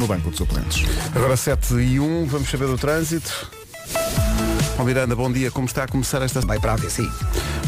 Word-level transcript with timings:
no 0.00 0.06
banco 0.06 0.30
de 0.30 0.38
suplentes. 0.38 0.82
Agora 1.14 1.36
7 1.36 1.74
e 1.74 2.00
1, 2.00 2.26
vamos 2.26 2.48
saber 2.48 2.66
do 2.66 2.78
trânsito. 2.78 3.50
Ó 4.78 4.82
Miranda, 4.82 5.14
bom 5.14 5.30
dia. 5.30 5.50
Como 5.50 5.66
está 5.66 5.84
a 5.84 5.88
começar 5.88 6.22
esta... 6.22 6.40
Vai 6.40 6.58
para 6.58 6.72
a 6.72 6.74
AVC. 6.74 7.02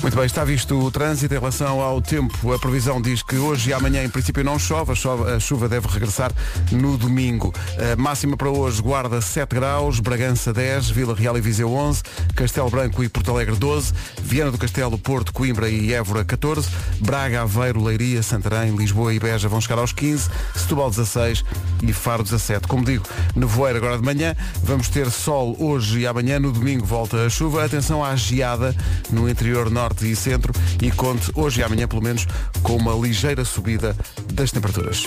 Muito 0.03 0.17
bem, 0.17 0.27
está 0.27 0.43
visto 0.43 0.77
o 0.77 0.91
trânsito 0.91 1.33
em 1.33 1.38
relação 1.38 1.81
ao 1.81 2.03
tempo. 2.03 2.53
A 2.53 2.59
previsão 2.59 3.01
diz 3.01 3.22
que 3.22 3.37
hoje 3.37 3.71
e 3.71 3.72
amanhã, 3.72 4.03
em 4.03 4.09
princípio, 4.09 4.43
não 4.43 4.59
chove. 4.59 4.90
A, 4.90 4.95
chove, 4.97 5.31
a 5.31 5.38
chuva 5.38 5.69
deve 5.69 5.87
regressar 5.87 6.33
no 6.72 6.99
domingo. 6.99 7.54
A 7.79 7.95
máxima 7.95 8.37
para 8.37 8.51
hoje, 8.51 8.83
Guarda 8.83 9.21
7 9.21 9.54
graus, 9.54 10.01
Bragança 10.01 10.53
10, 10.53 10.90
Vila 10.90 11.15
Real 11.15 11.38
e 11.38 11.40
Viseu 11.40 11.72
11, 11.72 12.03
Castelo 12.35 12.69
Branco 12.69 13.04
e 13.04 13.08
Porto 13.08 13.30
Alegre 13.30 13.54
12, 13.54 13.94
Viana 14.21 14.51
do 14.51 14.58
Castelo, 14.58 14.99
Porto, 14.99 15.33
Coimbra 15.33 15.69
e 15.71 15.94
Évora 15.94 16.25
14, 16.25 16.69
Braga, 16.98 17.43
Aveiro, 17.43 17.80
Leiria, 17.80 18.25
Santarém, 18.25 18.75
Lisboa 18.75 19.15
e 19.15 19.21
Beja 19.21 19.48
vão 19.48 19.61
chegar 19.61 19.79
aos 19.79 19.93
15, 19.93 20.29
Setúbal 20.57 20.91
16 20.91 21.45
e 21.80 21.93
Faro 21.93 22.25
17. 22.25 22.66
Como 22.66 22.84
digo, 22.84 23.05
nevoeiro 23.37 23.79
agora 23.79 23.98
de 23.98 24.05
manhã, 24.05 24.34
vamos 24.65 24.89
ter 24.89 25.09
sol 25.12 25.57
hoje 25.61 26.01
e 26.01 26.07
amanhã, 26.09 26.41
no 26.41 26.51
domingo 26.51 26.84
volta 26.84 27.25
a 27.25 27.30
chuva. 27.30 27.65
Atenção 27.65 28.05
à 28.05 28.16
geada 28.16 28.75
no 29.09 29.30
interior 29.30 29.71
norte 29.71 29.91
e 30.01 30.16
centro 30.16 30.52
e 30.80 30.91
conte 30.91 31.30
hoje 31.34 31.60
e 31.60 31.64
amanhã, 31.64 31.87
pelo 31.87 32.02
menos, 32.02 32.27
com 32.62 32.77
uma 32.77 32.95
ligeira 32.95 33.45
subida 33.45 33.96
das 34.32 34.51
temperaturas. 34.51 35.05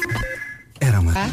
Era 0.80 1.00
uma. 1.00 1.14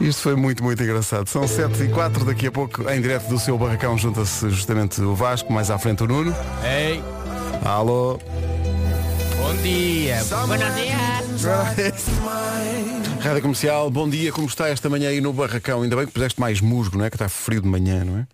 Isto 0.00 0.22
foi 0.22 0.36
muito, 0.36 0.62
muito 0.62 0.82
engraçado. 0.82 1.28
São 1.28 1.46
7 1.48 1.84
e 1.84 1.88
4, 1.88 2.24
daqui 2.24 2.48
a 2.48 2.52
pouco, 2.52 2.88
em 2.90 3.00
direto 3.00 3.28
do 3.28 3.38
seu 3.38 3.56
barracão, 3.56 3.96
junta-se 3.96 4.50
justamente 4.50 5.00
o 5.00 5.14
Vasco, 5.14 5.52
mais 5.52 5.70
à 5.70 5.78
frente 5.78 6.02
o 6.02 6.06
Nuno. 6.06 6.34
Ei, 6.64 7.02
Alô? 7.64 8.18
bom 9.46 9.54
dia. 9.62 10.22
Buenos 10.46 10.74
dias. 10.74 11.44
Rádio 13.20 13.42
Comercial, 13.42 13.90
bom 13.90 14.08
dia, 14.08 14.32
como 14.32 14.46
está 14.46 14.68
esta 14.68 14.88
manhã 14.88 15.08
aí 15.08 15.20
no 15.20 15.32
barracão? 15.32 15.82
Ainda 15.82 15.96
bem 15.96 16.06
que 16.06 16.12
puseste 16.12 16.40
mais 16.40 16.60
musgo, 16.60 16.98
não 16.98 17.04
é? 17.04 17.10
Que 17.10 17.16
está 17.16 17.28
frio 17.28 17.60
de 17.60 17.68
manhã, 17.68 18.04
não 18.04 18.18
é? 18.18 18.26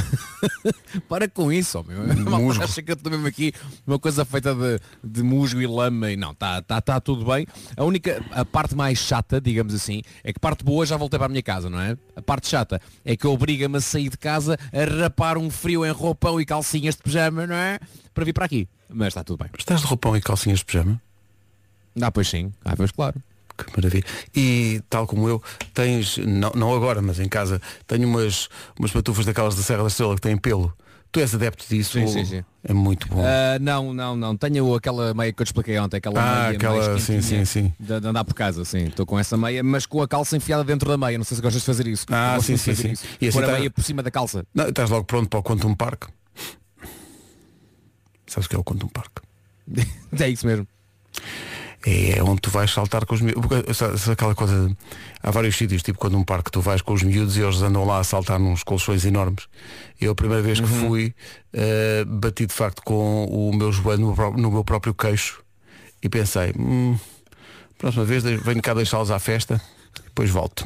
Para 1.08 1.28
com 1.28 1.52
isso, 1.52 1.84
meu. 1.86 2.02
Musgo. 2.40 2.62
Acha 2.62 2.82
que 2.82 2.90
eu 2.90 2.94
estou 2.94 3.10
mesmo 3.10 3.26
aqui 3.26 3.52
uma 3.86 3.98
coisa 3.98 4.24
feita 4.24 4.54
de, 4.54 4.80
de 5.02 5.22
musgo 5.22 5.60
e 5.60 5.66
lama 5.66 6.10
e 6.10 6.16
não, 6.16 6.32
está 6.32 6.62
tá, 6.62 6.80
tá 6.80 7.00
tudo 7.00 7.24
bem. 7.24 7.46
A 7.76 7.84
única, 7.84 8.24
a 8.30 8.44
parte 8.44 8.74
mais 8.74 8.98
chata, 8.98 9.40
digamos 9.40 9.74
assim, 9.74 10.02
é 10.24 10.32
que 10.32 10.40
parte 10.40 10.64
boa 10.64 10.84
já 10.84 10.96
voltei 10.96 11.18
para 11.18 11.26
a 11.26 11.28
minha 11.28 11.42
casa, 11.42 11.68
não 11.68 11.80
é? 11.80 11.96
A 12.16 12.22
parte 12.22 12.48
chata 12.48 12.80
é 13.04 13.16
que 13.16 13.26
obriga-me 13.26 13.78
a 13.78 13.80
sair 13.80 14.08
de 14.08 14.18
casa 14.18 14.58
a 14.72 15.02
rapar 15.02 15.38
um 15.38 15.50
frio 15.50 15.84
em 15.84 15.90
roupão 15.90 16.40
e 16.40 16.44
calcinhas 16.44 16.96
de 16.96 17.02
pijama, 17.02 17.46
não 17.46 17.54
é? 17.54 17.78
Para 18.14 18.24
vir 18.24 18.32
para 18.32 18.44
aqui. 18.44 18.68
Mas 18.88 19.08
está 19.08 19.24
tudo 19.24 19.42
bem. 19.42 19.50
Estás 19.58 19.80
de 19.80 19.86
roupão 19.86 20.16
e 20.16 20.20
calcinhas 20.20 20.60
de 20.60 20.64
pijama? 20.64 21.00
Ah, 22.00 22.10
pois 22.10 22.28
sim. 22.28 22.52
Ah, 22.64 22.74
pois 22.76 22.90
claro. 22.90 23.20
Que 23.56 23.64
maravilha. 23.76 24.04
E 24.34 24.80
tal 24.88 25.06
como 25.06 25.28
eu, 25.28 25.42
tens, 25.74 26.16
não, 26.18 26.50
não 26.54 26.74
agora, 26.74 27.00
mas 27.02 27.20
em 27.20 27.28
casa, 27.28 27.60
tenho 27.86 28.08
umas, 28.08 28.48
umas 28.78 28.90
patufas 28.90 29.24
daquelas 29.26 29.54
da 29.54 29.62
Serra 29.62 29.82
da 29.82 29.88
Estrela 29.88 30.14
que 30.14 30.20
têm 30.20 30.36
pelo. 30.36 30.72
Tu 31.10 31.20
és 31.20 31.34
adepto 31.34 31.66
disso? 31.68 31.98
Sim, 31.98 32.06
sim, 32.06 32.24
sim. 32.24 32.44
É 32.64 32.72
muito 32.72 33.06
bom. 33.06 33.22
Ah, 33.22 33.58
não, 33.60 33.92
não, 33.92 34.16
não. 34.16 34.34
Tenho 34.34 34.74
aquela 34.74 35.12
meia 35.12 35.30
que 35.30 35.42
eu 35.42 35.44
te 35.44 35.48
expliquei 35.48 35.78
ontem, 35.78 35.98
aquela 35.98 36.18
Ah, 36.18 36.44
meia 36.44 36.56
aquela- 36.56 36.98
sim, 36.98 37.20
sim, 37.20 37.44
sim. 37.44 37.72
De, 37.78 38.00
de 38.00 38.06
andar 38.08 38.24
por 38.24 38.32
casa, 38.32 38.64
sim. 38.64 38.84
Estou 38.84 39.04
com 39.04 39.18
essa 39.18 39.36
meia, 39.36 39.62
mas 39.62 39.84
com 39.84 40.00
a 40.00 40.08
calça 40.08 40.34
enfiada 40.38 40.64
dentro 40.64 40.88
da 40.88 40.96
meia. 40.96 41.18
Não 41.18 41.24
sei 41.24 41.36
se 41.36 41.42
gostas 41.42 41.60
de 41.60 41.66
fazer 41.66 41.86
isso. 41.86 42.06
Ah, 42.10 42.38
sim, 42.40 42.56
sim, 42.56 42.74
sim. 42.74 42.92
isso. 42.92 43.04
E 43.20 43.28
assim 43.28 43.36
Pôr 43.38 43.44
a 43.44 43.46
tá- 43.48 43.58
meia 43.58 43.70
por 43.70 43.84
cima 43.84 44.02
da 44.02 44.10
calça. 44.10 44.46
Não, 44.54 44.66
estás 44.68 44.88
logo 44.88 45.04
pronto 45.04 45.28
para 45.28 45.38
o 45.40 45.42
Quantum 45.42 45.74
Park. 45.74 46.04
Sabes 48.26 48.46
o 48.46 48.48
que 48.48 48.56
é 48.56 48.58
o 48.58 48.64
Quantum 48.64 48.88
Park? 48.88 49.18
é 50.18 50.28
isso 50.30 50.46
mesmo. 50.46 50.66
É 51.84 52.22
onde 52.22 52.40
tu 52.40 52.48
vais 52.50 52.70
saltar 52.70 53.04
com 53.04 53.14
os 53.14 53.20
miúdos. 53.20 53.76
Sabe 53.76 54.12
aquela 54.12 54.34
coisa. 54.34 54.70
Há 55.22 55.30
vários 55.32 55.56
sítios, 55.56 55.82
tipo 55.82 55.98
quando 55.98 56.16
um 56.16 56.22
parque 56.24 56.50
tu 56.50 56.60
vais 56.60 56.80
com 56.80 56.92
os 56.92 57.02
miúdos 57.02 57.36
e 57.36 57.40
eles 57.40 57.60
andam 57.60 57.84
lá 57.84 57.98
a 57.98 58.04
saltar 58.04 58.38
nos 58.38 58.62
colchões 58.62 59.04
enormes. 59.04 59.48
Eu 60.00 60.12
a 60.12 60.14
primeira 60.14 60.42
vez 60.42 60.60
que 60.60 60.66
fui, 60.66 61.12
eh, 61.52 62.04
bati 62.06 62.46
de 62.46 62.54
facto 62.54 62.82
com 62.84 63.24
o 63.24 63.52
meu 63.54 63.72
joelho 63.72 64.14
no, 64.36 64.50
meu 64.50 64.64
próprio 64.64 64.94
queixo 64.94 65.42
e 66.00 66.08
pensei, 66.08 66.52
hum, 66.56 66.96
próxima 67.78 68.04
vez 68.04 68.22
de- 68.22 68.36
venho 68.36 68.62
cá 68.62 68.74
deixá-los 68.74 69.10
à 69.10 69.18
festa, 69.18 69.60
depois 70.04 70.30
volto. 70.30 70.64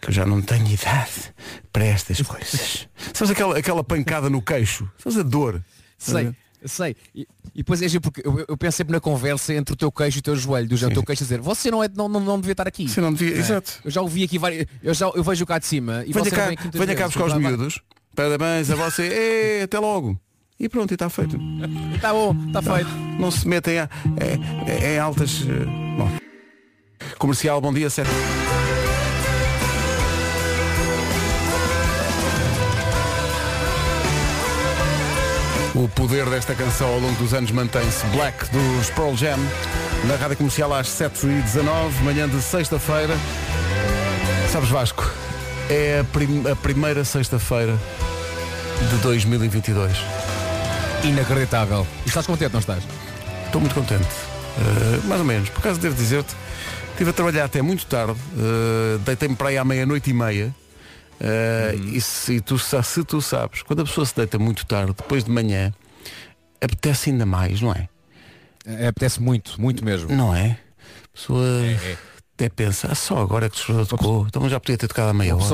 Que 0.00 0.10
eu 0.10 0.12
já 0.12 0.26
não 0.26 0.40
tenho 0.42 0.66
idade 0.68 1.34
para 1.72 1.84
estas 1.86 2.20
coisas. 2.22 2.86
Sabes 3.14 3.30
aquela, 3.30 3.58
aquela 3.58 3.82
pancada 3.82 4.28
no 4.30 4.42
queixo? 4.42 4.88
Sabes 4.98 5.18
a 5.18 5.22
dor? 5.22 5.62
Sei, 5.98 6.30
sei. 6.66 6.96
E, 7.14 7.22
e 7.54 7.58
depois 7.58 7.80
é 7.82 7.88
giro 7.88 8.00
porque 8.00 8.22
eu, 8.24 8.44
eu 8.48 8.56
penso 8.56 8.76
sempre 8.76 8.92
na 8.92 9.00
conversa 9.00 9.52
entre 9.54 9.74
o 9.74 9.76
teu 9.76 9.90
queixo 9.92 10.18
e 10.18 10.20
o 10.20 10.22
teu 10.22 10.36
joelho, 10.36 10.68
do 10.68 10.76
género, 10.76 10.92
o 10.98 11.02
teu 11.02 11.06
queixo 11.06 11.22
a 11.22 11.26
dizer, 11.26 11.40
você 11.40 11.70
não, 11.70 11.82
é, 11.82 11.88
não, 11.94 12.08
não, 12.08 12.20
não 12.20 12.40
devia 12.40 12.52
estar 12.52 12.66
aqui. 12.66 12.88
Você 12.88 13.00
não 13.00 13.12
devia. 13.12 13.36
É. 13.36 13.38
Exato. 13.38 13.80
Eu 13.84 13.90
já 13.90 14.00
ouvi 14.02 14.24
aqui 14.24 14.38
várias. 14.38 14.66
Eu, 14.82 14.94
já, 14.94 15.06
eu 15.14 15.22
vejo 15.22 15.44
cá 15.46 15.58
de 15.58 15.66
cima 15.66 16.02
e 16.06 16.12
Venha 16.12 16.30
cá, 16.30 16.48
venha 16.72 16.94
cá 16.94 17.06
buscar 17.06 17.24
os 17.26 17.34
miúdos. 17.34 17.80
Parabéns 18.14 18.70
a 18.70 18.74
você. 18.74 19.02
Ê, 19.60 19.62
até 19.62 19.78
logo. 19.78 20.18
E 20.60 20.68
pronto, 20.68 20.90
e 20.90 20.94
está 20.94 21.08
feito. 21.08 21.38
Tá 22.00 22.12
bom, 22.12 22.34
está 22.48 22.60
feito. 22.60 22.90
Não 23.20 23.30
se 23.30 23.46
metem 23.46 23.78
a, 23.78 23.88
é, 24.16 24.72
é, 24.72 24.94
em 24.96 24.98
altas. 24.98 25.42
eh, 25.42 25.64
Bom. 25.96 26.10
Comercial, 27.18 27.60
bom 27.60 27.72
dia, 27.72 27.88
certo? 27.88 28.10
O 35.78 35.88
poder 35.88 36.28
desta 36.28 36.54
canção 36.56 36.88
ao 36.88 36.98
longo 36.98 37.14
dos 37.22 37.32
anos 37.32 37.52
mantém-se. 37.52 38.04
Black 38.06 38.50
dos 38.50 38.90
Pearl 38.90 39.14
Jam, 39.14 39.38
na 40.08 40.16
rádio 40.16 40.36
comercial 40.36 40.74
às 40.74 40.88
7h19, 40.88 42.00
manhã 42.02 42.28
de 42.28 42.42
sexta-feira. 42.42 43.14
Sabes, 44.52 44.68
Vasco, 44.70 45.08
é 45.70 46.00
a, 46.00 46.04
prim- 46.04 46.44
a 46.50 46.56
primeira 46.56 47.04
sexta-feira 47.04 47.78
de 48.90 48.96
2022. 49.02 49.92
Inacreditável. 51.04 51.86
E 52.04 52.08
estás 52.08 52.26
contente, 52.26 52.52
não 52.52 52.60
estás? 52.60 52.82
Estou 53.46 53.60
muito 53.60 53.74
contente. 53.74 54.02
Uh, 54.02 55.06
mais 55.06 55.20
ou 55.20 55.26
menos. 55.26 55.48
Por 55.50 55.60
acaso 55.60 55.78
devo 55.78 55.94
dizer-te, 55.94 56.34
estive 56.90 57.10
a 57.10 57.12
trabalhar 57.12 57.44
até 57.44 57.62
muito 57.62 57.86
tarde, 57.86 58.14
uh, 58.34 58.98
deitei-me 58.98 59.36
para 59.36 59.50
aí 59.50 59.58
à 59.58 59.64
meia-noite 59.64 60.10
e 60.10 60.12
meia. 60.12 60.52
Uh, 61.20 61.96
E 61.96 62.00
se 62.00 62.40
tu, 62.40 62.58
se 62.58 63.04
tu 63.04 63.20
sabes, 63.20 63.62
quando 63.62 63.80
a 63.80 63.84
pessoa 63.84 64.06
se 64.06 64.14
deita 64.14 64.38
muito 64.38 64.64
tarde, 64.66 64.94
depois 64.96 65.24
de 65.24 65.30
manhã, 65.30 65.72
apetece 66.60 67.10
ainda 67.10 67.26
mais, 67.26 67.60
não 67.60 67.72
é? 67.72 67.88
É, 68.64 68.88
apetece 68.88 69.20
muito, 69.20 69.60
muito 69.60 69.84
mesmo. 69.84 70.14
Não 70.14 70.34
é? 70.34 70.58
A 71.04 71.08
pessoa 71.14 71.44
é. 71.44 71.96
até 72.34 72.48
pensa, 72.48 72.88
ah, 72.90 72.94
só 72.94 73.18
agora 73.18 73.48
que 73.48 73.72
o 73.72 73.86
tocou, 73.86 74.26
então 74.26 74.48
já 74.48 74.60
podia 74.60 74.76
ter 74.76 74.88
tocado 74.88 75.10
à 75.10 75.14
meia 75.14 75.32
A 75.32 75.36
hora. 75.36 75.44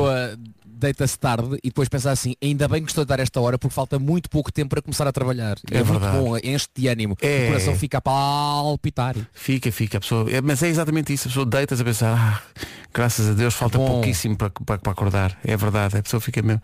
Deita-se 0.84 1.18
tarde 1.18 1.56
e 1.62 1.68
depois 1.68 1.88
pensa 1.88 2.10
assim, 2.10 2.34
ainda 2.42 2.68
bem 2.68 2.82
que 2.82 2.90
estou 2.90 3.02
a 3.02 3.04
dar 3.04 3.20
esta 3.20 3.40
hora 3.40 3.58
porque 3.58 3.74
falta 3.74 3.98
muito 3.98 4.28
pouco 4.28 4.52
tempo 4.52 4.70
para 4.70 4.82
começar 4.82 5.06
a 5.06 5.12
trabalhar. 5.12 5.56
É 5.70 5.82
muito 5.82 5.92
verdade. 5.92 6.18
bom, 6.18 6.36
enche 6.36 6.66
de 6.74 6.88
ânimo. 6.88 7.16
É. 7.20 7.44
O 7.44 7.46
coração 7.48 7.76
fica 7.76 7.98
a 7.98 8.00
palpitar. 8.00 9.16
Fica, 9.32 9.72
fica, 9.72 9.98
a 9.98 10.00
pessoa. 10.00 10.30
é, 10.30 10.40
mas 10.40 10.62
é 10.62 10.68
exatamente 10.68 11.12
isso, 11.12 11.28
a 11.28 11.30
pessoa 11.30 11.46
deita-se 11.46 11.82
a 11.82 11.84
pensar, 11.84 12.16
ah, 12.16 12.62
graças 12.92 13.28
a 13.28 13.32
Deus 13.32 13.54
falta 13.54 13.78
Bom. 13.78 13.86
pouquíssimo 13.86 14.36
para, 14.36 14.50
para, 14.50 14.78
para 14.78 14.92
acordar. 14.92 15.38
É 15.44 15.56
verdade, 15.56 15.96
a 15.96 16.02
pessoa 16.02 16.20
fica 16.20 16.42
mesmo. 16.42 16.62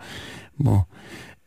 Bom. 0.59 0.85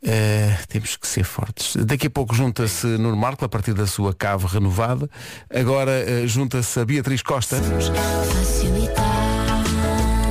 eh, 0.04 0.58
temos 0.68 0.96
que 0.96 1.06
ser 1.06 1.24
fortes. 1.24 1.76
Daqui 1.76 2.08
a 2.08 2.10
pouco 2.10 2.34
junta-se 2.34 2.86
Nuno 2.86 3.16
Marco 3.16 3.44
a 3.44 3.48
partir 3.48 3.72
da 3.72 3.86
sua 3.86 4.12
cave 4.12 4.46
renovada. 4.46 5.08
Agora 5.48 5.92
eh, 5.92 6.26
junta-se 6.26 6.78
a 6.80 6.84
Beatriz 6.84 7.22
Costa. 7.22 7.56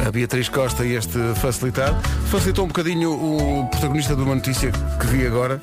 A 0.06 0.12
Beatriz 0.12 0.50
Costa 0.50 0.86
e 0.86 0.96
este 0.96 1.18
facilitar. 1.36 1.98
Facilitou 2.30 2.66
um 2.66 2.68
bocadinho 2.68 3.12
o 3.12 3.68
protagonista 3.68 4.16
de 4.16 4.22
uma 4.22 4.36
notícia 4.36 4.70
que 5.00 5.08
vi 5.08 5.26
agora. 5.26 5.62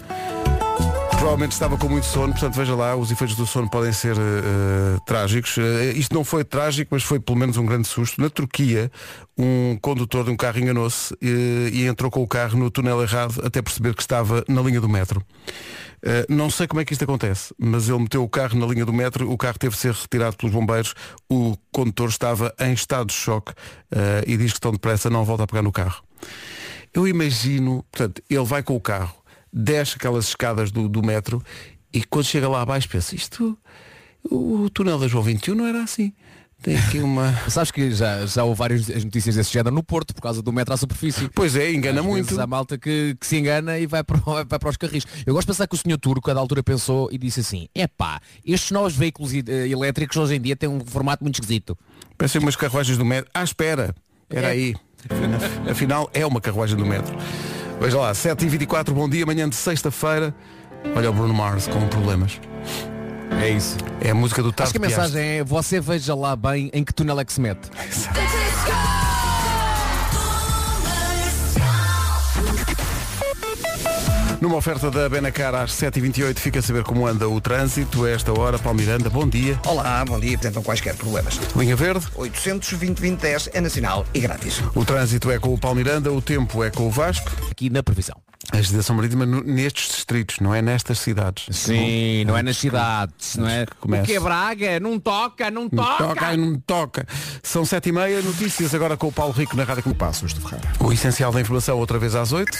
Provavelmente 1.10 1.52
estava 1.52 1.76
com 1.76 1.86
muito 1.86 2.06
sono, 2.06 2.32
portanto 2.32 2.54
veja 2.54 2.74
lá, 2.74 2.96
os 2.96 3.10
efeitos 3.10 3.36
do 3.36 3.46
sono 3.46 3.68
podem 3.68 3.92
ser 3.92 4.16
eh, 4.16 4.98
trágicos. 5.04 5.58
Eh, 5.58 5.92
isto 5.94 6.14
não 6.14 6.24
foi 6.24 6.42
trágico, 6.42 6.88
mas 6.92 7.02
foi 7.02 7.20
pelo 7.20 7.36
menos 7.36 7.58
um 7.58 7.66
grande 7.66 7.86
susto. 7.86 8.18
Na 8.18 8.30
Turquia, 8.30 8.90
um 9.36 9.76
condutor 9.82 10.24
de 10.24 10.30
um 10.30 10.36
carro 10.36 10.58
enganou-se 10.58 11.12
eh, 11.22 11.70
e 11.74 11.86
entrou 11.86 12.10
com 12.10 12.22
o 12.22 12.26
carro 12.26 12.58
no 12.58 12.70
túnel 12.70 13.02
errado 13.02 13.42
até 13.44 13.60
perceber 13.60 13.94
que 13.94 14.00
estava 14.00 14.42
na 14.48 14.62
linha 14.62 14.80
do 14.80 14.88
metro. 14.88 15.22
Eh, 16.02 16.26
não 16.28 16.48
sei 16.48 16.66
como 16.66 16.80
é 16.80 16.84
que 16.84 16.92
isto 16.92 17.04
acontece, 17.04 17.54
mas 17.58 17.88
ele 17.88 17.98
meteu 17.98 18.22
o 18.22 18.28
carro 18.28 18.58
na 18.58 18.66
linha 18.66 18.86
do 18.86 18.92
metro, 18.92 19.30
o 19.30 19.36
carro 19.36 19.58
teve 19.58 19.74
de 19.74 19.80
ser 19.80 19.92
retirado 19.92 20.36
pelos 20.36 20.54
bombeiros, 20.54 20.94
o 21.28 21.56
condutor 21.70 22.08
estava 22.08 22.54
em 22.58 22.72
estado 22.72 23.08
de 23.08 23.14
choque 23.14 23.52
eh, 23.90 24.24
e 24.26 24.36
diz 24.36 24.54
que 24.54 24.60
tão 24.60 24.72
depressa 24.72 25.10
não 25.10 25.24
volta 25.24 25.44
a 25.44 25.46
pegar 25.46 25.62
no 25.62 25.72
carro. 25.72 26.02
Eu 26.92 27.06
imagino, 27.06 27.84
portanto, 27.90 28.22
ele 28.28 28.44
vai 28.44 28.62
com 28.62 28.74
o 28.74 28.80
carro, 28.80 29.14
desce 29.52 29.96
aquelas 29.96 30.28
escadas 30.28 30.70
do, 30.70 30.88
do 30.88 31.02
metro 31.02 31.42
e 31.92 32.02
quando 32.02 32.24
chega 32.24 32.48
lá 32.48 32.62
abaixo 32.62 32.88
pensa, 32.88 33.14
isto, 33.14 33.56
o 34.24 34.68
túnel 34.70 34.98
da 34.98 35.08
João 35.08 35.24
21 35.24 35.54
não 35.54 35.66
era 35.66 35.82
assim. 35.82 36.12
Tem 36.62 36.76
aqui 36.76 36.98
uma. 36.98 37.32
Sabes 37.48 37.70
que 37.70 37.90
já, 37.92 38.26
já 38.26 38.44
houve 38.44 38.58
várias 38.58 38.86
notícias 39.04 39.34
desse 39.34 39.52
género 39.52 39.74
no 39.74 39.82
Porto 39.82 40.14
por 40.14 40.20
causa 40.20 40.42
do 40.42 40.52
metro 40.52 40.74
à 40.74 40.76
superfície. 40.76 41.28
Pois 41.34 41.56
é, 41.56 41.72
engana 41.72 42.00
Às 42.00 42.06
muito. 42.06 42.38
Há 42.40 42.46
malta 42.46 42.76
que, 42.76 43.16
que 43.18 43.26
se 43.26 43.38
engana 43.38 43.78
e 43.78 43.86
vai 43.86 44.04
para, 44.04 44.18
vai 44.18 44.44
para 44.44 44.68
os 44.68 44.76
carris. 44.76 45.04
Eu 45.24 45.32
gosto 45.32 45.46
de 45.46 45.52
pensar 45.52 45.66
que 45.66 45.74
o 45.74 45.78
senhor 45.78 45.98
Turco, 45.98 46.30
a 46.30 46.34
da 46.34 46.40
altura, 46.40 46.62
pensou 46.62 47.08
e 47.10 47.16
disse 47.18 47.40
assim, 47.40 47.68
epá, 47.74 48.20
estes 48.44 48.70
novos 48.70 48.94
veículos 48.94 49.32
eh, 49.32 49.68
elétricos 49.68 50.16
hoje 50.16 50.34
em 50.36 50.40
dia 50.40 50.54
têm 50.54 50.68
um 50.68 50.80
formato 50.84 51.24
muito 51.24 51.36
esquisito. 51.36 51.76
Pensei 52.18 52.40
umas 52.40 52.56
carruagens 52.56 52.98
do 52.98 53.04
metro. 53.04 53.30
À 53.32 53.42
espera. 53.42 53.94
Era 54.28 54.48
É. 54.48 54.50
aí. 54.50 54.74
Afinal, 55.70 56.10
é 56.12 56.26
uma 56.26 56.40
carruagem 56.40 56.76
do 56.76 56.84
metro. 56.84 57.16
Veja 57.80 57.98
lá, 57.98 58.12
7h24, 58.12 58.92
bom 58.92 59.08
dia, 59.08 59.24
manhã 59.24 59.48
de 59.48 59.56
sexta-feira. 59.56 60.34
Olha 60.94 61.10
o 61.10 61.12
Bruno 61.14 61.32
Mars 61.32 61.66
com 61.66 61.86
problemas. 61.88 62.38
É 63.38 63.50
isso. 63.50 63.76
É 64.00 64.10
a 64.10 64.14
música 64.14 64.42
do 64.42 64.50
Tato 64.52 64.64
Acho 64.64 64.72
que 64.72 64.78
a 64.78 64.88
mensagem 64.88 65.22
é 65.38 65.44
você 65.44 65.80
veja 65.80 66.14
lá 66.14 66.34
bem 66.34 66.70
em 66.72 66.84
que 66.84 66.92
túnel 66.92 67.20
é 67.20 67.24
que 67.24 67.32
se 67.32 67.40
mete. 67.40 67.70
Numa 74.40 74.56
oferta 74.56 74.90
da 74.90 75.06
Benacar 75.06 75.54
às 75.54 75.72
7h28 75.72 76.38
fica 76.38 76.60
a 76.60 76.62
saber 76.62 76.82
como 76.82 77.06
anda 77.06 77.28
o 77.28 77.38
trânsito. 77.42 78.06
A 78.06 78.10
esta 78.10 78.32
hora, 78.32 78.58
Paulo 78.58 78.78
Miranda, 78.78 79.10
bom 79.10 79.28
dia. 79.28 79.60
Olá, 79.66 80.02
bom 80.02 80.18
dia. 80.18 80.34
Apresentam 80.34 80.62
quaisquer 80.62 80.96
problemas. 80.96 81.38
Linha 81.54 81.76
Verde, 81.76 82.06
820 82.14 83.20
é 83.52 83.60
nacional 83.60 84.06
e 84.14 84.20
grátis. 84.20 84.62
o 84.74 84.82
trânsito 84.82 85.30
é 85.30 85.38
com 85.38 85.52
o 85.52 85.58
Paulo 85.58 85.76
Miranda, 85.76 86.10
o 86.10 86.22
tempo 86.22 86.64
é 86.64 86.70
com 86.70 86.86
o 86.86 86.90
Vasco. 86.90 87.30
Aqui 87.50 87.68
na 87.68 87.82
previsão. 87.82 88.16
A 88.52 88.56
agitação 88.56 88.96
marítima 88.96 89.26
nestes 89.26 89.88
distritos, 89.94 90.40
não 90.40 90.52
é 90.54 90.62
nestas 90.62 90.98
cidades. 90.98 91.44
Sim, 91.54 92.24
não 92.24 92.36
é 92.36 92.42
nas 92.42 92.56
cidades, 92.56 93.36
não 93.36 93.46
é? 93.46 93.66
Começa. 93.78 94.04
O 94.04 94.06
que 94.06 94.14
é 94.14 94.20
Braga? 94.20 94.80
Não 94.80 94.98
toca, 94.98 95.50
não 95.50 95.62
Não 95.64 95.68
toca. 95.70 96.04
toca, 96.04 96.26
ai, 96.26 96.36
não 96.38 96.58
toca. 96.58 97.06
São 97.42 97.64
sete 97.66 97.90
e 97.90 97.92
meia, 97.92 98.22
notícias 98.22 98.74
agora 98.74 98.96
com 98.96 99.08
o 99.08 99.12
Paulo 99.12 99.32
Rico 99.34 99.54
na 99.56 99.62
Rádio 99.64 99.82
com 99.84 99.92
Passos 99.92 100.32
de 100.32 100.40
Ferreira. 100.40 100.66
O 100.80 100.90
essencial 100.90 101.30
da 101.30 101.40
informação 101.40 101.78
outra 101.78 101.98
vez 101.98 102.14
às 102.14 102.32
8. 102.32 102.50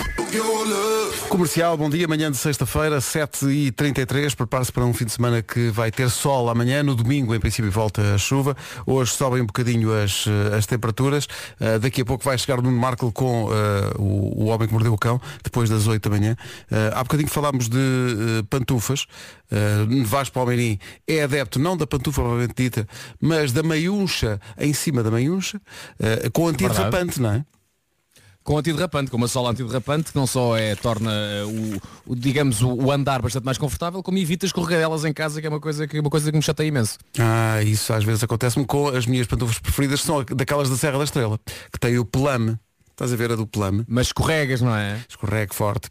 Comercial, 1.29 1.77
bom 1.77 1.89
dia, 1.89 2.07
manhã 2.07 2.31
de 2.31 2.37
sexta-feira, 2.37 2.99
7h33. 2.99 4.35
Prepare-se 4.35 4.71
para 4.73 4.85
um 4.85 4.93
fim 4.93 5.07
de 5.07 5.13
semana 5.13 5.43
que 5.43 5.71
vai 5.71 5.91
ter 5.91 6.11
sol 6.11 6.51
amanhã. 6.51 6.83
No 6.83 6.95
domingo, 6.95 7.35
em 7.35 7.41
princípio, 7.41 7.71
volta 7.71 8.15
a 8.15 8.19
chuva. 8.19 8.57
Hoje 8.87 9.13
sobem 9.13 9.41
um 9.43 9.47
bocadinho 9.47 9.93
as, 9.93 10.27
eh, 10.27 10.57
as 10.57 10.67
temperaturas. 10.67 11.25
Uh, 11.61 11.79
daqui 11.81 12.03
a 12.03 12.05
pouco 12.05 12.23
vai 12.25 12.37
chegar 12.37 12.59
o 12.59 12.63
Nuno 12.63 12.77
Marco 12.79 13.11
com 13.13 13.45
uh, 13.45 13.51
o, 13.99 14.45
o 14.45 14.47
Homem 14.47 14.67
que 14.69 14.75
Mordeu 14.75 14.93
o 14.93 14.99
Cão, 14.99 15.21
depois 15.43 15.70
das 15.71 15.87
8 15.87 16.09
da 16.09 16.17
manhã. 16.17 16.37
Uh, 16.71 16.95
há 16.95 17.03
bocadinho 17.03 17.29
falámos 17.29 17.69
de 17.69 17.79
uh, 17.79 18.45
pantufas. 18.45 19.07
Uh, 19.51 20.05
Vasco 20.05 20.35
Palmeirim 20.35 20.79
é 21.07 21.23
adepto 21.23 21.59
não 21.59 21.77
da 21.77 21.87
pantufa 21.87 22.23
propriamente 22.23 22.55
dita, 22.57 22.87
mas 23.21 23.53
da 23.53 23.63
meiuncha 23.63 24.41
em 24.59 24.73
cima 24.73 25.03
da 25.03 25.11
meiuncha, 25.11 25.59
uh, 25.59 26.31
com 26.33 26.49
antiderrapante, 26.49 27.21
não 27.21 27.33
é? 27.33 27.45
Com 28.43 28.57
antiderrapante, 28.57 29.11
com 29.11 29.19
uma 29.19 29.29
sola 29.29 29.51
antiderrapante 29.51 30.13
que 30.13 30.17
não 30.17 30.27
só 30.27 30.57
é, 30.57 30.75
torna 30.75 31.11
o, 32.07 32.13
o, 32.13 32.17
digamos, 32.17 32.63
o, 32.63 32.73
o 32.73 32.91
andar 32.91 33.21
bastante 33.21 33.45
mais 33.45 33.59
confortável, 33.59 34.03
como 34.03 34.17
evita 34.17 34.47
escorregadelas 34.47 35.05
em 35.05 35.13
casa, 35.13 35.41
que 35.41 35.47
é 35.47 35.51
uma 35.51 35.61
coisa 35.61 35.87
que, 35.87 36.01
uma 36.01 36.09
coisa 36.09 36.31
que 36.31 36.37
me 36.37 36.43
chateia 36.43 36.69
imenso. 36.69 36.99
Ah, 37.19 37.63
isso 37.63 37.93
às 37.93 38.03
vezes 38.03 38.25
acontece-me 38.25 38.65
com 38.65 38.89
as 38.89 39.05
minhas 39.05 39.27
pantufas 39.27 39.59
preferidas, 39.59 40.01
são 40.01 40.25
daquelas 40.25 40.71
da 40.71 40.77
Serra 40.77 40.97
da 40.99 41.05
Estrela, 41.05 41.39
que 41.71 41.79
tem 41.79 41.99
o 41.99 42.05
pelame. 42.05 42.59
Estás 43.01 43.15
a 43.15 43.17
ver 43.17 43.33
a 43.33 43.35
do 43.35 43.47
pelame? 43.47 43.83
Mas 43.89 44.09
escorregas, 44.09 44.61
não 44.61 44.77
é? 44.77 45.01
Escorregue 45.09 45.55
forte. 45.55 45.89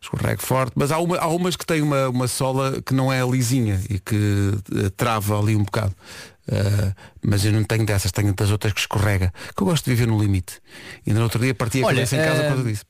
Escorregue 0.00 0.40
forte. 0.42 0.72
Mas 0.74 0.90
há, 0.90 0.98
uma, 0.98 1.18
há 1.18 1.28
umas 1.28 1.54
que 1.54 1.66
têm 1.66 1.82
uma, 1.82 2.08
uma 2.08 2.26
sola 2.26 2.80
que 2.80 2.94
não 2.94 3.12
é 3.12 3.22
lisinha 3.28 3.78
e 3.90 3.98
que 3.98 4.54
eh, 4.74 4.88
trava 4.96 5.38
ali 5.38 5.54
um 5.54 5.64
bocado. 5.64 5.94
Ah, 6.50 6.94
mas 7.22 7.44
eu 7.44 7.52
não 7.52 7.62
tenho 7.62 7.84
dessas, 7.84 8.10
tenho 8.10 8.32
das 8.32 8.50
outras 8.50 8.72
que 8.72 8.80
escorrega. 8.80 9.30
Que 9.54 9.62
eu 9.62 9.66
gosto 9.66 9.84
de 9.84 9.90
viver 9.90 10.06
no 10.06 10.18
limite. 10.18 10.62
E 11.06 11.12
no 11.12 11.22
outro 11.22 11.38
dia 11.38 11.54
parti 11.54 11.82
a 11.82 11.86
Olha, 11.88 11.96
cabeça 11.96 12.16
em 12.16 12.20
casa 12.20 12.42
por 12.42 12.48
causa 12.48 12.64
disso. 12.64 12.84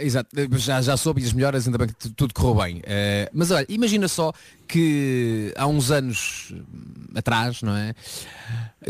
Exato, 0.00 0.28
já, 0.56 0.80
já 0.82 0.96
soube 0.96 1.22
e 1.22 1.24
as 1.24 1.32
melhoras, 1.32 1.66
ainda 1.66 1.78
bem 1.78 1.88
que 1.88 1.94
tu- 1.94 2.10
tudo 2.10 2.34
correu 2.34 2.54
bem. 2.64 2.80
Eh, 2.84 3.30
mas 3.32 3.50
olha, 3.50 3.66
imagina 3.68 4.08
só 4.08 4.32
que 4.66 5.52
há 5.56 5.66
uns 5.66 5.90
anos 5.90 6.52
atrás, 7.14 7.62
não 7.62 7.74
é? 7.76 7.94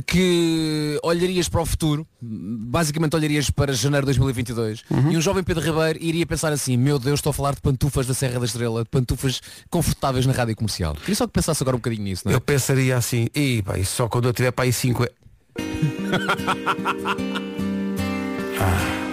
Que 0.06 0.98
olharias 1.02 1.48
para 1.48 1.60
o 1.62 1.66
futuro, 1.66 2.06
basicamente 2.20 3.14
olharias 3.16 3.50
para 3.50 3.72
janeiro 3.72 4.04
de 4.04 4.12
2022 4.12 4.82
Uhum. 4.90 5.12
e 5.12 5.16
um 5.16 5.20
jovem 5.20 5.42
Pedro 5.42 5.64
Ribeiro 5.64 5.98
iria 6.02 6.26
pensar 6.26 6.52
assim, 6.52 6.76
meu 6.76 6.98
Deus, 6.98 7.18
estou 7.20 7.30
a 7.30 7.34
falar 7.34 7.54
de 7.54 7.60
pantufas 7.60 8.06
da 8.06 8.14
Serra 8.14 8.38
da 8.38 8.44
Estrela, 8.46 8.82
de 8.84 8.88
pantufas 8.90 9.40
confortáveis 9.70 10.26
na 10.26 10.32
rádio 10.32 10.56
comercial. 10.56 10.94
Queria 10.94 11.14
só 11.14 11.26
que 11.26 11.32
pensasse 11.32 11.62
agora 11.62 11.76
um 11.76 11.80
bocadinho 11.80 12.02
nisso, 12.04 12.22
não 12.24 12.32
é? 12.32 12.36
Eu 12.36 12.40
pensaria 12.40 12.96
assim, 12.96 13.28
e 13.34 13.62
pá, 13.62 13.74
só 13.84 14.08
quando 14.08 14.28
eu 14.28 14.32
tiver 14.32 14.50
para 14.50 14.64
aí 14.64 14.72
5 14.72 15.04
é. 15.04 15.10
ah, 18.60 19.07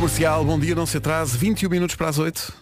Comercial, 0.00 0.42
bom 0.46 0.58
dia, 0.58 0.74
não 0.74 0.86
se 0.86 0.96
atrase, 0.96 1.36
21 1.36 1.68
minutos 1.68 1.94
para 1.94 2.08
as 2.08 2.18
8. 2.18 2.54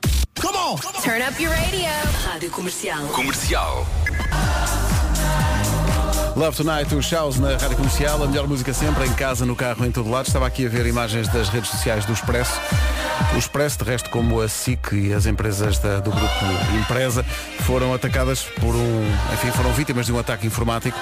Turn 1.05 1.23
up 1.23 1.41
your 1.41 1.53
radio. 1.55 1.87
Rádio 2.25 2.51
Comercial. 2.51 3.07
Comercial. 3.07 3.87
Love 6.35 6.57
Tonight, 6.57 6.93
os 6.97 7.05
shows 7.07 7.39
na 7.39 7.51
Rádio 7.57 7.77
Comercial, 7.77 8.21
a 8.25 8.27
melhor 8.27 8.49
música 8.49 8.75
sempre, 8.75 9.07
em 9.07 9.13
casa, 9.13 9.47
no 9.47 9.55
carro, 9.55 9.87
em 9.87 9.93
todo 9.93 10.11
lado. 10.11 10.27
Estava 10.27 10.49
aqui 10.49 10.67
a 10.67 10.69
ver 10.69 10.85
imagens 10.87 11.29
das 11.29 11.49
redes 11.49 11.71
sociais 11.71 12.05
do 12.05 12.13
Expresso. 12.13 12.61
O 13.37 13.39
Expresso, 13.39 13.79
de 13.79 13.85
resto, 13.85 14.11
como 14.11 14.41
a 14.41 14.49
SIC 14.49 14.93
e 14.95 15.13
as 15.13 15.25
empresas 15.25 15.79
da- 15.79 16.01
do 16.01 16.11
grupo 16.11 16.45
Empresa, 16.77 17.25
foram 17.61 17.95
atacadas 17.95 18.43
por 18.43 18.75
um. 18.75 19.05
Enfim, 19.33 19.53
foram 19.53 19.73
vítimas 19.75 20.07
de 20.07 20.13
um 20.13 20.19
ataque 20.19 20.45
informático 20.45 20.99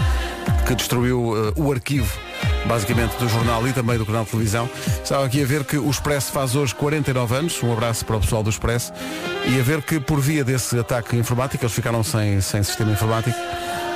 que 0.66 0.74
destruiu 0.74 1.32
eh, 1.48 1.52
o 1.56 1.72
arquivo, 1.72 2.12
basicamente, 2.66 3.16
do 3.16 3.28
jornal 3.28 3.66
e 3.66 3.72
também 3.72 3.96
do 3.98 4.04
canal 4.04 4.24
de 4.24 4.30
televisão. 4.30 4.68
Estava 5.02 5.24
aqui 5.24 5.42
a 5.42 5.46
ver 5.46 5.64
que 5.64 5.78
o 5.78 5.90
Expresso 5.90 6.32
faz 6.32 6.54
hoje 6.54 6.74
49 6.74 7.34
anos. 7.34 7.62
Um 7.62 7.72
abraço 7.72 8.04
para 8.04 8.16
o 8.16 8.20
pessoal 8.20 8.42
do 8.42 8.50
Expresso. 8.50 8.92
E 9.46 9.58
a 9.58 9.62
ver 9.62 9.82
que, 9.82 10.00
por 10.00 10.20
via 10.20 10.44
desse 10.44 10.78
ataque 10.78 11.16
informático, 11.16 11.64
eles 11.64 11.74
ficaram 11.74 12.02
sem, 12.02 12.40
sem 12.40 12.62
sistema 12.62 12.92
informático. 12.92 13.38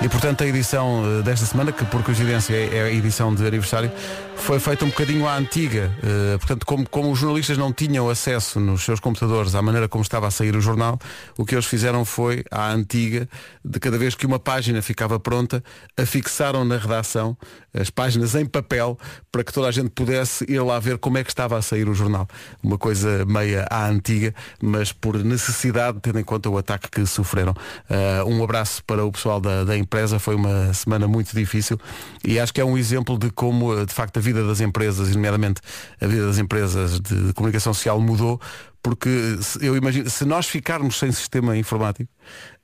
E 0.03 0.09
portanto 0.09 0.43
a 0.43 0.47
edição 0.47 1.03
eh, 1.05 1.23
desta 1.23 1.45
semana, 1.45 1.73
que 1.73 1.85
por 1.85 2.03
coincidência 2.03 2.55
é 2.55 2.79
é 2.79 2.83
a 2.85 2.91
edição 2.91 3.35
de 3.35 3.47
aniversário, 3.47 3.93
foi 4.35 4.59
feita 4.59 4.87
um 4.87 4.89
bocadinho 4.89 5.29
à 5.29 5.37
antiga. 5.37 5.95
Eh, 6.03 6.39
portanto, 6.39 6.65
como, 6.65 6.89
como 6.89 7.13
os 7.13 7.19
jornalistas 7.19 7.59
não 7.59 7.71
tinham 7.71 8.09
acesso 8.09 8.59
nos 8.59 8.83
seus 8.83 8.99
computadores 8.99 9.55
à 9.55 9.61
maneira 9.61 9.89
como 9.89 10.03
estava 10.03 10.27
a 10.27 10.31
sair 10.31 10.57
o 10.57 10.61
jornal, 10.61 10.99
o 11.37 11.45
que 11.45 11.55
eles 11.55 11.67
fizeram 11.67 12.05
foi, 12.07 12.43
à 12.51 12.73
antiga, 12.73 13.29
de 13.63 13.79
cada 13.79 13.99
vez 13.99 14.15
que 14.15 14.25
uma 14.25 14.39
página 14.39 14.81
ficava 14.81 15.21
pronta, 15.21 15.63
afixaram 15.99 16.65
na 16.65 16.79
redação 16.79 17.37
as 17.79 17.91
páginas 17.91 18.35
em 18.35 18.47
papel 18.47 18.99
para 19.31 19.45
que 19.45 19.53
toda 19.53 19.69
a 19.69 19.71
gente 19.71 19.91
pudesse 19.91 20.45
ir 20.51 20.61
lá 20.61 20.79
ver 20.79 20.99
como 20.99 21.19
é 21.19 21.25
que 21.25 21.31
estava 21.31 21.57
a 21.57 21.63
sair 21.63 21.89
o 21.89 21.95
jornal. 21.95 22.27
Uma 22.63 22.79
coisa 22.79 23.25
meia 23.27 23.67
à 23.71 23.87
antiga, 23.87 24.35
mas 24.61 24.93
por 24.93 25.23
necessidade, 25.23 25.99
tendo 26.01 26.19
em 26.19 26.25
conta 26.25 26.49
o 26.49 26.59
ataque 26.59 26.89
que 26.91 27.07
sofreram. 27.07 27.53
Uh, 27.53 28.27
um 28.27 28.43
abraço 28.43 28.83
para 28.85 29.05
o 29.05 29.13
pessoal 29.13 29.41
da, 29.41 29.65
da 29.65 29.77
foi 30.19 30.35
uma 30.35 30.73
semana 30.73 31.09
muito 31.09 31.35
difícil 31.35 31.79
e 32.25 32.39
acho 32.39 32.53
que 32.55 32.61
é 32.61 32.65
um 32.65 32.79
exemplo 32.79 33.19
de 33.19 33.31
como, 33.31 33.73
uh, 33.73 33.85
de 33.85 33.93
facto, 33.93 34.19
a 34.19 34.21
vida 34.21 34.47
das 34.47 34.61
empresas, 34.61 35.09
e 35.11 35.15
nomeadamente 35.15 35.61
a 36.01 36.07
vida 36.07 36.27
das 36.27 36.39
empresas 36.39 37.01
de, 37.01 37.33
comunicação 37.35 37.75
social 37.75 38.01
mudou, 38.01 38.41
porque 38.83 39.37
eu 39.61 39.77
imagino, 39.77 40.09
se 40.09 40.25
nós 40.25 40.47
ficarmos 40.47 40.99
sem 40.99 41.13
sistema 41.13 41.57
informático 41.57 42.11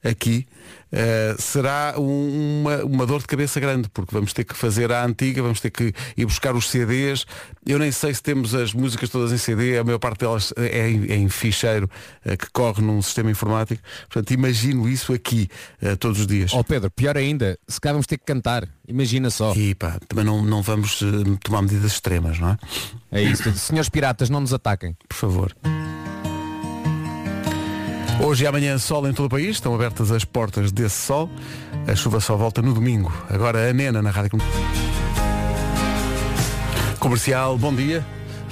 aqui, 0.09 0.47
eh, 0.93 1.35
será 1.39 1.95
um- 1.99 2.61
uma, 2.63 2.77
uma 2.85 3.07
dor 3.07 3.21
de 3.21 3.27
cabeça 3.27 3.59
grande, 3.61 3.89
porque 3.89 4.15
vamos 4.15 4.33
ter 4.33 4.45
que 4.45 4.55
fazer 4.57 4.91
a 4.93 5.05
antiga, 5.05 5.43
vamos 5.43 5.61
ter 5.61 5.71
que 5.71 5.93
ir 6.17 6.25
buscar 6.27 6.55
os 6.55 6.69
CDs. 6.71 7.25
Eu 7.67 7.79
nem 7.79 7.91
sei 7.93 8.15
se 8.15 8.23
temos 8.23 8.55
as 8.55 8.73
músicas 8.73 9.09
todas 9.11 9.33
em 9.33 9.39
CD, 9.39 9.77
a 9.79 9.85
maior 9.85 9.99
parte 9.99 10.21
delas 10.21 10.53
é 10.57 10.89
em, 10.89 11.05
é 11.11 11.17
em 11.17 11.29
ficheiro 11.29 11.91
eh, 12.25 12.37
que 12.37 12.47
corre 12.53 12.81
num 12.83 13.03
sistema 13.03 13.31
informático. 13.31 13.83
Portanto, 14.09 14.31
imagino 14.33 14.89
isso 14.89 15.13
aqui 15.13 15.49
eh, 15.83 15.97
todos 15.97 16.21
os 16.21 16.27
dias. 16.27 16.53
Ó 16.55 16.63
Pedro, 16.63 16.91
pior 16.91 17.17
ainda, 17.17 17.59
se 17.67 17.81
cá 17.81 17.91
vamos 17.93 18.07
ter 18.07 18.19
que 18.19 18.25
cantar, 18.25 18.69
imagina 18.87 19.29
só. 19.31 19.53
E 19.55 19.75
pá, 19.75 19.99
também 20.09 20.25
não, 20.25 20.43
não 20.43 20.63
vamos 20.63 21.01
tomar 21.43 21.63
medidas 21.63 21.93
extremas, 21.93 22.39
não 22.39 22.51
é? 22.51 22.57
É 23.13 23.23
isso, 23.23 23.51
senhores 23.57 23.89
piratas, 23.89 24.31
não 24.31 24.41
nos 24.41 24.53
ataquem. 24.53 24.97
Por 25.09 25.17
favor. 25.17 25.57
Hoje 28.21 28.45
e 28.45 28.47
amanhã 28.47 28.79
sol 28.79 29.07
em 29.09 29.13
todo 29.13 29.27
o 29.27 29.29
país, 29.29 29.51
estão 29.57 29.75
abertas 29.75 30.11
as 30.11 30.25
portas 30.25 30.73
desse 30.73 30.97
sol. 30.97 31.31
A 31.87 31.95
chuva 31.95 32.19
só 32.21 32.35
volta 32.37 32.63
no 32.63 32.73
domingo. 32.73 33.13
Agora 33.29 33.69
a 33.69 33.73
Nena 33.73 34.01
na 34.03 34.11
Rádio 34.11 34.31
Com- 34.33 34.39
Comercial, 36.99 37.57
bom 37.59 37.75
dia. 37.75 38.05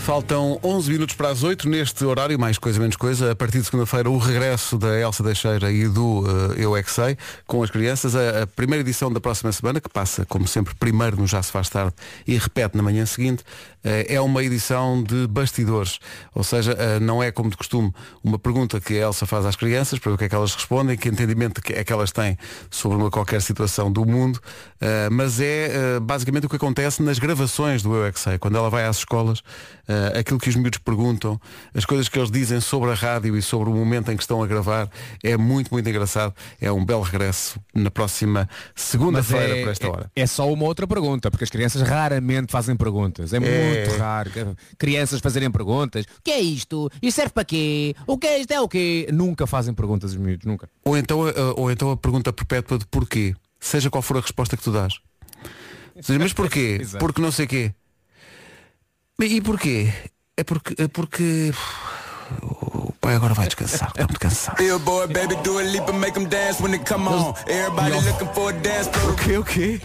Faltam 0.04 0.60
11 0.62 0.92
minutos 0.92 1.16
para 1.16 1.30
as 1.30 1.42
8 1.42 1.66
neste 1.66 2.04
horário, 2.04 2.38
mais 2.38 2.58
coisa 2.58 2.78
menos 2.78 2.94
coisa. 2.94 3.32
A 3.32 3.34
partir 3.34 3.60
de 3.60 3.64
segunda-feira, 3.64 4.10
o 4.10 4.18
regresso 4.18 4.76
da 4.76 5.00
Elsa 5.00 5.22
Deixeira 5.22 5.72
e 5.72 5.88
do 5.88 6.20
uh, 6.20 6.52
Eu 6.58 6.76
É 6.76 6.82
Que 6.82 6.90
Sei 6.90 7.16
com 7.46 7.62
as 7.62 7.70
crianças. 7.70 8.14
A, 8.14 8.42
a, 8.42 8.46
primeira 8.46 8.82
edição 8.82 9.10
da 9.10 9.18
próxima 9.18 9.50
semana, 9.50 9.80
que 9.80 9.88
passa, 9.88 10.26
como 10.26 10.46
sempre, 10.46 10.74
primeiro 10.74 11.16
no 11.16 11.26
Já 11.26 11.42
Se 11.42 11.50
Faz 11.50 11.70
Tarde 11.70 11.94
e 12.26 12.36
repete 12.36 12.76
na 12.76 12.82
manhã 12.82 13.06
seguinte, 13.06 13.40
uh, 13.40 14.04
é 14.06 14.20
uma 14.20 14.44
edição 14.44 15.02
de 15.02 15.26
bastidores. 15.26 15.98
Ou 16.34 16.44
seja, 16.44 16.74
uh, 16.74 17.00
não 17.00 17.22
é 17.22 17.32
como 17.32 17.48
de 17.48 17.56
costume 17.56 17.90
uma 18.22 18.38
pergunta 18.38 18.78
que 18.82 18.92
a 18.98 19.06
Elsa 19.06 19.24
faz 19.24 19.46
às 19.46 19.56
crianças 19.56 19.98
para 19.98 20.10
ver 20.10 20.16
o 20.16 20.18
que 20.18 20.24
é 20.24 20.28
que 20.28 20.34
elas 20.34 20.54
respondem, 20.54 20.98
que 20.98 21.08
entendimento 21.08 21.62
é 21.72 21.82
que 21.82 21.92
elas 21.92 22.12
têm 22.12 22.36
sobre 22.70 22.98
uma 22.98 23.10
qualquer 23.10 23.40
situação 23.40 23.90
do 23.90 24.04
mundo, 24.04 24.38
mas 25.10 25.40
é 25.40 25.98
basicamente 26.00 26.46
o 26.46 26.48
que 26.48 26.56
acontece 26.56 27.02
nas 27.02 27.18
gravações 27.18 27.82
do 27.82 27.94
Eu 27.94 28.04
É 28.04 28.12
Que 28.12 28.20
Sei. 28.20 28.38
Quando 28.38 28.56
ela 28.56 28.68
vai 28.68 28.84
às 28.84 28.98
escolas, 28.98 29.42
uh, 29.88 30.18
aquilo 30.18 30.38
que 30.38 30.48
os 30.48 30.56
miúdos 30.56 30.78
perguntam, 30.78 31.40
as 31.74 31.84
coisas 31.84 32.08
que 32.08 32.18
eles 32.18 32.30
dizem 32.30 32.60
sobre 32.60 32.90
a 32.90 32.94
rádio 32.94 33.36
e 33.36 33.42
sobre 33.42 33.68
o 33.68 33.72
momento 33.72 34.10
em 34.10 34.16
que 34.16 34.22
estão 34.22 34.42
a 34.42 34.46
gravar, 34.46 34.88
é 35.22 35.36
muito, 35.36 35.72
muito 35.72 35.88
engraçado. 35.88 36.34
É 36.60 36.70
um 36.70 36.84
belo 36.84 37.02
regresso 37.02 37.60
na 37.74 37.90
próxima 37.90 38.48
segunda-feira 38.74 39.58
é, 39.58 39.62
por 39.62 39.70
esta 39.70 39.90
hora. 39.90 40.10
É, 40.14 40.22
é, 40.22 40.26
só 40.26 40.50
uma 40.52 40.64
outra 40.64 40.86
pergunta, 40.86 41.30
porque 41.30 41.44
as 41.44 41.50
crianças 41.50 41.82
raramente 41.82 42.50
fazem 42.50 42.76
perguntas. 42.76 43.32
É, 43.32 43.36
é, 43.36 43.40
muito 43.40 43.98
raro 43.98 44.30
crianças 44.78 45.20
fazerem 45.20 45.50
perguntas. 45.50 46.04
O 46.04 46.22
que 46.22 46.30
é 46.30 46.40
isto? 46.40 46.90
Isto 47.02 47.16
serve 47.16 47.32
para 47.32 47.44
quê? 47.44 47.94
O 48.06 48.18
que 48.18 48.26
é 48.26 48.38
isto? 48.40 48.52
É 48.52 48.60
o 48.60 48.68
quê? 48.68 49.08
Nunca 49.12 49.46
fazem 49.46 49.74
perguntas 49.74 50.12
os 50.12 50.16
miúdos, 50.16 50.46
nunca. 50.46 50.68
Ou 50.84 50.96
então, 50.96 51.20
ou 51.56 51.70
então 51.70 51.90
a 51.90 51.96
pergunta 51.96 52.32
perpétua 52.32 52.78
de 52.78 52.86
porquê. 52.86 53.34
Seja 53.60 53.90
qual 53.90 54.02
for 54.02 54.18
a 54.18 54.20
resposta 54.20 54.56
que 54.56 54.62
tu 54.62 54.70
dás. 54.70 55.00
Mas 56.18 56.32
porquê? 56.34 56.80
Porque 56.98 57.20
não 57.20 57.30
sei 57.30 57.46
quê. 57.46 57.72
E 59.20 59.40
porquê? 59.40 59.92
É 60.36 60.42
porque. 60.42 60.74
É 60.76 60.88
porque... 60.88 61.52
O 62.42 62.92
pai 63.00 63.14
agora 63.14 63.32
vai 63.34 63.46
descansar, 63.46 63.88
está 63.88 64.02
muito 64.02 64.18
cansado. 64.18 64.60
O 69.08 69.14
quê, 69.14 69.38
o 69.38 69.44
quê? 69.44 69.80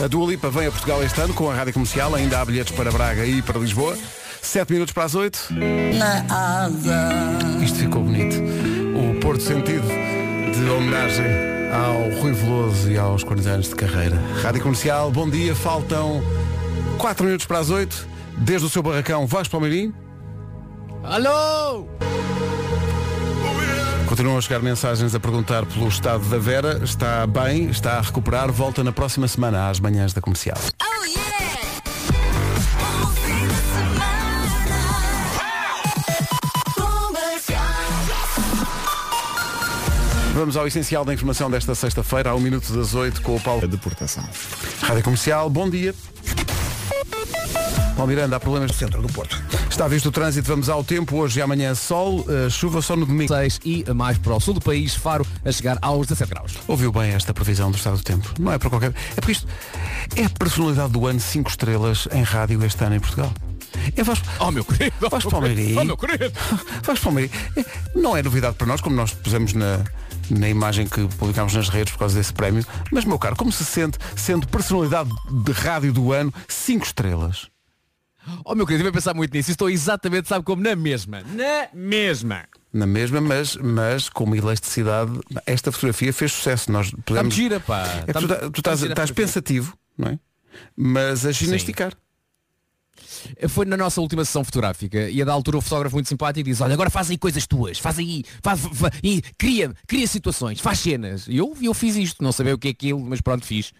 A 0.00 0.06
Dua 0.06 0.30
Lipa 0.30 0.48
vem 0.50 0.66
a 0.66 0.70
Portugal 0.70 1.02
este 1.02 1.20
ano 1.20 1.34
com 1.34 1.50
a 1.50 1.54
rádio 1.54 1.74
comercial, 1.74 2.14
ainda 2.14 2.40
há 2.40 2.44
bilhetes 2.44 2.74
para 2.74 2.90
Braga 2.90 3.24
e 3.26 3.42
para 3.42 3.58
Lisboa. 3.58 3.96
Sete 4.40 4.72
minutos 4.72 4.94
para 4.94 5.04
as 5.04 5.14
oito. 5.14 5.48
Isto 7.62 7.78
ficou 7.78 8.02
bonito. 8.02 8.36
O 8.96 9.20
Porto 9.20 9.42
Sentido 9.42 10.07
de 10.58 10.68
homenagem 10.70 11.26
ao 11.72 12.10
Rui 12.20 12.32
Veloso 12.32 12.90
e 12.90 12.98
aos 12.98 13.22
40 13.22 13.48
anos 13.48 13.68
de 13.68 13.74
carreira. 13.76 14.16
Rádio 14.42 14.60
Comercial, 14.62 15.10
bom 15.10 15.28
dia, 15.30 15.54
faltam 15.54 16.20
4 16.98 17.24
minutos 17.24 17.46
para 17.46 17.58
as 17.58 17.70
8. 17.70 18.08
Desde 18.38 18.66
o 18.66 18.70
seu 18.70 18.82
barracão, 18.82 19.26
Vasco 19.26 19.52
Palmeirim. 19.52 19.94
Alô! 21.04 21.86
Continuam 24.08 24.38
a 24.38 24.40
chegar 24.40 24.60
mensagens 24.60 25.14
a 25.14 25.20
perguntar 25.20 25.64
pelo 25.66 25.86
estado 25.86 26.24
da 26.28 26.38
Vera. 26.38 26.80
Está 26.82 27.26
bem, 27.26 27.68
está 27.68 27.98
a 27.98 28.00
recuperar, 28.00 28.50
volta 28.50 28.82
na 28.82 28.90
próxima 28.90 29.28
semana 29.28 29.68
às 29.68 29.78
manhãs 29.78 30.12
da 30.12 30.20
comercial. 30.20 30.58
Vamos 40.38 40.56
ao 40.56 40.68
essencial 40.68 41.04
da 41.04 41.12
informação 41.12 41.50
desta 41.50 41.74
sexta-feira, 41.74 42.30
ao 42.30 42.38
minuto 42.38 42.72
das 42.72 42.94
8 42.94 43.22
com 43.22 43.34
o 43.34 43.40
Paulo. 43.40 43.64
A 43.64 43.66
deportação. 43.66 44.22
Rádio 44.80 45.02
Comercial, 45.02 45.50
bom 45.50 45.68
dia. 45.68 45.92
Paulo 47.96 48.06
Miranda, 48.06 48.36
há 48.36 48.40
problemas 48.40 48.70
no 48.70 48.76
centro 48.76 49.02
do 49.02 49.12
Porto. 49.12 49.36
Está 49.68 49.88
visto 49.88 50.10
o 50.10 50.12
trânsito, 50.12 50.46
vamos 50.46 50.68
ao 50.68 50.84
tempo. 50.84 51.16
Hoje 51.16 51.40
e 51.40 51.42
amanhã 51.42 51.74
sol, 51.74 52.20
uh, 52.20 52.48
chuva 52.48 52.80
só 52.80 52.94
no 52.94 53.04
domingo. 53.04 53.34
6 53.34 53.58
e 53.64 53.84
mais 53.92 54.16
para 54.16 54.32
o 54.32 54.38
sul 54.38 54.54
do 54.54 54.60
país, 54.60 54.94
Faro 54.94 55.26
a 55.44 55.50
chegar 55.50 55.76
aos 55.82 56.06
17 56.06 56.30
graus. 56.30 56.52
Ouviu 56.68 56.92
bem 56.92 57.10
esta 57.10 57.34
previsão 57.34 57.72
do 57.72 57.76
estado 57.76 57.96
do 57.96 58.04
tempo? 58.04 58.32
Não 58.38 58.52
é 58.52 58.58
para 58.58 58.70
qualquer. 58.70 58.94
É 59.16 59.20
porque 59.20 59.32
isto 59.32 59.48
é 60.14 60.24
a 60.24 60.30
personalidade 60.30 60.92
do 60.92 61.04
ano 61.04 61.18
5 61.18 61.50
estrelas 61.50 62.06
em 62.12 62.22
rádio 62.22 62.64
este 62.64 62.84
ano 62.84 62.94
em 62.94 63.00
Portugal. 63.00 63.32
É 63.96 64.04
Vasco. 64.04 64.26
Oh 64.38 64.52
meu 64.52 64.64
querido. 64.64 64.94
Vasco 65.10 65.30
Palmeirim. 65.32 65.76
Oh 65.76 65.84
meu 65.84 65.96
querido. 65.96 66.32
Vasco 66.84 67.06
Palmeirim. 67.06 67.30
É, 67.56 67.64
não 67.96 68.16
é 68.16 68.22
novidade 68.22 68.54
para 68.54 68.68
nós, 68.68 68.80
como 68.80 68.94
nós 68.94 69.12
pusemos 69.12 69.52
na, 69.52 69.84
na 70.30 70.48
imagem 70.48 70.86
que 70.86 71.06
publicámos 71.16 71.54
nas 71.54 71.68
redes 71.68 71.92
por 71.92 72.00
causa 72.00 72.16
desse 72.16 72.32
prémio. 72.32 72.64
Mas, 72.90 73.04
meu 73.04 73.18
caro, 73.18 73.36
como 73.36 73.52
se 73.52 73.64
sente 73.64 73.98
sendo 74.16 74.46
personalidade 74.48 75.10
de 75.30 75.52
rádio 75.52 75.92
do 75.92 76.12
ano 76.12 76.32
5 76.48 76.84
estrelas? 76.84 77.48
Oh 78.44 78.54
meu 78.54 78.66
querido, 78.66 78.86
eu 78.88 78.92
pensar 78.92 79.14
muito 79.14 79.32
nisso. 79.32 79.50
Estou 79.50 79.70
exatamente, 79.70 80.28
sabe 80.28 80.44
como? 80.44 80.62
Na 80.62 80.76
mesma. 80.76 81.22
Na 81.22 81.68
mesma. 81.72 82.44
Na 82.72 82.86
mesma, 82.86 83.20
mas, 83.20 83.56
mas 83.56 84.08
com 84.10 84.24
uma 84.24 84.36
elasticidade, 84.36 85.12
esta 85.46 85.72
fotografia 85.72 86.12
fez 86.12 86.32
sucesso. 86.32 86.70
Nós 86.70 86.90
podemos... 87.06 87.32
Está 87.32 87.42
gira, 87.42 87.60
pá. 87.60 87.84
É, 88.06 88.12
tu, 88.12 88.28
tá- 88.28 88.50
tu 88.50 88.58
estás, 88.60 88.82
estás 88.82 89.10
pensativo, 89.10 89.74
não 89.96 90.08
é? 90.08 90.18
Mas 90.76 91.24
a 91.24 91.32
ginasticar. 91.32 91.92
Sim. 91.92 91.98
Foi 93.48 93.66
na 93.66 93.76
nossa 93.76 94.00
última 94.00 94.24
sessão 94.24 94.44
fotográfica 94.44 95.08
e 95.08 95.20
a 95.20 95.24
da 95.24 95.32
altura 95.32 95.58
o 95.58 95.60
fotógrafo 95.60 95.96
muito 95.96 96.08
simpático 96.08 96.44
diz, 96.44 96.60
olha, 96.60 96.74
agora 96.74 96.90
faz 96.90 97.10
aí 97.10 97.18
coisas 97.18 97.46
tuas, 97.46 97.78
faz 97.78 97.98
aí, 97.98 98.24
faz, 98.42 98.60
faz, 98.60 98.94
e 99.02 99.22
cria, 99.36 99.72
cria 99.86 100.06
situações, 100.06 100.60
faz 100.60 100.78
cenas. 100.78 101.26
E 101.26 101.36
eu, 101.36 101.56
eu 101.60 101.74
fiz 101.74 101.96
isto, 101.96 102.22
não 102.22 102.32
sabia 102.32 102.54
o 102.54 102.58
que 102.58 102.68
é 102.68 102.70
aquilo, 102.70 103.00
mas 103.00 103.20
pronto, 103.20 103.44
fiz. 103.44 103.72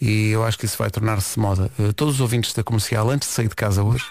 E 0.00 0.28
eu 0.30 0.44
acho 0.44 0.58
que 0.58 0.66
isso 0.66 0.76
vai 0.78 0.90
tornar-se 0.90 1.38
moda. 1.38 1.70
Uh, 1.78 1.92
todos 1.92 2.16
os 2.16 2.20
ouvintes 2.20 2.52
da 2.52 2.62
comercial, 2.62 3.08
antes 3.10 3.28
de 3.28 3.34
sair 3.34 3.48
de 3.48 3.54
casa 3.54 3.82
hoje, 3.82 4.04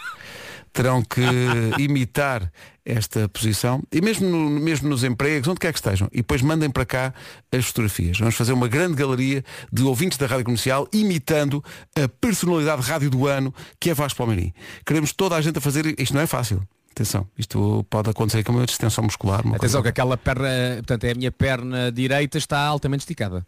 terão 0.73 1.01
que 1.01 1.21
imitar 1.79 2.51
esta 2.83 3.29
posição 3.29 3.83
e 3.91 4.01
mesmo, 4.01 4.27
no, 4.27 4.49
mesmo 4.49 4.89
nos 4.89 5.03
empregos, 5.03 5.47
onde 5.47 5.59
quer 5.59 5.71
que 5.71 5.79
estejam, 5.79 6.07
e 6.11 6.17
depois 6.17 6.41
mandem 6.41 6.69
para 6.69 6.85
cá 6.85 7.13
as 7.51 7.65
fotografias. 7.65 8.17
Vamos 8.17 8.35
fazer 8.35 8.53
uma 8.53 8.67
grande 8.67 8.95
galeria 8.95 9.43
de 9.71 9.83
ouvintes 9.83 10.17
da 10.17 10.25
Rádio 10.25 10.45
Comercial 10.45 10.87
imitando 10.91 11.63
a 11.95 12.07
personalidade 12.07 12.81
rádio 12.81 13.09
do 13.09 13.27
ano 13.27 13.53
que 13.79 13.89
é 13.89 13.93
Vasco 13.93 14.17
Palmeirim. 14.17 14.53
Queremos 14.85 15.13
toda 15.13 15.35
a 15.35 15.41
gente 15.41 15.57
a 15.57 15.61
fazer, 15.61 15.99
isto 15.99 16.13
não 16.13 16.21
é 16.21 16.27
fácil. 16.27 16.61
Atenção, 16.91 17.25
isto 17.37 17.85
pode 17.89 18.09
acontecer 18.09 18.43
com 18.43 18.51
uma 18.51 18.65
distensão 18.65 19.03
muscular. 19.03 19.39
Atenção 19.39 19.57
coisa... 19.57 19.81
que 19.81 19.87
aquela 19.87 20.17
perna, 20.17 20.49
portanto, 20.77 21.03
é 21.05 21.11
a 21.11 21.15
minha 21.15 21.31
perna 21.31 21.91
direita 21.91 22.37
está 22.37 22.59
altamente 22.59 23.01
esticada. 23.01 23.45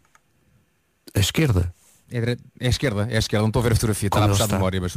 A 1.14 1.20
esquerda? 1.20 1.72
É, 2.10 2.36
é 2.60 2.66
a 2.66 2.70
esquerda, 2.70 3.08
é 3.10 3.16
a 3.16 3.18
esquerda, 3.18 3.42
não 3.42 3.48
estou 3.48 3.60
a 3.60 3.62
ver 3.62 3.72
a 3.72 3.74
fotografia, 3.74 4.06
está 4.08 4.24
a 4.24 4.28
puxar 4.28 4.46
de 4.46 4.52
memória, 4.52 4.80
mas 4.80 4.94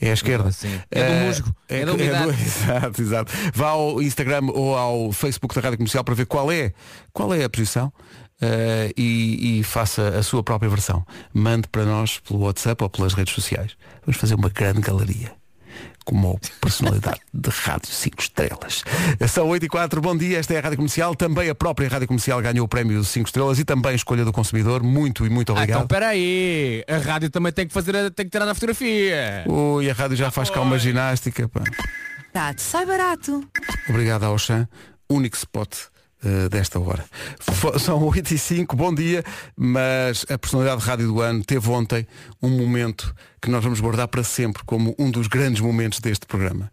É 0.00 0.10
a 0.10 0.14
esquerda. 0.14 0.52
Sim. 0.52 0.80
É 0.90 1.06
do 1.06 1.12
eh, 1.12 1.26
musgo, 1.26 1.56
é, 1.68 1.80
é 1.80 1.84
da 1.84 1.92
umidade. 1.92 2.22
É 2.22 2.26
do, 2.26 2.32
exato, 2.42 3.02
exato. 3.02 3.32
Vá 3.52 3.68
ao 3.68 4.00
Instagram 4.00 4.46
ou 4.52 4.76
ao 4.76 5.12
Facebook 5.12 5.54
da 5.54 5.60
Rádio 5.60 5.78
Comercial 5.78 6.04
para 6.04 6.14
ver 6.14 6.26
qual 6.26 6.50
é, 6.50 6.72
qual 7.12 7.34
é 7.34 7.44
a 7.44 7.50
posição. 7.50 7.92
Uh, 8.42 8.90
e, 8.96 9.60
e, 9.60 9.62
faça 9.62 10.08
a 10.08 10.22
sua 10.22 10.42
própria 10.42 10.68
versão. 10.68 11.06
Mande 11.32 11.68
para 11.68 11.84
nós 11.84 12.18
pelo 12.18 12.40
WhatsApp 12.40 12.82
ou 12.82 12.90
pelas 12.90 13.14
redes 13.14 13.32
sociais. 13.32 13.76
Vamos 14.04 14.20
fazer 14.20 14.34
uma 14.34 14.48
grande 14.48 14.80
galeria 14.80 15.32
como 16.04 16.38
personalidade 16.60 17.20
de 17.32 17.50
rádio 17.50 17.90
5 17.90 18.20
estrelas. 18.20 18.84
São 19.28 19.48
8 19.48 19.64
e 19.64 19.68
4, 19.68 20.00
bom 20.00 20.16
dia, 20.16 20.38
esta 20.38 20.54
é 20.54 20.58
a 20.58 20.60
Rádio 20.60 20.76
Comercial, 20.76 21.14
também 21.14 21.48
a 21.48 21.54
própria 21.54 21.88
Rádio 21.88 22.06
Comercial 22.08 22.40
ganhou 22.42 22.64
o 22.64 22.68
prémio 22.68 23.02
5 23.02 23.26
estrelas 23.26 23.58
e 23.58 23.64
também 23.64 23.92
a 23.92 23.94
escolha 23.94 24.24
do 24.24 24.32
consumidor, 24.32 24.82
muito 24.82 25.26
e 25.26 25.30
muito 25.30 25.52
obrigado. 25.52 25.76
Ah, 25.76 25.84
então 25.84 25.88
peraí, 25.88 26.84
a 26.88 26.98
rádio 26.98 27.30
também 27.30 27.52
tem 27.52 27.66
que 27.66 27.72
fazer, 27.72 27.96
a, 27.96 28.10
tem 28.10 28.26
que 28.26 28.30
tirar 28.30 28.48
a 28.48 28.54
fotografia. 28.54 29.44
Ui, 29.46 29.90
a 29.90 29.94
rádio 29.94 30.16
já 30.16 30.30
faz 30.30 30.50
cá 30.50 30.60
uma 30.60 30.78
ginástica. 30.78 31.48
Pá. 31.48 31.62
sai 32.56 32.84
barato. 32.84 33.46
Obrigado 33.88 34.24
ao 34.24 34.38
Chan, 34.38 34.68
único 35.08 35.36
spot 35.36 35.93
uh, 36.24 36.48
desta 36.48 36.78
hora. 36.80 37.04
F 37.40 37.78
são 37.78 38.02
8 38.02 38.34
e 38.34 38.38
5, 38.38 38.74
bom 38.76 38.94
dia, 38.94 39.24
mas 39.56 40.24
a 40.28 40.38
personalidade 40.38 40.80
de 40.80 40.86
rádio 40.86 41.06
do 41.08 41.20
ano 41.20 41.44
teve 41.44 41.68
ontem 41.70 42.06
um 42.42 42.50
momento 42.50 43.14
que 43.40 43.50
nós 43.50 43.62
vamos 43.62 43.80
guardar 43.80 44.08
para 44.08 44.24
sempre 44.24 44.62
como 44.64 44.94
um 44.98 45.10
dos 45.10 45.26
grandes 45.26 45.60
momentos 45.60 46.00
deste 46.00 46.26
programa. 46.26 46.70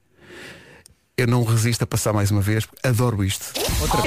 Eu 1.18 1.28
não 1.28 1.44
resisto 1.44 1.84
a 1.84 1.88
passar 1.88 2.14
mais 2.14 2.32
uma 2.32 2.42
vez, 2.42 2.66
adoro 2.84 3.24
isto. 3.24 3.54
Outra. 3.82 4.02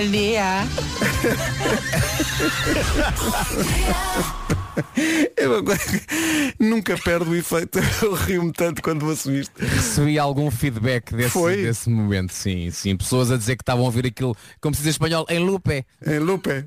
coisa 5.65 5.79
que 5.79 6.55
nunca 6.59 6.97
perde 6.99 7.31
o 7.31 7.35
efeito. 7.35 7.79
Eu 8.03 8.15
rio-me 8.15 8.53
tanto 8.53 8.83
quando 8.83 9.09
assumiste. 9.11 9.53
Recebi 9.59 10.19
algum 10.19 10.51
feedback 10.51 11.15
desse, 11.15 11.31
Foi? 11.31 11.57
desse 11.63 11.89
momento, 11.89 12.33
sim, 12.33 12.71
sim. 12.71 12.97
Pessoas 12.97 13.31
a 13.31 13.37
dizer 13.37 13.57
que 13.57 13.63
estavam 13.63 13.85
a 13.85 13.87
ouvir 13.87 14.07
aquilo, 14.07 14.37
como 14.61 14.75
se 14.75 14.81
diz 14.81 14.89
em 14.89 14.91
espanhol, 14.91 15.27
em 15.29 15.39
lupe. 15.39 15.85
Em 16.07 16.19
Lupe, 16.19 16.51
é, 16.51 16.67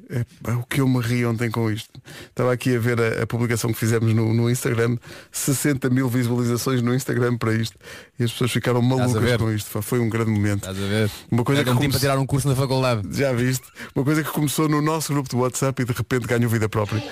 o 0.54 0.64
que 0.64 0.82
eu 0.82 0.88
me 0.88 1.00
ri 1.02 1.26
ontem 1.26 1.50
com 1.50 1.72
isto. 1.72 1.90
Estava 2.30 2.52
aqui 2.54 2.76
a 2.76 2.80
ver 2.80 3.00
a, 3.00 3.24
a 3.24 3.28
publicação 3.28 3.72
que 3.72 3.80
fizemos 3.80 4.14
no, 4.14 4.34
no 4.34 4.50
Instagram, 4.50 4.98
60 5.32 5.90
mil 5.90 6.10
visualizações 6.10 6.82
no 6.82 6.94
Instagram 6.94 7.38
para 7.38 7.54
isto. 7.54 7.78
E 8.20 8.24
as 8.24 8.32
pessoas 8.32 8.52
ficaram 8.52 8.82
malucas 8.82 9.36
com 9.38 9.52
isto. 9.52 9.82
Foi 9.82 10.00
um 10.00 10.10
grande 10.10 10.32
momento. 10.32 10.70
Estás 10.70 10.78
a 10.78 10.88
ver? 10.88 11.12
Uma 11.32 11.44
coisa 11.44 11.62
Era 11.62 11.72
que 11.72 11.78
tipo 11.78 11.86
come- 11.86 11.96
a 11.96 12.00
tirar 12.00 12.18
um 12.18 12.26
curso 12.26 12.48
na 12.48 12.56
faculdade. 12.56 13.08
Já 13.18 13.32
viste? 13.34 13.66
Uma 13.96 14.04
coisa 14.04 14.24
que 14.24 14.32
começou 14.32 14.68
no 14.68 14.82
nosso 14.82 15.14
grupo 15.14 15.30
de 15.30 15.36
WhatsApp 15.36 15.82
e 15.82 15.86
de 15.86 15.94
repente 15.94 16.28
ganhou 16.28 16.50
vida 16.50 16.68
própria. 16.70 17.04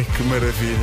Ai, 0.00 0.06
que 0.16 0.22
maravilha. 0.22 0.78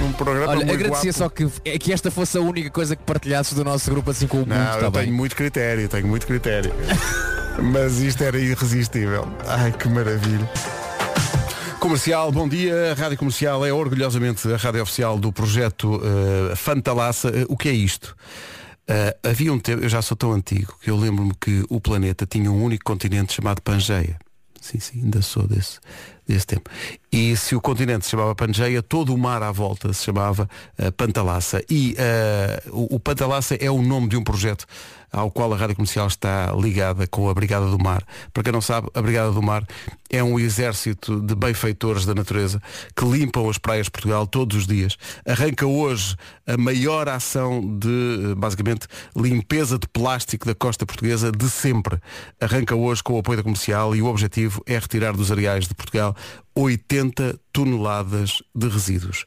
Um 0.00 0.12
programa 0.12 0.46
Olha, 0.46 0.64
muito 0.64 0.72
agradecia 0.72 1.10
guapo. 1.10 1.18
só 1.18 1.28
que, 1.28 1.48
é 1.64 1.76
que 1.76 1.92
esta 1.92 2.08
fosse 2.08 2.38
a 2.38 2.40
única 2.40 2.70
coisa 2.70 2.94
que 2.94 3.02
partilhasses 3.02 3.52
do 3.52 3.64
nosso 3.64 3.90
grupo 3.90 4.12
assim 4.12 4.28
com 4.28 4.36
o 4.36 4.40
mundo, 4.40 4.54
Não, 4.54 4.78
eu 4.78 4.90
bem? 4.92 5.02
tenho 5.02 5.16
muito 5.16 5.34
critério, 5.34 5.88
tenho 5.88 6.06
muito 6.06 6.24
critério. 6.24 6.72
Mas 7.60 7.98
isto 7.98 8.22
era 8.22 8.38
irresistível. 8.38 9.26
Ai, 9.44 9.72
que 9.72 9.88
maravilha. 9.88 10.48
Comercial, 11.80 12.30
bom 12.30 12.48
dia. 12.48 12.92
A 12.92 12.94
Rádio 12.94 13.18
Comercial 13.18 13.66
é 13.66 13.72
orgulhosamente 13.72 14.46
a 14.52 14.56
rádio 14.56 14.82
oficial 14.82 15.18
do 15.18 15.32
projeto 15.32 16.00
eh, 16.04 16.54
Fantalaça. 16.54 17.28
Eh, 17.30 17.46
o 17.48 17.56
que 17.56 17.68
é 17.70 17.72
isto? 17.72 18.14
Eh, 18.86 19.16
havia 19.24 19.52
um 19.52 19.58
tempo, 19.58 19.82
eu 19.82 19.88
já 19.88 20.00
sou 20.00 20.16
tão 20.16 20.30
antigo, 20.30 20.76
que 20.80 20.90
eu 20.90 20.96
lembro-me 20.96 21.32
que 21.40 21.64
o 21.68 21.80
planeta 21.80 22.24
tinha 22.24 22.48
um 22.52 22.62
único 22.62 22.84
continente 22.84 23.32
chamado 23.32 23.60
Pangeia. 23.62 24.16
Sim, 24.60 24.78
sim, 24.78 25.00
ainda 25.02 25.22
sou 25.22 25.46
desse, 25.46 25.80
desse 26.32 26.46
tempo. 26.46 26.70
E 27.12 27.36
se 27.36 27.54
o 27.56 27.60
continente 27.60 28.04
se 28.04 28.10
chamava 28.12 28.34
Pangeia, 28.34 28.82
todo 28.82 29.14
o 29.14 29.18
mar 29.18 29.42
à 29.42 29.50
volta 29.50 29.92
se 29.92 30.04
chamava 30.04 30.48
Pantalaça. 30.96 31.62
E 31.68 31.94
eh, 31.98 32.62
o, 32.70 32.96
o 32.96 33.00
é 33.58 33.70
o 33.70 33.82
nome 33.82 34.08
de 34.08 34.16
um 34.16 34.22
projeto 34.22 34.66
ao 35.12 35.30
qual 35.30 35.52
a 35.52 35.56
Rádio 35.56 35.76
Comercial 35.76 36.06
está 36.06 36.52
ligada 36.52 37.06
com 37.06 37.28
a 37.28 37.34
Brigada 37.34 37.66
do 37.66 37.78
Mar. 37.78 38.04
Para 38.32 38.44
quem 38.44 38.52
não 38.52 38.60
sabe, 38.60 38.88
a 38.94 39.02
Brigada 39.02 39.32
do 39.32 39.42
Mar 39.42 39.66
é 40.08 40.22
um 40.22 40.38
exército 40.38 41.20
de 41.20 41.34
benfeitores 41.34 42.04
da 42.04 42.14
natureza 42.14 42.60
que 42.96 43.04
limpam 43.04 43.48
as 43.48 43.58
praias 43.58 43.86
de 43.86 43.90
Portugal 43.90 44.26
todos 44.26 44.56
os 44.56 44.66
dias. 44.66 44.96
Arranca 45.26 45.66
hoje 45.66 46.16
a 46.46 46.56
maior 46.56 47.08
ação 47.08 47.60
de, 47.78 48.32
eh, 48.32 48.34
basicamente, 48.36 48.86
limpeza 49.16 49.78
de 49.78 49.88
plástico 49.88 50.46
da 50.46 50.54
costa 50.54 50.86
portuguesa 50.86 51.30
de 51.30 51.48
sempre. 51.48 51.98
Arranca 52.40 52.74
hoje 52.74 53.02
com 53.02 53.14
o 53.14 53.18
apoio 53.18 53.38
da 53.38 53.42
comercial 53.42 53.94
e 53.94 54.02
o 54.02 54.06
objetivo 54.06 54.62
é 54.66 54.78
retirar 54.78 55.12
dos 55.12 55.30
areais 55.30 55.66
de 55.66 55.74
Portugal 55.74 56.14
80 56.54 57.38
toneladas 57.52 58.42
de 58.54 58.68
resíduos. 58.68 59.24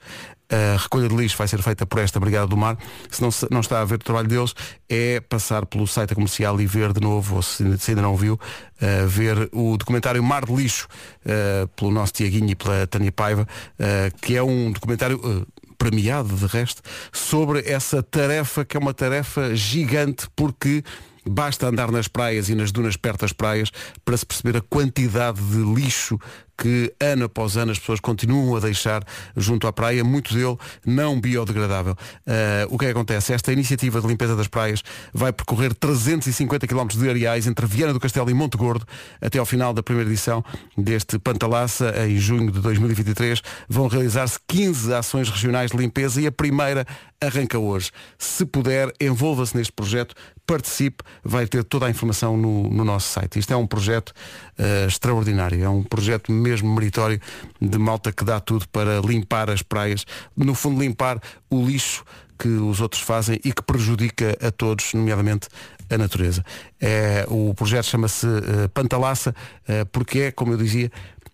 A 0.50 0.78
recolha 0.78 1.10
de 1.10 1.16
lixo 1.16 1.36
vai 1.36 1.48
ser 1.48 1.62
feita 1.64 1.86
por 1.86 1.98
esta 1.98 2.20
Brigada 2.20 2.46
do 2.46 2.56
Mar. 2.56 2.78
Se 3.10 3.22
não, 3.22 3.32
se 3.32 3.48
não 3.50 3.62
está 3.62 3.82
a 3.82 3.86
ver 3.86 3.96
o 3.96 4.00
trabalho 4.00 4.28
deles, 4.28 4.54
é 4.88 5.20
passar 5.20 5.66
pelo 5.66 5.88
site 5.88 6.14
comercial 6.14 6.62
e 6.62 6.68
ver 6.68 6.94
de 6.94 7.02
novo, 7.02 7.38
ou 7.38 7.42
se, 7.42 7.78
se 7.80 7.92
ainda 7.92 8.04
não 8.04 8.16
viu, 8.16 8.40
eh, 8.80 9.06
ver 9.08 9.50
o 9.52 9.76
documentário 9.78 10.22
Mar 10.24 10.46
de 10.46 10.54
Lixo, 10.54 10.88
eh, 11.26 11.68
pelo 11.76 11.90
nosso 11.90 12.14
Tiaguinho 12.14 12.52
e 12.52 12.56
pela 12.56 12.86
Tânia 12.86 13.12
Paiva, 13.12 13.48
eh, 13.80 14.12
que 14.22 14.36
é 14.36 14.44
um 14.44 14.72
documentário 14.72 15.48
premiado, 15.76 16.36
de 16.36 16.46
resto, 16.46 16.82
sobre 17.12 17.60
essa 17.68 18.04
tarefa 18.04 18.64
que 18.64 18.78
é 18.78 18.80
uma 18.80 18.94
tarefa 18.94 19.56
gigante 19.56 20.28
porque 20.36 20.84
basta 21.26 21.68
andar 21.68 21.92
nas 21.92 22.08
praias 22.08 22.50
e 22.50 22.56
nas 22.56 22.72
dunas 22.72 22.98
perto 22.98 23.22
das 23.22 23.34
praias 23.34 23.72
para 24.04 24.16
se 24.18 24.26
perceber 24.26 24.58
a 24.58 24.62
quantidade 24.62 25.42
de 25.42 25.58
lixo 25.58 26.20
que 26.58 26.94
ano 27.00 27.26
após 27.26 27.58
ano 27.58 27.72
as 27.72 27.80
pessoas 27.80 28.00
continuam 28.00 28.56
a 28.56 28.60
deixar 28.60 29.04
junto 29.36 29.68
à 29.68 29.74
praia, 29.74 30.04
muito 30.04 30.34
dele 30.34 30.58
não 30.86 31.20
biodegradável. 31.20 31.96
Ah, 32.28 32.68
o 32.70 32.78
que 32.78 32.86
é 32.86 32.88
que 32.90 32.92
acontece? 32.92 33.34
Esta 33.34 33.52
iniciativa 33.52 34.02
de 34.02 34.08
limpeza 34.08 34.36
das 34.36 34.48
praias 34.48 34.84
vai 35.14 35.32
percorrer 35.34 35.74
350 35.74 36.68
km 36.68 36.88
de 36.88 37.10
areais 37.10 37.48
entre 37.48 37.66
Viana 37.66 37.94
do 37.94 38.00
Castelo 38.00 38.30
e 38.30 38.34
Monte 38.34 38.58
Gordo 38.58 38.86
até 39.22 39.40
ao 39.40 39.46
final 39.46 39.74
da 39.74 39.84
primeira 39.84 40.10
edição 40.10 40.44
deste 40.78 41.18
Pantalaça, 41.20 41.94
em 42.08 42.18
junho 42.18 42.52
de 42.52 42.60
2023. 42.60 43.42
Vão 43.68 43.88
realizar-se 43.88 44.40
15 44.48 44.94
ações 44.94 45.30
regionais 45.30 45.72
de 45.72 45.78
limpeza 45.78 46.22
e 46.22 46.28
a 46.28 46.32
primeira 46.32 46.86
arranca 47.22 47.58
hoje. 47.58 47.92
Se 48.18 48.46
puder, 48.46 48.92
envolva-se 49.00 49.56
neste 49.56 49.72
projeto, 49.72 50.14
participe, 50.46 51.04
vai 51.24 51.48
ter 51.48 51.64
toda 51.64 51.86
a 51.86 51.90
informação 51.90 52.36
no, 52.38 52.70
no 52.70 52.84
nosso 52.84 53.08
site. 53.08 53.40
Isto 53.40 53.54
é 53.54 53.56
um 53.58 53.66
projeto 53.66 54.14
eh, 54.58 54.86
extraordinário, 54.88 55.64
é 55.64 55.70
um 55.70 55.84
projeto 55.84 56.32
mesmo 56.32 56.74
meritório 56.74 57.20
de 57.62 57.78
malta 57.78 58.12
que 58.12 58.26
dá 58.26 58.40
tudo 58.40 58.68
para 58.70 59.00
limpar 59.00 59.50
as 59.50 59.62
praias, 59.62 60.06
no 60.36 60.54
fundo 60.54 60.82
limpar 60.82 61.20
o 61.50 61.66
lixo 61.66 62.04
que 62.38 62.50
os 62.50 62.82
outros 62.82 63.02
fazem 63.02 63.40
e 63.44 63.54
que 63.54 63.62
prejudica 63.62 64.38
a 64.46 64.52
todos, 64.52 64.94
nomeadamente 64.94 65.48
a 65.90 65.98
natureza. 65.98 66.44
É, 66.80 67.26
o 67.30 67.54
projeto 67.54 67.86
chama-se 67.86 68.28
eh, 68.28 68.68
Pantalaça, 68.74 69.34
eh, 69.68 69.86
porque 69.86 70.20
é, 70.20 70.32
como 70.32 70.54
eu 70.54 70.58
dizia, 70.58 70.92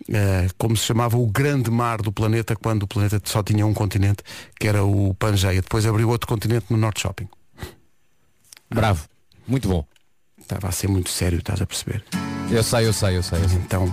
eh, 0.07 0.47
como 0.57 0.75
se 0.77 0.85
chamava 0.85 1.17
o 1.17 1.25
grande 1.27 1.71
mar 1.71 2.01
do 2.01 2.11
planeta 2.11 2.55
quando 2.55 2.83
o 2.83 2.87
planeta 2.87 3.19
só 3.23 3.41
tinha 3.41 3.65
um 3.65 3.73
continente, 3.73 4.23
que 4.59 4.67
era 4.67 4.83
o 4.83 5.13
Pangeia. 5.15 5.61
Depois 5.61 5.85
abriu 5.85 6.09
outro 6.09 6.27
continente 6.27 6.67
no 6.69 6.77
Norte 6.77 7.01
Shopping. 7.01 7.27
Bravo. 8.69 9.05
Muito 9.47 9.67
bom. 9.67 9.85
Estava 10.39 10.67
a 10.67 10.71
ser 10.71 10.87
muito 10.87 11.09
sério, 11.09 11.39
estás 11.39 11.61
a 11.61 11.65
perceber? 11.65 12.03
Eu 12.49 12.63
sei, 12.63 12.87
eu 12.87 12.93
sei, 12.93 13.17
eu 13.17 13.23
sei. 13.23 13.39
eu 13.41 13.49
sei. 13.49 13.57
Então, 13.59 13.87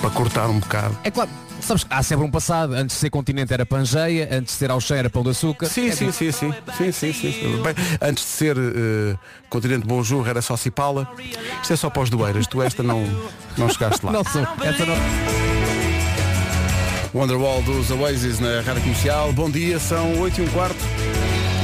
para 0.00 0.10
cortar 0.10 0.48
um 0.48 0.58
bocado. 0.58 0.96
É 1.04 1.10
claro, 1.10 1.30
sabes 1.60 1.84
que 1.84 1.92
há 1.92 2.02
sempre 2.02 2.24
um 2.24 2.30
passado. 2.30 2.74
Antes 2.74 2.96
de 2.96 3.00
ser 3.00 3.10
continente 3.10 3.52
era 3.52 3.64
Pangeia, 3.64 4.28
antes 4.30 4.54
de 4.54 4.58
ser 4.58 4.70
Auxé 4.70 4.98
era 4.98 5.08
Pão 5.08 5.22
de 5.22 5.30
Açúcar. 5.30 5.66
Sim, 5.66 5.90
sim, 5.92 6.12
sim, 6.12 6.32
sim, 6.32 6.52
sim, 6.76 6.92
sim, 6.92 7.12
sim. 7.12 7.62
Bem, 7.62 7.74
antes 8.00 8.24
de 8.24 8.30
ser 8.30 8.56
eh, 8.56 9.16
continente 9.48 9.86
Bonjour 9.86 10.28
era 10.28 10.42
só 10.42 10.56
Cipala. 10.56 11.08
Isto 11.62 11.72
é 11.72 11.76
só 11.76 11.90
para 11.90 12.02
os 12.02 12.10
doeiras. 12.10 12.46
Tu 12.46 12.62
esta 12.62 12.82
não, 12.82 13.04
não 13.56 13.68
chegaste 13.68 14.04
lá. 14.04 14.12
Não 14.12 14.24
sou. 14.24 14.42
Essa 14.62 14.84
não. 14.84 14.96
Wonderwall 17.14 17.62
dos 17.62 17.90
Oasis 17.90 18.40
na 18.40 18.60
Rádio 18.60 18.82
Comercial. 18.82 19.32
Bom 19.32 19.48
dia, 19.50 19.78
são 19.78 20.18
8 20.20 20.40
e 20.40 20.44
um 20.44 20.48
quarto. 20.48 20.84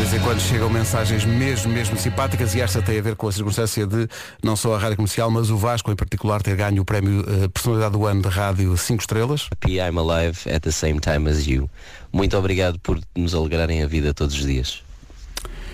De 0.01 0.07
vez 0.07 0.15
em 0.15 0.25
quando 0.25 0.41
chegam 0.41 0.71
mensagens 0.71 1.27
mesmo, 1.27 1.71
mesmo 1.71 1.95
simpáticas 1.99 2.55
e 2.55 2.61
esta 2.63 2.81
tem 2.81 2.99
a 2.99 3.03
ver 3.03 3.17
com 3.17 3.29
a 3.29 3.33
circunstância 3.33 3.87
de 3.87 4.09
não 4.43 4.57
só 4.57 4.75
a 4.75 4.79
Rádio 4.79 4.97
Comercial, 4.97 5.31
mas 5.31 5.51
o 5.51 5.59
Vasco 5.59 5.93
em 5.93 5.95
particular 5.95 6.41
ter 6.43 6.57
ganho 6.57 6.81
o 6.81 6.85
prémio 6.87 7.23
eh, 7.29 7.49
Personalidade 7.49 7.93
do 7.93 8.07
Ano 8.07 8.23
de 8.23 8.29
Rádio 8.29 8.75
5 8.75 9.03
Estrelas. 9.03 9.47
Happy 9.53 9.75
I'm 9.77 9.99
alive 9.99 10.39
at 10.51 10.63
the 10.63 10.73
same 10.73 11.01
time 11.01 11.29
as 11.29 11.47
you. 11.47 11.69
Muito 12.11 12.35
obrigado 12.35 12.79
por 12.79 12.99
nos 13.15 13.35
alegrarem 13.35 13.83
a 13.83 13.87
vida 13.87 14.15
todos 14.15 14.35
os 14.35 14.47
dias. 14.47 14.83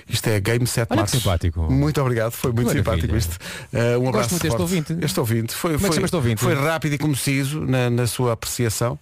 Isto 0.09 0.29
é 0.29 0.41
Game 0.41 0.67
Set 0.67 0.89
Olha 0.91 1.07
simpático. 1.07 1.62
Muito 1.71 2.01
obrigado, 2.01 2.33
foi 2.33 2.51
muito 2.53 2.71
Que 2.71 2.79
simpático 2.79 3.07
maravilha. 3.07 3.19
isto. 3.31 3.39
Eh, 3.73 3.97
um 3.97 4.09
abraço 4.09 4.31
muito 4.31 4.43
deste 4.43 4.49
forte. 4.49 4.61
ouvinte. 4.62 4.97
Este 5.03 5.21
ouvinte. 5.21 5.55
Foi, 5.55 5.75
Como 5.75 5.75
é 5.75 5.79
que 5.79 5.87
foi, 5.87 5.95
chama 5.95 6.05
este 6.07 6.17
ouvinte? 6.17 6.43
foi 6.43 6.55
rápido 6.55 6.93
e 6.95 6.99
conciso 6.99 7.61
na, 7.61 7.89
na 7.91 8.07
sua 8.09 8.33
apreciação. 8.33 8.99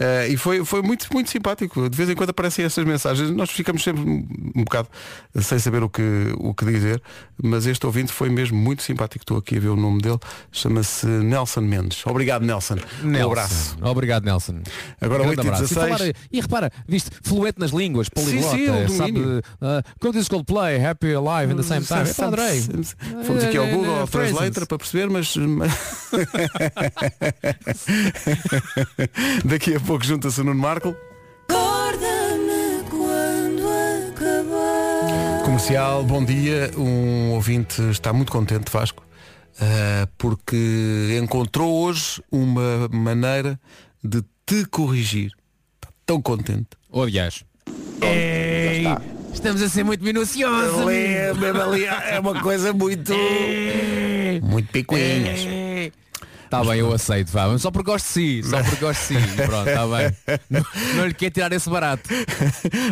Eh, 0.00 0.28
e 0.28 0.36
foi, 0.36 0.64
foi 0.64 0.80
muito, 0.80 1.08
muito 1.12 1.28
simpático. 1.28 1.88
De 1.90 1.96
vez 1.96 2.08
em 2.08 2.14
quando 2.14 2.30
aparecem 2.30 2.64
essas 2.64 2.84
mensagens. 2.84 3.30
Nós 3.30 3.50
ficamos 3.50 3.82
sempre 3.82 4.00
um, 4.02 4.24
um 4.54 4.62
bocado 4.64 4.88
sem 5.40 5.58
saber 5.58 5.82
o 5.82 5.88
que, 5.88 6.02
o 6.38 6.54
que 6.54 6.64
dizer. 6.64 7.02
Mas 7.42 7.66
este 7.66 7.84
ouvinte 7.84 8.12
foi 8.12 8.28
mesmo 8.28 8.56
muito 8.56 8.80
simpático. 8.82 9.22
Estou 9.24 9.38
aqui 9.38 9.56
a 9.56 9.60
ver 9.60 9.68
o 9.70 9.76
nome 9.76 10.00
dele. 10.00 10.18
Chama-se 10.52 11.04
Nelson 11.06 11.62
Mendes. 11.62 12.06
Obrigado, 12.06 12.44
Nelson. 12.44 12.76
Nelson. 13.02 13.26
Um 13.26 13.30
abraço. 13.30 13.76
Obrigado, 13.82 14.24
Nelson. 14.24 14.60
Agora 15.00 15.24
Grande 15.24 15.38
8 15.38 15.38
e 15.38 15.40
abraço. 15.48 15.62
16. 15.74 15.98
falar- 15.98 16.12
e 16.32 16.40
repara, 16.40 16.70
viste, 16.86 17.10
fluente 17.22 17.58
nas 17.58 17.70
línguas, 17.72 18.08
poliglota, 18.08 18.56
sim, 18.56 18.70
um 18.70 18.88
sabe, 18.88 19.18
uh, 19.20 19.42
como 19.98 20.12
diz 20.12 20.28
Coldplay, 20.28 20.84
Happy 20.84 21.12
Alive 21.14 21.52
in 21.52 21.56
the 21.56 21.62
same 21.64 21.84
time. 21.84 22.08
Adorei. 22.24 22.62
Fomos 23.24 23.42
aqui 23.44 23.56
ao 23.56 23.64
Eh, 23.64 23.74
Google, 23.74 24.00
ao 24.00 24.06
Translator 24.08 24.64
para 24.66 24.78
perceber, 24.78 25.08
mas 25.10 25.34
daqui 29.44 29.74
a 29.74 29.80
pouco 29.88 30.04
junta-se 30.04 30.38
o 30.42 30.44
Nuno 30.44 30.60
Marco. 30.60 30.94
Comercial, 35.46 36.04
bom 36.04 36.22
dia. 36.22 36.70
Um 36.76 37.30
ouvinte 37.30 37.80
está 37.90 38.12
muito 38.12 38.30
contente, 38.30 38.70
Vasco, 38.70 39.02
eh, 39.58 40.06
porque 40.18 41.18
encontrou 41.18 41.84
hoje 41.84 42.22
uma 42.30 42.86
maneira 42.92 43.58
de 44.04 44.22
te 44.44 44.66
corrigir. 44.66 45.32
Está 45.76 45.88
tão 46.04 46.20
contente. 46.20 46.68
Oh, 46.90 47.04
aliás. 47.04 47.42
Ei, 48.02 48.84
estamos 49.32 49.62
a 49.62 49.70
ser 49.70 49.84
muito 49.84 50.04
minuciosos. 50.04 50.82
Ali, 50.82 51.86
é 51.86 52.20
uma 52.20 52.42
coisa 52.42 52.74
muito. 52.74 53.14
Muito 54.42 54.70
picuinhas. 54.70 55.67
Está 56.48 56.64
bem, 56.64 56.80
eu 56.80 56.90
aceito, 56.94 57.30
vá. 57.30 57.58
Só 57.58 57.70
porque 57.70 57.90
gosto 57.90 58.06
de 58.06 58.12
si, 58.12 58.42
só 58.42 58.62
porque 58.62 58.76
gosto 58.76 59.00
de 59.12 59.20
si. 59.20 59.36
Pronto, 59.36 59.68
está 59.68 59.86
bem. 59.86 60.16
Não, 60.48 60.64
não 60.96 61.06
lhe 61.06 61.12
quer 61.12 61.30
tirar 61.30 61.52
esse 61.52 61.68
barato. 61.68 62.08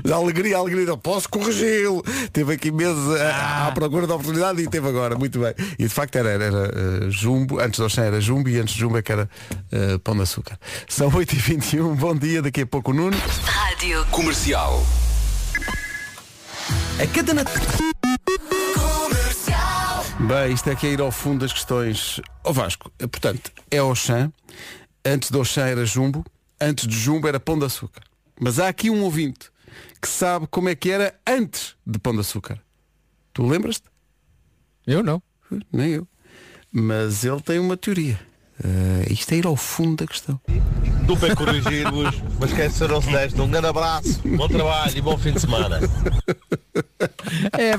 Mas 0.04 0.12
a 0.12 0.16
alegria, 0.16 0.56
a 0.56 0.60
alegria, 0.60 0.84
não 0.84 0.98
posso 0.98 1.26
corrigi-lo. 1.30 2.02
Teve 2.34 2.52
aqui 2.52 2.70
meses 2.70 3.18
à- 3.18 3.34
Ah. 3.34 3.66
à 3.68 3.72
procura 3.72 4.06
da 4.06 4.14
oportunidade 4.14 4.60
e 4.60 4.68
teve 4.68 4.86
agora, 4.86 5.16
muito 5.16 5.38
bem. 5.40 5.54
E 5.78 5.84
de 5.84 5.88
facto 5.88 6.16
era, 6.16 6.28
era 6.28 6.46
eh, 6.46 7.10
Jumbo, 7.10 7.58
antes 7.58 7.80
do 7.80 7.86
Oxã 7.86 8.02
era 8.02 8.20
Jumbo 8.20 8.48
e 8.50 8.58
antes 8.60 8.74
de 8.74 8.80
Jumbo 8.80 8.98
é 8.98 9.02
que 9.02 9.10
era 9.12 9.28
eh, 9.72 9.96
Pão 10.04 10.14
de 10.14 10.20
Açúcar. 10.22 10.58
São 10.86 11.10
8h21, 11.10 11.94
bom 11.96 12.14
dia, 12.14 12.42
daqui 12.42 12.60
a 12.60 12.66
pouco 12.66 12.90
o 12.90 12.94
Nuno. 12.94 13.16
Rádio 13.44 14.04
Comercial. 14.10 14.84
A 17.02 17.06
cada 17.06 17.32
Natal. 17.32 17.95
Bem, 20.18 20.52
isto 20.52 20.70
é 20.70 20.74
que 20.74 20.86
é 20.86 20.92
ir 20.92 21.00
ao 21.00 21.12
fundo 21.12 21.40
das 21.40 21.52
questões. 21.52 22.20
Ó 22.42 22.50
Vasco, 22.50 22.90
eh, 22.98 23.06
portanto, 23.06 23.52
é 23.70 23.82
Oxã, 23.82 24.32
antes 25.04 25.30
do 25.30 25.40
Oxã 25.40 25.66
era 25.66 25.84
Jumbo, 25.84 26.24
antes 26.58 26.86
de 26.86 26.96
Jumbo 26.96 27.28
era 27.28 27.38
Pão 27.38 27.58
de 27.58 27.66
Açúcar. 27.66 28.02
Mas 28.40 28.58
há 28.58 28.68
aqui 28.68 28.88
um 28.88 29.02
ouvinte 29.02 29.50
que 30.00 30.08
sabe 30.08 30.46
como 30.46 30.70
é 30.70 30.74
que 30.74 30.90
era 30.90 31.14
antes 31.26 31.76
de 31.86 31.98
Pão 31.98 32.14
de 32.14 32.20
Açúcar. 32.20 32.60
Tu 33.32 33.46
lembras-te? 33.46 33.88
Eu 34.86 35.02
não. 35.02 35.22
Nem 35.70 35.90
eu. 35.90 36.08
Mas 36.72 37.22
ele 37.22 37.40
tem 37.40 37.58
uma 37.58 37.76
teoria. 37.76 38.18
Eh, 38.64 39.12
isto 39.12 39.32
é 39.32 39.36
ir 39.36 39.46
ao 39.46 39.56
fundo 39.56 39.96
da 39.96 40.06
questão. 40.06 40.40
Não 41.06 41.16
para 41.16 41.36
corrigir-vos, 41.36 42.14
mas 42.40 42.50
esqueceram-se 42.50 43.10
desta. 43.10 43.42
Um 43.42 43.50
grande 43.50 43.66
abraço, 43.66 44.20
bom 44.24 44.48
trabalho 44.48 44.96
e 44.96 45.00
bom 45.00 45.16
fim 45.18 45.32
de 45.32 45.40
semana. 45.40 45.78
É, 47.52 47.76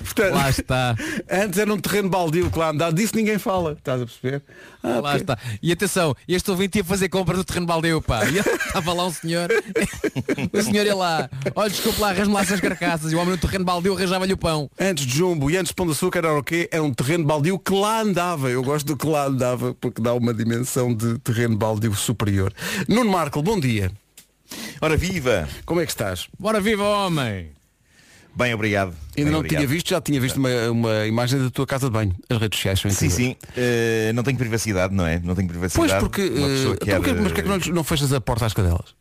Portanto, 0.00 0.34
lá 0.34 0.50
está. 0.50 0.96
antes 1.30 1.58
era 1.58 1.72
um 1.72 1.78
terreno 1.78 2.08
baldio 2.08 2.50
que 2.50 2.58
lá 2.58 2.70
andava. 2.70 2.92
Disso 2.92 3.14
ninguém 3.16 3.38
fala. 3.38 3.72
Estás 3.72 4.02
a 4.02 4.06
perceber? 4.06 4.42
Ah, 4.82 5.00
Lá 5.00 5.16
está. 5.16 5.38
E 5.62 5.70
atenção, 5.72 6.14
este 6.26 6.50
ouvinte 6.50 6.78
ia 6.78 6.84
fazer 6.84 7.08
compras 7.08 7.38
do 7.38 7.44
terreno 7.44 7.66
baldeu, 7.66 8.02
pá. 8.02 8.24
E 8.28 8.38
estava 8.38 8.92
lá 8.94 9.06
um 9.06 9.12
senhor. 9.12 9.48
o 10.52 10.62
senhor 10.62 10.84
ia 10.84 10.94
lá. 10.96 11.30
Olha, 11.54 11.70
desculpe 11.70 12.00
lá, 12.00 12.08
arranje-me 12.10 12.34
lá 12.34 12.40
essas 12.42 12.60
carcaças. 12.60 13.12
E 13.12 13.14
o 13.14 13.18
homem 13.18 13.30
no 13.32 13.38
terreno 13.38 13.64
baldeu 13.64 13.96
arranjava-lhe 13.96 14.32
o 14.32 14.36
pão. 14.36 14.68
Antes 14.78 15.06
de 15.06 15.16
Jumbo 15.16 15.50
e 15.50 15.56
antes 15.56 15.68
de 15.68 15.74
Pão 15.74 15.86
de 15.86 15.92
Açúcar 15.92 16.18
era 16.18 16.34
o 16.36 16.42
quê? 16.42 16.68
Era 16.72 16.82
um 16.82 16.92
terreno 16.92 17.24
baldio 17.24 17.58
que 17.58 17.72
lá 17.72 18.00
andava. 18.00 18.31
Eu 18.50 18.62
gosto 18.62 18.86
do 18.86 18.96
que 18.96 19.06
lá 19.06 19.26
andava 19.26 19.74
porque 19.74 20.00
dá 20.02 20.14
uma 20.14 20.32
dimensão 20.34 20.94
de 20.94 21.18
terreno 21.20 21.56
baldio 21.56 21.94
superior. 21.94 22.52
Nuno 22.88 23.10
Marco, 23.10 23.42
bom 23.42 23.58
dia. 23.60 23.90
Ora 24.80 24.96
viva! 24.96 25.48
Como 25.64 25.80
é 25.80 25.84
que 25.86 25.92
estás? 25.92 26.28
Bora 26.38 26.60
viva, 26.60 26.82
homem! 26.82 27.50
Bem, 28.34 28.54
obrigado. 28.54 28.88
Ainda 28.90 29.14
Bem, 29.16 29.24
não 29.26 29.38
obrigado. 29.40 29.60
tinha 29.60 29.68
visto, 29.68 29.90
já 29.90 30.00
tinha 30.00 30.18
visto 30.20 30.36
uma, 30.38 30.70
uma 30.70 31.06
imagem 31.06 31.38
da 31.38 31.50
tua 31.50 31.66
casa 31.66 31.86
de 31.86 31.92
banho. 31.92 32.14
As 32.30 32.38
redes 32.38 32.58
sociais 32.58 32.80
são 32.80 32.90
Sim, 32.90 33.06
incríveis. 33.06 33.36
sim. 33.42 33.48
Eh, 33.56 34.10
não 34.14 34.22
tenho 34.22 34.38
privacidade, 34.38 34.94
não 34.94 35.06
é? 35.06 35.18
Não 35.20 35.34
tenho 35.34 35.48
privacidade. 35.48 35.90
Pois 35.90 36.00
porque. 36.00 36.22
Eh, 36.22 36.76
quer, 36.84 36.96
porquê- 36.96 37.12
mas 37.12 37.22
porquê 37.24 37.40
é 37.40 37.42
que 37.44 37.48
não, 37.68 37.74
não 37.74 37.84
fechas 37.84 38.10
a 38.12 38.20
porta 38.22 38.46
às 38.46 38.54
cadelas? 38.54 38.94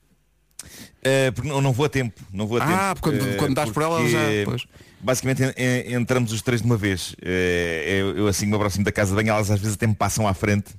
eh, 1.03 1.31
porque 1.31 1.49
não, 1.49 1.61
não 1.61 1.71
vou 1.71 1.85
a 1.85 1.89
tempo. 1.89 2.19
Não 2.31 2.45
vou 2.45 2.57
a 2.57 2.61
tempo. 2.65 2.73
Ah, 2.77 2.95
porque 2.99 3.17
quando- 3.17 3.37
quando 3.37 3.55
dás 3.55 3.69
por 3.71 3.81
ela, 3.83 3.97
porque, 3.99 4.11
já- 4.11 4.19
pois. 4.45 4.65
Basicamente 5.03 5.43
en- 5.43 5.53
en- 5.57 5.93
entramos 5.95 6.31
os 6.31 6.41
três 6.41 6.61
de 6.61 6.67
uma 6.67 6.77
vez. 6.77 7.15
Eh, 7.21 7.99
eu, 8.01 8.17
eu 8.17 8.27
assim 8.27 8.45
me 8.45 8.55
aproximo 8.55 8.83
da 8.85 8.91
casa 8.91 9.11
de 9.11 9.15
banho, 9.15 9.29
elas 9.33 9.49
às 9.49 9.59
vezes 9.59 9.75
até 9.75 9.87
me 9.87 9.95
passam 9.95 10.27
à 10.27 10.33
frente 10.33 10.75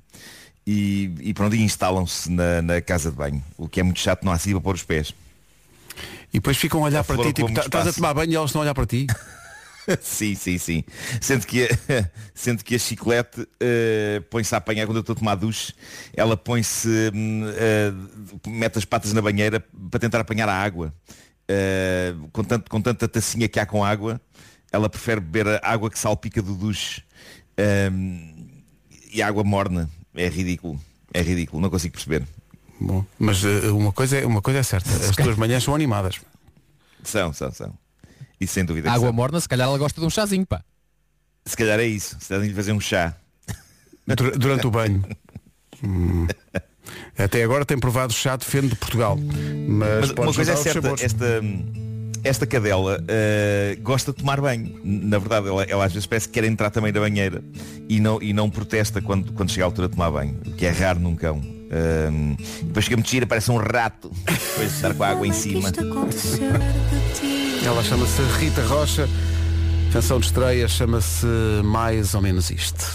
e, 0.67 1.13
e 1.21 1.35
pronto, 1.35 1.57
e 1.57 1.63
instalam-se 1.63 2.31
na, 2.31 2.63
na 2.63 2.81
casa 2.81 3.11
de 3.11 3.17
banho. 3.17 3.43
O 3.59 3.69
que 3.69 3.81
é 3.81 3.83
muito 3.83 3.99
chato, 4.01 4.23
não 4.25 4.33
há 4.33 4.39
sítio 4.39 4.61
para 4.61 4.65
pôr 4.65 4.75
os 4.77 4.83
pés. 4.85 5.13
E 6.33 6.35
depois 6.39 6.57
ficam 6.57 6.81
a 6.83 6.87
olhar 6.87 7.01
A 7.01 7.05
para 7.05 7.17
ti, 7.25 7.33
tipo, 7.33 7.53
tá- 7.53 7.63
estás 7.63 7.87
a 7.89 7.93
tomar 7.93 8.15
banho 8.15 8.33
e 8.33 8.37
elas 8.37 8.51
estão 8.51 8.63
a 8.63 8.65
olhar 8.65 8.75
para 8.75 8.87
ti. 8.87 9.07
sim, 10.01 10.35
sim, 10.37 10.57
sim. 10.57 10.85
Sendo 11.21 11.45
que, 11.45 11.65
a- 11.65 12.09
sendo 12.33 12.63
que 12.63 12.77
a 12.77 12.79
chiclete 12.79 13.47
eh, 13.61 14.23
põe-se 14.31 14.55
a 14.55 14.59
apanhar 14.59 14.87
quando 14.87 14.99
eu 14.99 15.01
estou 15.01 15.15
a 15.15 15.19
tomar 15.19 15.35
duche, 15.35 15.75
ela 16.15 16.37
põe-se, 16.37 16.89
eh, 17.57 17.93
mete 18.47 18.79
as 18.79 18.85
patas 18.85 19.13
na 19.13 19.21
banheira 19.21 19.59
para 19.91 19.99
tentar 20.01 20.21
apanhar 20.21 20.49
a 20.49 20.55
água. 20.55 20.95
Eh, 21.49 22.15
com, 22.33 22.45
tanto, 22.45 22.71
com 22.71 22.81
tanta 22.81 23.09
tacinha 23.09 23.49
que 23.49 23.59
há 23.61 23.67
com 23.67 23.85
água, 23.85 24.21
ela 24.71 24.89
prefere 24.89 25.21
beber 25.21 25.61
a 25.63 25.73
água 25.73 25.91
que 25.91 25.99
salpica 25.99 26.41
do 26.41 26.55
duche 26.55 27.03
hum, 27.93 28.49
e 29.13 29.21
a 29.23 29.27
água 29.29 29.45
morna. 29.45 29.91
É 30.15 30.29
ridículo. 30.29 30.81
É 31.13 31.21
ridículo, 31.21 31.61
não 31.61 31.69
consigo 31.71 31.93
perceber. 31.95 32.27
Bom, 32.81 33.05
mas 33.19 33.45
eh, 33.45 33.69
uma, 33.71 33.93
coisa 33.93 34.19
é, 34.19 34.27
uma 34.27 34.41
coisa 34.43 34.61
é 34.61 34.63
certa, 34.63 34.91
as 34.91 35.15
tuas 35.15 35.37
manhãs 35.37 35.63
são 35.63 35.75
animadas. 35.75 36.21
São, 37.05 37.33
são, 37.33 37.53
são. 37.53 37.73
Isso 38.41 38.55
sem 38.55 38.65
dúvida. 38.65 38.91
Água 38.91 39.09
são. 39.09 39.13
morna, 39.13 39.41
se 39.41 39.49
calhar 39.49 39.69
ela 39.69 39.79
gosta 39.79 40.01
de 40.01 40.07
um 40.07 40.11
chazinho, 40.11 40.47
pá. 40.47 40.65
Se 41.45 41.57
calhar 41.57 41.79
é 41.79 41.87
isso. 41.87 42.17
Se 42.21 42.29
devem 42.31 42.49
lhe 42.49 42.55
fazer 42.55 42.73
um 42.73 42.81
chá. 42.81 43.15
Dur- 44.07 44.37
durante 44.39 44.67
o 44.67 44.71
banho. 44.71 45.05
Hum. 45.85 46.29
Até 47.17 47.43
agora 47.43 47.65
tem 47.65 47.79
provado 47.79 48.13
chá 48.13 48.37
de 48.37 48.45
feno 48.45 48.69
de 48.69 48.77
Portugal. 48.77 49.19
Mas, 49.69 50.01
Mas 50.01 50.11
uma 50.11 50.35
coisa 50.35 50.53
é 50.53 50.57
certa, 50.57 50.95
esta, 51.01 51.43
esta 52.25 52.47
cadela 52.47 53.03
eh, 53.09 53.77
gosta 53.83 54.13
de 54.13 54.19
tomar 54.19 54.41
banho. 54.41 54.81
Na 54.85 55.19
verdade, 55.19 55.49
ela, 55.49 55.65
ela 55.65 55.85
às 55.85 55.93
vezes 55.93 56.07
parece 56.07 56.29
que 56.29 56.35
quer 56.35 56.45
entrar 56.45 56.71
também 56.71 56.93
na 56.93 57.01
banheira 57.01 57.43
e 57.89 58.01
não, 58.01 58.21
e 58.23 58.33
não 58.33 58.49
protesta 58.49 59.01
quando, 59.01 59.33
quando 59.33 59.51
chega 59.51 59.65
a 59.65 59.67
altura 59.67 59.89
de 59.89 59.95
tomar 59.95 60.11
banho, 60.11 60.39
o 60.47 60.53
que 60.53 60.67
é 60.67 60.71
raro 60.71 61.01
num 61.01 61.17
cão. 61.17 61.41
Ahm, 61.73 62.37
depois 62.63 62.85
fica 62.85 62.97
muito 62.97 63.11
gira, 63.11 63.27
parece 63.27 63.51
um 63.51 63.57
rato, 63.57 64.11
depois 64.27 64.69
de 64.69 64.75
estar 64.77 64.95
com 64.95 65.03
a 65.03 65.09
água 65.09 65.27
em 65.27 65.33
cima. 65.33 65.73
Ela 67.65 67.83
chama-se 67.83 68.23
Rita 68.39 68.63
Rocha. 68.67 69.09
Canção 69.93 70.19
de 70.19 70.27
estreia 70.27 70.67
chama-se 70.69 71.27
Mais 71.65 72.15
ou 72.15 72.23
Menos 72.23 72.51
Isto. 72.51 72.87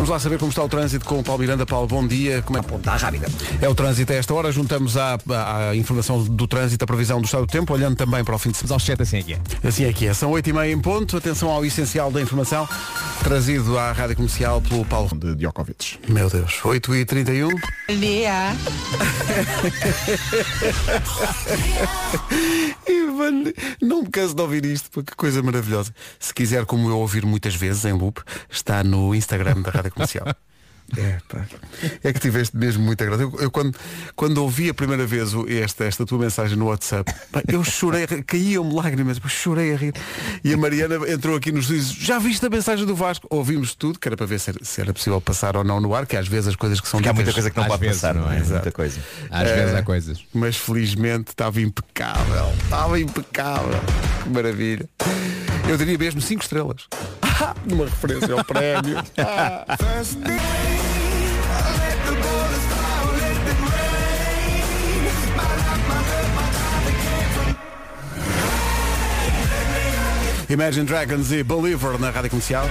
Vamos 0.00 0.08
lá 0.08 0.18
saber 0.18 0.38
como 0.38 0.48
está 0.48 0.64
o 0.64 0.68
trânsito 0.68 1.04
com 1.04 1.18
o 1.18 1.22
Paulo 1.22 1.42
Miranda. 1.42 1.66
Paulo, 1.66 1.86
bom 1.86 2.06
dia. 2.06 2.40
Como 2.40 2.58
é 2.58 2.62
que 2.62 2.68
Ponta 2.68 2.96
rápida. 2.96 3.26
é 3.60 3.68
o 3.68 3.74
trânsito 3.74 4.10
a 4.14 4.16
esta 4.16 4.32
hora? 4.32 4.50
Juntamos 4.50 4.96
à, 4.96 5.18
à 5.68 5.76
informação 5.76 6.24
do 6.24 6.48
trânsito 6.48 6.82
a 6.82 6.86
previsão 6.86 7.20
do 7.20 7.26
estado 7.26 7.44
do 7.44 7.52
tempo, 7.52 7.74
olhando 7.74 7.96
também 7.96 8.24
para 8.24 8.34
o 8.34 8.38
fim 8.38 8.50
de 8.50 8.56
semana. 8.56 8.76
aos 8.76 8.82
7 8.82 9.02
assim 9.02 9.18
é 9.18 9.22
que 9.22 9.34
é. 9.34 9.38
Assim 9.62 9.84
é 9.84 9.92
que 9.92 10.06
é. 10.06 10.14
São 10.14 10.30
8h30 10.30 10.72
em 10.72 10.80
ponto. 10.80 11.18
Atenção 11.18 11.50
ao 11.50 11.66
essencial 11.66 12.10
da 12.10 12.22
informação, 12.22 12.66
trazido 13.22 13.78
à 13.78 13.92
rádio 13.92 14.16
comercial 14.16 14.62
pelo 14.62 14.86
Paulo 14.86 15.10
de 15.14 15.34
Djokovic. 15.34 15.98
Meu 16.08 16.30
Deus, 16.30 16.54
8h31. 16.62 17.50
Ivan, 22.88 23.52
não 23.82 24.02
me 24.02 24.08
canso 24.08 24.34
de 24.34 24.40
ouvir 24.40 24.64
isto, 24.64 24.90
porque 24.90 25.10
que 25.10 25.16
coisa 25.16 25.42
maravilhosa. 25.42 25.92
Se 26.18 26.32
quiser, 26.32 26.64
como 26.64 26.88
eu 26.88 26.98
ouvir 26.98 27.26
muitas 27.26 27.54
vezes 27.54 27.84
em 27.84 27.92
loop, 27.92 28.22
está 28.48 28.82
no 28.82 29.14
Instagram 29.14 29.60
da 29.60 29.70
Rádio 29.70 29.89
Comercial. 29.90 30.26
É, 30.96 31.18
pá. 31.28 31.46
é 32.02 32.12
que 32.12 32.18
tiveste 32.18 32.56
mesmo 32.56 32.82
muita 32.82 33.04
graça. 33.04 33.22
Eu, 33.22 33.32
eu 33.38 33.48
quando, 33.48 33.76
quando 34.16 34.38
ouvi 34.38 34.70
a 34.70 34.74
primeira 34.74 35.06
vez 35.06 35.32
o- 35.34 35.46
esta, 35.48 35.84
esta 35.84 36.04
tua 36.04 36.18
mensagem 36.18 36.56
no 36.58 36.66
WhatsApp, 36.66 37.14
pá, 37.30 37.40
eu 37.46 37.62
chorei, 37.62 38.02
a 38.02 38.06
rir, 38.06 38.24
caíam-me 38.24 38.74
lágrimas, 38.74 39.20
mas 39.22 39.30
chorei 39.30 39.72
a 39.72 39.76
rir. 39.76 39.94
E 40.42 40.52
a 40.52 40.56
Mariana 40.56 40.96
entrou 41.08 41.36
aqui 41.36 41.52
nos 41.52 41.68
diz, 41.68 41.92
já 41.92 42.18
viste 42.18 42.44
a 42.44 42.50
mensagem 42.50 42.84
do 42.84 42.96
Vasco? 42.96 43.24
Ouvimos 43.30 43.76
tudo, 43.76 44.00
que 44.00 44.08
era 44.08 44.16
para 44.16 44.26
ver 44.26 44.40
se 44.40 44.50
era, 44.50 44.58
se 44.64 44.80
era 44.80 44.92
possível 44.92 45.20
passar 45.20 45.56
ou 45.56 45.62
não 45.62 45.80
no 45.80 45.94
ar, 45.94 46.06
que 46.06 46.16
às 46.16 46.26
vezes 46.26 46.48
as 46.48 46.56
coisas 46.56 46.80
que 46.80 46.88
são 46.88 46.98
Porque 46.98 47.08
há 47.08 47.12
muita 47.12 47.32
coisa 47.32 47.50
que 47.52 47.56
não 47.56 47.66
pode 47.68 47.80
vezes, 47.86 48.00
passar, 48.00 48.14
não 48.16 48.28
é? 48.28 48.34
é? 48.34 48.38
Exato. 48.40 48.52
Muita 48.54 48.72
coisa. 48.72 49.00
Às 49.30 49.48
vezes 49.48 49.74
há 49.76 49.82
coisas. 49.84 50.24
mas 50.34 50.56
felizmente 50.56 51.30
estava 51.30 51.60
impecável. 51.60 52.52
Estava 52.64 52.98
impecável. 52.98 53.78
Que 54.24 54.28
maravilha. 54.28 54.88
Eu 55.70 55.76
diria 55.76 55.96
mesmo 55.96 56.20
5 56.20 56.42
estrelas. 56.42 56.88
Ah, 57.22 57.54
Uma 57.70 57.84
referência 57.84 58.34
ao 58.34 58.44
prémio. 58.44 58.96
Imagine 70.50 70.86
Dragons 70.86 71.30
e 71.30 71.44
Believer 71.44 71.96
na 72.00 72.10
rádio 72.10 72.30
comercial. 72.30 72.66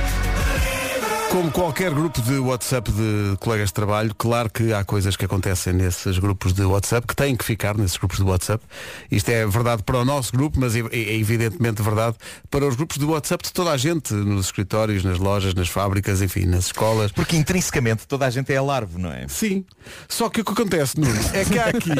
Como 1.29 1.51
qualquer 1.51 1.93
grupo 1.93 2.19
de 2.23 2.39
WhatsApp 2.39 2.91
de 2.91 3.37
colegas 3.39 3.69
de 3.69 3.73
trabalho, 3.75 4.13
claro 4.15 4.49
que 4.49 4.73
há 4.73 4.83
coisas 4.83 5.15
que 5.15 5.23
acontecem 5.23 5.73
nesses 5.73 6.17
grupos 6.17 6.53
de 6.53 6.63
WhatsApp, 6.63 7.05
que 7.05 7.15
têm 7.15 7.35
que 7.35 7.45
ficar 7.45 7.77
nesses 7.77 7.97
grupos 7.97 8.17
de 8.17 8.23
WhatsApp. 8.23 8.63
Isto 9.11 9.29
é 9.29 9.45
verdade 9.45 9.83
para 9.83 9.99
o 9.99 10.05
nosso 10.05 10.31
grupo, 10.31 10.59
mas 10.59 10.75
é, 10.75 10.79
é 10.79 11.15
evidentemente 11.15 11.83
verdade 11.83 12.17
para 12.49 12.65
os 12.65 12.75
grupos 12.75 12.97
de 12.97 13.05
WhatsApp 13.05 13.43
de 13.43 13.53
toda 13.53 13.69
a 13.69 13.77
gente, 13.77 14.11
nos 14.13 14.47
escritórios, 14.47 15.03
nas 15.03 15.19
lojas, 15.19 15.53
nas 15.53 15.69
fábricas, 15.69 16.21
enfim, 16.23 16.45
nas 16.45 16.65
escolas. 16.65 17.11
Porque 17.11 17.37
intrinsecamente 17.37 18.07
toda 18.07 18.25
a 18.25 18.29
gente 18.31 18.51
é 18.51 18.57
alarve, 18.57 18.99
não 18.99 19.11
é? 19.11 19.27
Sim. 19.27 19.63
Só 20.07 20.29
que 20.29 20.41
o 20.41 20.43
que 20.43 20.51
acontece, 20.51 20.99
Nuno, 20.99 21.19
é 21.33 21.45
que 21.45 21.59
há 21.59 21.65
aqui, 21.69 21.93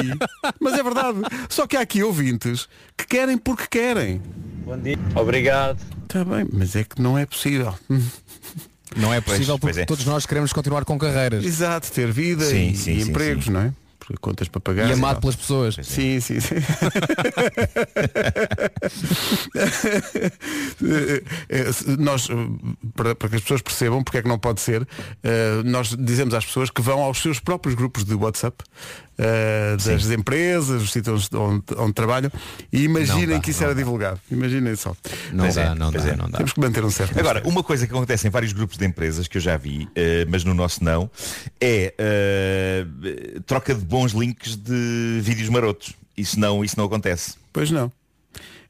mas 0.59 0.73
é 0.73 0.81
verdade, 0.81 1.19
só 1.47 1.67
que 1.67 1.77
há 1.77 1.81
aqui 1.81 2.01
ouvintes 2.01 2.67
que 2.97 3.05
querem 3.05 3.37
porque 3.37 3.67
querem. 3.67 4.21
Obrigado. 5.15 5.79
Está 6.01 6.25
bem, 6.25 6.47
mas 6.51 6.75
é 6.75 6.83
que 6.83 6.99
não 6.99 7.15
é 7.15 7.27
possível. 7.27 7.75
Não 8.95 9.13
é 9.13 9.21
possível 9.21 9.59
pois 9.59 9.75
porque 9.75 9.81
é. 9.83 9.85
todos 9.85 10.05
nós 10.05 10.25
queremos 10.25 10.51
continuar 10.51 10.83
com 10.85 10.97
carreiras. 10.97 11.45
Exato, 11.45 11.91
ter 11.91 12.11
vida 12.11 12.45
Sim, 12.45 12.69
e, 12.69 12.75
sim, 12.75 12.93
e 12.93 13.03
sim, 13.03 13.09
empregos, 13.09 13.45
sim. 13.45 13.51
não 13.51 13.61
é? 13.61 13.73
contas 14.17 14.47
para 14.47 14.59
pagar. 14.59 14.89
E 14.89 14.93
amado 14.93 15.19
pelas 15.19 15.35
pessoas. 15.35 15.75
Sim, 15.83 16.19
sim, 16.19 16.39
sim. 16.39 16.55
Se- 21.73 21.97
nós, 21.99 22.27
para, 22.95 23.13
para 23.15 23.29
que 23.29 23.35
as 23.35 23.41
pessoas 23.41 23.61
percebam 23.61 24.03
porque 24.03 24.17
é 24.17 24.21
que 24.21 24.27
não 24.27 24.39
pode 24.39 24.61
ser, 24.61 24.87
eh, 25.23 25.61
nós 25.63 25.95
dizemos 25.97 26.33
às 26.33 26.45
pessoas 26.45 26.69
que 26.69 26.81
vão 26.81 27.01
aos 27.01 27.19
seus 27.21 27.39
próprios 27.39 27.75
grupos 27.75 28.03
de 28.03 28.15
WhatsApp 28.15 28.63
eh, 29.19 29.75
das 29.75 30.09
empresas, 30.09 30.81
os 30.81 30.91
sítios 30.93 31.29
onde, 31.33 31.63
onde 31.77 31.93
trabalham 31.93 32.31
e 32.71 32.83
imaginem 32.83 33.35
dá, 33.35 33.39
que 33.41 33.51
isso 33.51 33.61
era 33.61 33.73
dá. 33.75 33.77
divulgado. 33.77 34.19
Imaginem 34.31 34.75
só. 34.77 34.95
Não 35.33 35.43
Pois 35.43 35.55
dá, 35.55 35.61
é, 35.61 35.75
não 35.75 35.91
dá, 35.91 35.99
é. 35.99 36.15
não 36.15 36.29
dá. 36.29 36.37
Temos 36.37 36.53
que 36.53 36.59
manter 36.61 36.85
um 36.85 36.89
certo 36.89 37.19
Agora, 37.19 37.41
uma 37.45 37.61
coisa 37.61 37.85
que 37.85 37.93
acontece 37.93 38.27
em 38.27 38.29
vários 38.29 38.53
grupos 38.53 38.77
de 38.77 38.85
empresas 38.85 39.27
que 39.27 39.37
eu 39.37 39.41
já 39.41 39.57
vi, 39.57 39.89
eh, 39.93 40.25
mas 40.29 40.45
no 40.45 40.53
nosso 40.53 40.81
não, 40.83 41.11
é 41.59 41.93
eh, 41.97 42.85
troca 43.45 43.75
de 43.75 43.83
bons 43.83 44.13
links 44.13 44.55
de 44.55 45.19
vídeos 45.21 45.49
marotos. 45.49 45.93
Isso 46.15 46.39
não, 46.39 46.63
isso 46.63 46.75
não 46.77 46.85
acontece. 46.85 47.35
Pois 47.51 47.69
não. 47.71 47.91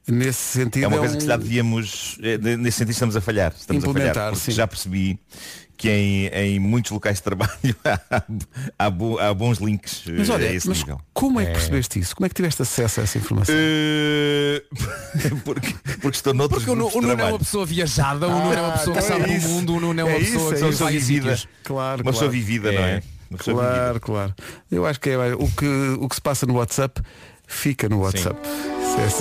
Nesse 0.08 0.39
sentido 0.60 0.86
É 0.86 0.88
uma 0.88 0.98
coisa 0.98 1.15
um- 1.15 1.19
que 1.19 1.26
já 1.26 1.38
devíamos, 1.38 2.17
eh, 2.24 2.38
nesse 2.58 2.78
sentido 2.80 2.93
estamos 2.93 3.15
a 3.15 3.22
falhar. 3.22 3.54
Estamos 3.56 3.84
a 3.84 3.93
falhar, 3.93 4.13
porque 4.15 4.36
sim. 4.39 4.52
já 4.54 4.65
percebi 4.65 5.19
que 5.78 5.88
em, 5.89 6.28
em 6.28 6.60
muitos 6.60 6.89
locais 6.91 7.17
de 7.17 7.24
trabalho 7.24 7.52
há, 7.86 8.24
há 8.80 8.89
bo- 8.89 9.19
há 9.19 9.32
bons 9.36 9.60
links 9.60 10.04
eh, 10.08 10.13
Mas 10.17 10.30
a 10.30 10.34
olha, 10.34 10.52
esse 10.52 10.67
mas 10.67 10.80
nível. 10.80 11.00
como 11.13 11.39
é 11.39 11.45
que 11.45 11.52
percebeste 11.52 12.00
isso? 12.00 12.15
Como 12.15 12.26
é 12.26 12.30
que 12.30 12.34
tiveste 12.36 12.62
acesso 12.63 13.00
a 13.02 13.04
essa 13.04 13.17
informação? 13.19 13.54
Eh, 13.56 14.63
porque, 15.45 15.74
porque 16.02 16.17
estou 16.17 16.34
noutros 16.34 16.63
Porque 16.65 16.72
o, 16.82 17.02
Nuno 17.02 17.12
é 17.12 17.26
uma 17.26 17.39
pessoa 17.39 17.65
viajada, 17.65 18.28
o 18.28 18.32
Nuno 18.32 18.54
é 18.54 18.62
uma 18.62 18.72
pessoa 18.74 18.98
que 18.98 19.04
então 19.04 19.15
é 19.15 19.19
sabe 19.22 19.36
isso. 19.36 19.48
do 19.48 19.54
mundo, 19.54 19.76
o 19.76 19.80
Nuno 19.80 20.00
é 20.02 20.04
uma 20.06 20.12
É 20.13 20.19
pessoa 20.19 20.26
isso, 20.38 20.48
que 20.48 20.54
é 20.54 20.58
isso. 20.58 20.67
pessoa 20.69 20.89
vivida. 20.91 21.39
Claro, 21.63 22.02
Uma 22.02 22.12
pessoa 22.12 22.30
claro. 22.30 22.32
vivida, 22.45 22.72
não 22.72 22.82
é? 22.84 23.04
Pessoa 23.38 23.58
Claro, 23.58 23.78
vivida. 23.86 24.00
claro. 24.00 24.36
Eu 24.72 24.86
acho 24.88 25.00
que 25.00 25.10
é 25.12 25.17
o 25.36 25.48
que, 25.52 25.67
o 26.00 26.10
que 26.10 26.15
se 26.15 26.22
passa 26.22 26.48
no 26.48 26.56
WhatsApp 26.56 27.00
fica 27.50 27.90
no 27.90 28.00
WhatsApp. 28.02 28.40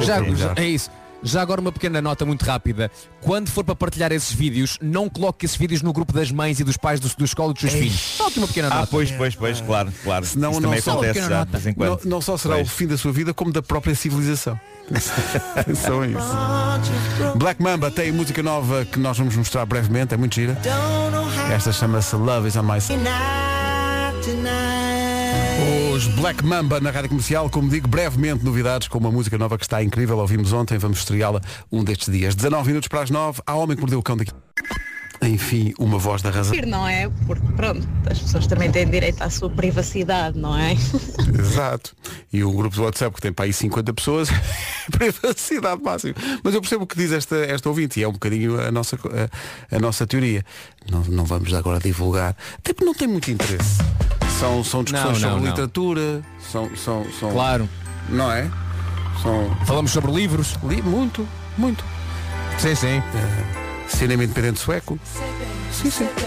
É 0.01 0.05
Já, 0.05 0.23
é 0.57 0.67
isso. 0.67 0.91
Já 1.21 1.43
agora 1.43 1.61
uma 1.61 1.73
pequena 1.73 2.01
nota 2.01 2.25
muito 2.25 2.45
rápida. 2.45 2.89
Quando 3.21 3.51
for 3.51 3.65
para 3.65 3.75
partilhar 3.75 4.13
esses 4.13 4.33
vídeos, 4.33 4.79
não 4.81 5.09
coloque 5.09 5.45
esses 5.47 5.57
vídeos 5.57 5.83
no 5.83 5.93
grupo 5.93 6.13
das 6.13 6.31
mães 6.31 6.61
e 6.61 6.65
dos 6.65 6.77
pais 6.77 7.01
dos, 7.01 7.13
dos 7.17 7.31
escola 7.31 7.53
dos 7.53 7.61
seus 7.61 7.73
filhos. 7.73 7.99
Só 8.01 8.29
aqui 8.29 8.39
uma 8.39 8.47
pequena 8.47 8.69
Ah, 8.71 8.75
nota. 8.77 8.87
pois, 8.89 9.11
pois, 9.11 9.35
pois, 9.35 9.61
claro, 9.61 9.93
claro. 10.05 10.25
Senão 10.25 10.53
Isso 10.53 10.61
não 10.61 10.69
também 10.69 10.81
só- 10.81 10.93
acontece 10.93 11.29
já 11.29 11.43
de 11.43 11.51
vez 11.51 11.67
em 11.67 11.75
quando. 11.75 12.05
Não, 12.05 12.11
não 12.11 12.21
só 12.21 12.37
será 12.37 12.55
Pois. 12.55 12.69
o 12.69 12.71
fim 12.71 12.87
da 12.87 12.97
sua 12.97 13.11
vida, 13.11 13.35
como 13.35 13.51
da 13.53 13.61
própria 13.63 13.97
civilização. 13.97 14.61
A 14.89 15.71
isso. 15.71 17.37
Black 17.37 17.61
Mamba 17.61 17.91
tem 17.91 18.13
música 18.13 18.41
nova 18.43 18.85
que 18.85 18.99
nós 19.01 19.19
vamos 19.19 19.35
mostrar 19.35 19.67
brevemente, 19.67 20.15
é 20.15 20.17
muito 20.17 20.37
gira. 20.37 20.57
Esta 21.53 21.73
chama-se 21.73 22.15
Love 22.15 22.47
is 22.49 22.55
on 22.57 22.63
My 22.63 22.81
Side. 22.81 23.01
Os 25.95 26.07
Black 26.07 26.45
Mamba 26.45 26.81
na 26.81 26.91
rádio 26.91 27.09
comercial, 27.09 27.51
como 27.51 27.69
digo, 27.69 27.89
brevemente 27.89 28.45
novidades 28.45 28.87
com 28.87 28.99
uma 28.99 29.11
música 29.11 29.37
nova 29.37 29.59
que 29.59 29.65
está 29.65 29.83
incrível. 29.83 30.19
Ouvimos 30.19 30.53
ontem, 30.53 30.79
vamos 30.79 30.99
estreá-la 30.99 31.41
um 31.73 31.83
destes 31.83 32.13
dias. 32.13 32.35
19 32.35 32.69
minutos 32.69 32.89
para 32.89 33.03
as 33.03 33.11
9, 33.11 33.43
há 33.45 33.55
homem 33.57 33.77
que 33.77 33.81
mordeu 33.81 33.99
o 33.99 34.03
cão 34.03 34.17
daqui. 34.17 34.33
Enfim, 35.21 35.75
uma 35.79 35.99
voz 35.99 36.23
da 36.23 36.31
razão. 36.31 36.55
não 36.67 36.87
é? 36.87 37.11
Porque 37.27 37.47
pronto, 37.57 37.87
as 38.09 38.21
pessoas 38.21 38.47
também 38.47 38.71
têm 38.71 38.89
direito 38.89 39.21
à 39.21 39.29
sua 39.29 39.51
privacidade, 39.51 40.39
não 40.39 40.57
é? 40.57 40.75
Exato. 41.37 41.97
E 42.33 42.45
o 42.45 42.53
grupo 42.53 42.77
do 42.77 42.85
WhatsApp 42.85 43.15
que 43.17 43.21
tem 43.21 43.33
para 43.33 43.47
aí 43.47 43.53
50 43.53 43.93
pessoas, 43.95 44.29
privacidade 44.97 45.83
máxima. 45.83 46.15
Mas 46.43 46.55
eu 46.55 46.61
percebo 46.61 46.85
o 46.85 46.87
que 46.87 46.97
diz 46.97 47.11
esta, 47.11 47.37
esta 47.37 47.69
ouvinte 47.69 47.99
e 47.99 48.05
é 48.05 48.09
um 48.09 48.13
bocadinho 48.13 48.61
a 48.61 48.71
nossa, 48.71 48.97
a, 48.97 49.77
a 49.77 49.79
nossa 49.81 50.07
teoria. 50.07 50.45
Não, 50.89 51.03
não 51.05 51.25
vamos 51.25 51.53
agora 51.53 51.81
divulgar. 51.81 52.37
Até 52.59 52.73
porque 52.73 52.85
não 52.85 52.95
tem 52.95 53.09
muito 53.09 53.29
interesse. 53.31 53.79
São, 54.39 54.63
são 54.63 54.85
discussões 54.85 55.21
Não, 55.21 55.31
não, 55.31 55.37
sobre 55.37 55.45
não. 55.45 55.47
literatura, 55.51 56.23
são, 56.39 56.71
são, 56.77 57.05
são. 57.19 57.33
Claro. 57.33 57.69
Não 58.09 58.31
é? 58.31 58.49
São. 59.21 59.57
Falamos 59.67 59.91
sobre 59.91 60.13
livros. 60.13 60.57
Li 60.63 60.81
muito, 60.81 61.27
muito. 61.57 61.85
Sim, 62.57 62.75
sim. 62.77 63.03
Cinema 63.89 64.23
independente 64.23 64.61
sueco. 64.61 64.97
Sim, 65.73 65.91
sim. 65.91 66.09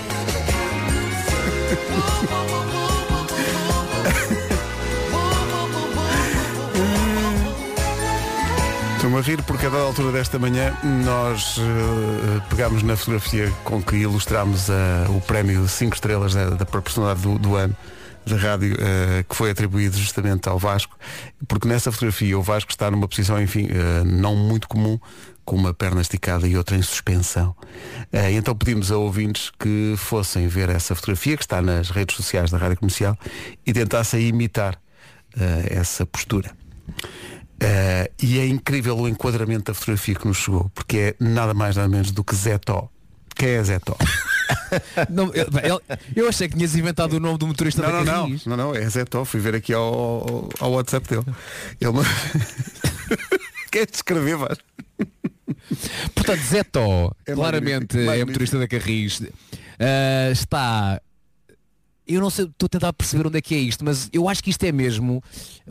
Estou-me 8.95 9.17
a 9.17 9.21
rir 9.21 9.41
porque 9.43 9.65
a 9.65 9.69
dada 9.69 9.83
altura 9.83 10.11
desta 10.11 10.37
manhã 10.37 10.77
nós 10.83 11.57
eh, 11.57 12.41
pegámos 12.49 12.83
na 12.83 12.95
fotografia 12.95 13.51
com 13.63 13.81
que 13.81 13.95
ilustramos 13.95 14.69
eh, 14.69 15.07
o 15.09 15.19
prémio 15.21 15.67
5 15.67 15.95
estrelas 15.95 16.35
da, 16.35 16.51
da 16.51 16.65
personalidade 16.67 17.21
do, 17.21 17.39
do 17.39 17.55
ano 17.55 17.75
da 18.25 18.35
rádio 18.35 18.75
eh, 18.79 19.23
que 19.27 19.35
foi 19.35 19.51
atribuído 19.51 19.97
justamente 19.97 20.47
ao 20.47 20.57
Vasco 20.59 20.97
porque 21.47 21.67
nessa 21.67 21.91
fotografia 21.91 22.37
o 22.37 22.41
Vasco 22.41 22.71
está 22.71 22.91
numa 22.91 23.07
posição 23.07 23.41
enfim 23.41 23.67
eh, 23.69 24.03
não 24.05 24.35
muito 24.35 24.67
comum 24.67 24.99
com 25.43 25.55
uma 25.55 25.73
perna 25.73 26.01
esticada 26.01 26.47
e 26.47 26.55
outra 26.55 26.75
em 26.75 26.81
suspensão 26.81 27.55
Eh, 28.11 28.33
então 28.33 28.53
pedimos 28.53 28.91
a 28.91 28.97
ouvintes 28.97 29.51
que 29.57 29.95
fossem 29.97 30.47
ver 30.47 30.69
essa 30.69 30.93
fotografia 30.93 31.37
que 31.37 31.43
está 31.43 31.61
nas 31.61 31.89
redes 31.89 32.15
sociais 32.15 32.51
da 32.51 32.57
rádio 32.57 32.77
comercial 32.77 33.17
e 33.65 33.71
tentassem 33.71 34.27
imitar 34.27 34.79
essa 35.69 36.05
postura 36.05 36.51
Uh, 37.61 38.09
e 38.19 38.39
é 38.39 38.47
incrível 38.47 38.97
o 38.97 39.07
enquadramento 39.07 39.65
da 39.65 39.73
fotografia 39.75 40.15
que 40.15 40.27
nos 40.27 40.37
chegou, 40.37 40.71
porque 40.73 40.97
é 40.97 41.15
nada 41.19 41.53
mais 41.53 41.75
nada 41.75 41.87
menos 41.87 42.09
do 42.09 42.23
que 42.23 42.35
Zé 42.35 42.57
Tó. 42.57 42.89
Quem 43.35 43.49
é 43.49 43.63
Zé 43.63 43.77
Tó? 43.77 43.95
Não, 45.09 45.31
eu, 45.33 45.81
eu 46.15 46.29
achei 46.29 46.47
que 46.47 46.55
tinhas 46.55 46.75
inventado 46.75 47.13
o 47.13 47.19
nome 47.19 47.37
do 47.37 47.47
motorista 47.47 47.81
Não, 47.81 47.89
da 47.91 47.97
não, 47.97 48.05
não, 48.05 48.23
Carris. 48.23 48.45
não, 48.45 48.57
não, 48.57 48.75
é 48.75 48.87
Zé 48.89 49.05
Tó. 49.05 49.25
Fui 49.25 49.39
ver 49.39 49.55
aqui 49.55 49.73
ao, 49.73 50.49
ao, 50.59 50.71
WhatsApp 50.71 51.07
dele. 51.07 51.25
Ele 51.79 51.91
me... 51.91 51.99
Quer 53.71 53.85
descrever, 53.89 54.37
Vasco? 54.37 54.63
Portanto, 56.13 56.41
Zé 56.41 56.63
Tó, 56.63 57.11
É 57.25 57.33
claramente 57.33 57.95
magnífico, 57.95 57.97
é 57.97 58.05
magnífico. 58.05 58.27
motorista 58.27 58.59
da 58.59 58.67
Carris. 58.67 59.23
Ah, 59.79 60.31
está. 60.31 61.01
Eu 62.07 62.19
não 62.19 62.29
sei, 62.29 62.45
estou 62.45 62.65
a 62.65 62.69
tentar 62.69 62.93
perceber 62.93 63.27
onde 63.27 63.37
é 63.37 63.41
que 63.41 63.55
é 63.55 63.59
isto, 63.59 63.85
mas 63.85 64.09
eu 64.11 64.27
acho 64.27 64.43
que 64.43 64.49
isto 64.49 64.63
é 64.65 64.71
mesmo 64.71 65.23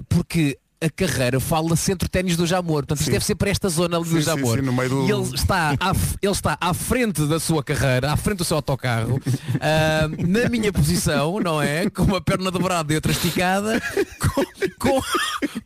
porque 0.08 0.58
a 0.82 0.88
carreira 0.88 1.38
fala 1.38 1.76
centro 1.76 2.08
ténis 2.08 2.36
do 2.36 2.46
Jamor. 2.46 2.86
Portanto, 2.86 3.00
isto 3.00 3.10
deve 3.10 3.24
ser 3.24 3.34
para 3.34 3.50
esta 3.50 3.68
zona 3.68 3.96
ali 3.98 4.06
Sim, 4.06 4.14
do 4.14 4.20
Jamor. 4.22 4.58
sim, 4.58 4.64
do- 4.88 5.06
E 5.06 5.10
ele 5.12 5.34
está, 5.34 5.72
à, 5.78 5.92
ele 6.22 6.32
está 6.32 6.56
à 6.60 6.72
frente 6.72 7.26
da 7.26 7.38
sua 7.38 7.62
carreira, 7.62 8.12
à 8.12 8.16
frente 8.16 8.38
do 8.38 8.44
seu 8.44 8.56
autocarro, 8.56 9.20
ah, 9.60 10.08
na 10.26 10.48
minha 10.48 10.72
posição, 10.72 11.38
não 11.40 11.60
é? 11.60 11.88
Com 11.90 12.04
uma 12.04 12.20
perna 12.20 12.50
dobrada 12.50 12.92
e 12.92 12.96
outra 12.96 13.12
esticada, 13.12 13.80
com, 14.18 14.44
com, 14.78 15.02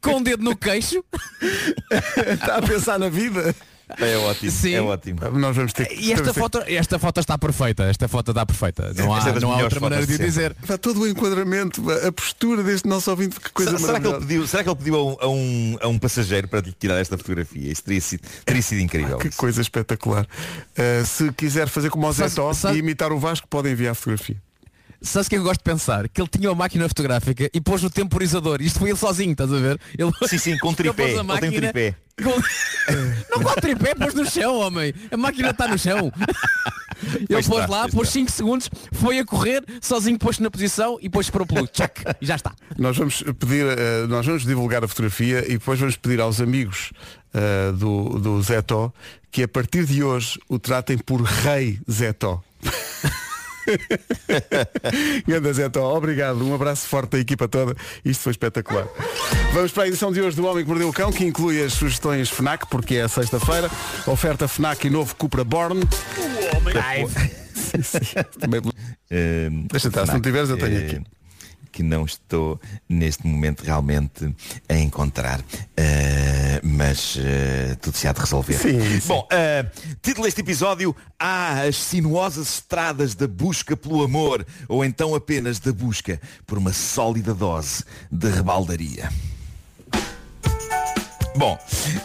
com 0.03 0.17
um 0.19 0.23
dedo 0.23 0.43
no 0.43 0.57
queixo. 0.57 1.05
Está 2.33 2.57
a 2.57 2.63
pensar 2.63 2.99
na 2.99 3.09
vida? 3.09 3.55
É 3.99 4.17
ótimo, 4.17 4.51
Sim. 4.51 4.75
é 4.75 4.81
ótimo. 4.81 5.21
Nós 5.33 5.57
vamos 5.57 5.73
ter 5.73 5.87
que. 5.87 5.95
E 5.95 6.13
esta 6.13 6.33
foto, 6.33 6.63
esta 6.67 6.99
foto 6.99 7.21
está 7.21 7.37
perfeita, 7.37 7.85
esta 7.85 8.09
foto 8.09 8.31
está 8.31 8.47
perfeita. 8.47 8.93
Não 8.95 9.15
há, 9.15 9.29
é 9.29 9.41
não 9.41 9.53
há 9.53 9.63
outra 9.63 9.81
maneira 9.81 10.07
de 10.07 10.19
dizer. 10.19 10.57
Está 10.63 10.79
todo 10.79 11.01
o 11.01 11.09
enquadramento, 11.09 11.83
a 11.91 12.11
postura 12.11 12.63
deste 12.63 12.89
nosso 12.89 13.11
ouvinte, 13.11 13.39
que 13.39 13.51
coisa 13.51 13.77
Será, 13.77 13.87
será 13.87 14.01
que 14.01 14.07
ele 14.07 14.19
pediu, 14.21 14.47
será 14.47 14.63
que 14.63 14.69
ele 14.71 14.77
pediu 14.77 14.97
a 14.97 15.05
um, 15.05 15.17
a 15.21 15.29
um, 15.29 15.79
a 15.83 15.89
um 15.89 15.99
passageiro 15.99 16.49
para 16.49 16.61
lhe 16.61 16.73
tirar 16.73 16.99
esta 16.99 17.19
fotografia? 17.19 17.71
Isso 17.71 17.83
teria 17.85 18.01
sido, 18.01 18.23
teria 18.45 18.63
sido 18.63 18.81
incrível. 18.81 19.19
Que 19.19 19.29
isso. 19.29 19.37
coisa 19.37 19.61
espetacular. 19.61 20.25
Uh, 20.25 21.05
se 21.05 21.33
quiser 21.33 21.69
fazer 21.69 21.91
como 21.91 22.07
o 22.07 22.13
Zé 22.13 22.29
Tó 22.31 22.51
e 22.73 22.79
imitar 22.79 23.13
o 23.13 23.19
Vasco, 23.19 23.47
pode 23.49 23.71
enviar 23.71 23.93
a 23.93 23.95
fotografia. 23.95 24.37
Sabes 25.05 25.27
o 25.27 25.31
que 25.31 25.37
eu 25.37 25.43
gosto 25.43 25.61
de 25.61 25.65
pensar? 25.65 26.09
Que 26.09 26.21
ele 26.21 26.29
tinha 26.29 26.49
uma 26.49 26.55
máquina 26.55 26.89
fotográfica 26.89 27.51
e 27.53 27.61
pôs 27.61 27.83
no 27.83 27.91
temporizador. 27.91 28.61
Isto 28.63 28.79
foi 28.79 28.91
ele 28.91 28.99
sozinho, 28.99 29.33
estás 29.33 29.53
a 29.53 29.59
ver? 29.59 29.79
Ele, 29.99 30.11
Sim, 30.29 30.39
sim, 30.39 30.59
com 30.59 30.69
ele 30.69 30.77
tripé. 30.77 30.93
pôs 30.95 31.07
a 31.07 31.09
Ele 31.09 31.15
tem 31.17 31.21
um 31.23 31.25
máquina 31.27 31.73
tripé. 31.73 31.97
com- 32.23 32.43
Não 33.37 33.43
com 33.43 33.61
tripé, 33.61 33.95
pôs 33.95 34.15
no 34.15 34.25
chão, 34.29 34.57
homem. 34.59 34.95
A 35.11 35.17
máquina 35.17 35.51
está 35.51 35.69
no 35.69 35.79
chão. 35.79 36.11
Ele 37.17 37.27
Pois 37.27 37.47
pôs 37.49 37.61
está, 37.65 37.71
lá, 37.77 37.83
pôs 37.89 38.09
está. 38.09 38.21
5 38.21 38.31
segundos, 38.31 38.71
foi 38.93 39.19
a 39.19 39.25
correr, 39.27 39.63
sozinho 39.81 40.19
pôs 40.19 40.39
na 40.39 40.51
posição 40.51 40.97
e 41.03 41.11
pôs 41.11 41.29
para 41.29 41.43
o 41.43 41.47
peludo. 41.47 41.69
Check. 41.69 41.99
E 42.21 42.25
já 42.25 42.37
está. 42.37 42.55
Nós 42.79 42.97
vamos 42.97 43.23
pedir, 43.39 43.67
eh, 43.67 44.07
nós 44.09 44.25
vamos 44.25 44.45
divulgar 44.45 44.83
a 44.85 44.89
fotografia 44.89 45.45
e 45.47 45.55
depois 45.59 45.79
vamos 45.79 45.97
pedir 45.97 46.21
aos 46.21 46.41
amigos 46.41 46.93
eh, 47.35 47.73
do, 47.73 48.19
do 48.21 48.41
Zé 48.43 48.63
Tó 48.63 48.93
que 49.31 49.43
a 49.43 49.49
partir 49.49 49.85
de 49.85 50.03
hoje 50.05 50.39
o 50.49 50.59
tratem 50.59 50.97
por 50.97 51.21
Rei 51.23 51.81
Zé 51.91 52.13
Tó. 52.13 52.43
Ganda 55.27 55.53
Zé 55.53 55.69
Tó, 55.69 55.97
obrigado. 55.97 56.45
Um 56.45 56.55
abraço 56.55 56.87
forte 56.87 57.11
da 57.13 57.19
equipa 57.19 57.49
toda. 57.49 57.75
Isto 58.05 58.23
foi 58.23 58.33
espetacular. 58.33 58.87
Vamos 59.53 59.73
para 59.73 59.85
a 59.85 59.89
edição 59.89 60.13
de 60.13 60.21
hoje 60.21 60.37
do 60.37 60.47
Homem 60.47 60.65
que 60.65 60.71
Mordeu 60.71 60.89
o 60.89 60.93
Cão, 60.93 61.13
que 61.13 61.25
inclui 61.25 61.63
as 61.63 61.73
sugestões 61.75 62.31
FNAC, 62.31 62.67
porque 62.69 62.97
é 62.97 63.03
a 63.03 63.09
sexta-feira. 63.09 63.71
Oferta 64.07 64.47
FNAC 64.49 64.87
e 64.87 64.91
novo 64.91 65.15
Cupra 65.17 65.45
Born. 65.45 65.83
Também- 68.41 68.61
Eh, 69.11 69.49
Deixa 69.71 69.89
estar, 69.89 70.07
se 70.07 70.13
não 70.13 70.21
tiveres 70.21 70.49
eu 70.51 70.57
tenho 70.57 70.77
eh, 70.79 70.87
aqui. 70.87 71.01
Que 71.75 71.83
não 71.83 72.05
estou 72.05 72.61
neste 72.89 73.27
momento 73.27 73.65
realmente 73.65 74.33
a 74.69 74.77
encontrar. 74.77 75.41
Uh, 75.41 75.45
mas 76.63 77.17
uh, 77.17 77.77
tudo 77.81 77.97
se 77.97 78.07
há 78.07 78.13
de 78.13 78.21
resolver. 78.21 78.57
Sim, 78.57 79.01
sim. 79.01 79.09
Bom, 79.09 79.27
uh, 79.27 79.97
título 80.01 80.25
deste 80.25 80.41
episódio 80.41 80.95
Há 81.19 81.63
as 81.63 81.77
sinuosas 81.77 82.55
estradas 82.55 83.17
da 83.17 83.27
busca 83.27 83.77
pelo 83.77 84.05
amor 84.05 84.47
ou 84.69 84.85
então 84.85 85.17
apenas 85.17 85.59
da 85.59 85.73
busca 85.73 86.21
por 86.47 86.59
uma 86.59 86.73
sólida 86.73 87.35
dose 87.35 87.83
de 88.11 88.29
rebaldaria. 88.29 89.11
Bom, 91.37 91.59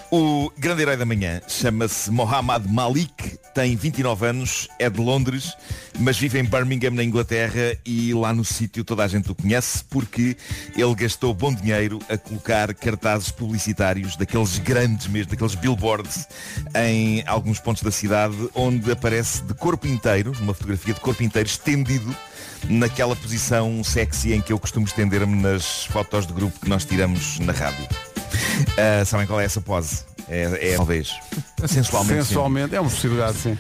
o 0.10 0.52
grande 0.58 0.82
herói 0.82 0.98
da 0.98 1.06
manhã 1.06 1.40
chama-se 1.48 2.10
Mohammad 2.10 2.66
Malik, 2.66 3.38
tem 3.54 3.76
29 3.76 4.26
anos, 4.26 4.68
é 4.80 4.90
de 4.90 5.00
Londres, 5.00 5.54
mas 6.00 6.18
vive 6.18 6.40
em 6.40 6.44
Birmingham, 6.44 6.90
na 6.90 7.04
Inglaterra, 7.04 7.78
e 7.86 8.12
lá 8.12 8.34
no 8.34 8.44
sítio 8.44 8.84
toda 8.84 9.04
a 9.04 9.08
gente 9.08 9.30
o 9.30 9.36
conhece 9.36 9.84
porque 9.88 10.36
ele 10.76 10.96
gastou 10.96 11.32
bom 11.32 11.54
dinheiro 11.54 12.00
a 12.10 12.18
colocar 12.18 12.74
cartazes 12.74 13.30
publicitários 13.30 14.16
daqueles 14.16 14.58
grandes 14.58 15.06
mesmo, 15.06 15.30
daqueles 15.30 15.54
billboards 15.54 16.28
em 16.74 17.24
alguns 17.28 17.60
pontos 17.60 17.84
da 17.84 17.92
cidade, 17.92 18.36
onde 18.56 18.92
aparece 18.92 19.44
de 19.44 19.54
corpo 19.54 19.86
inteiro, 19.86 20.32
uma 20.40 20.56
fotografia 20.56 20.96
de 20.96 21.02
corpo 21.02 21.22
inteiro 21.22 21.48
estendido 21.48 22.16
naquela 22.68 23.16
posição 23.16 23.84
sexy 23.84 24.34
em 24.34 24.42
que 24.42 24.52
eu 24.52 24.58
costumo 24.58 24.88
estender-me 24.88 25.40
nas 25.40 25.86
fotos 25.86 26.26
de 26.26 26.34
grupo 26.34 26.60
que 26.60 26.68
nós 26.68 26.84
tiramos 26.84 27.38
na 27.40 27.54
rádio. 27.54 28.09
Ah, 28.78 29.06
sabem 29.06 29.28
qual 29.28 29.40
é 29.40 29.46
essa 29.46 29.62
pose? 29.62 30.04
É, 30.28 30.74
é 30.74 30.76
talvez 30.76 31.12
sensualmente. 31.68 32.22
sim. 32.22 32.28
Sensualmente, 32.28 32.76
é 32.76 32.80
uma 32.80 32.90
possibilidade, 32.90 33.38
sim. 33.38 33.58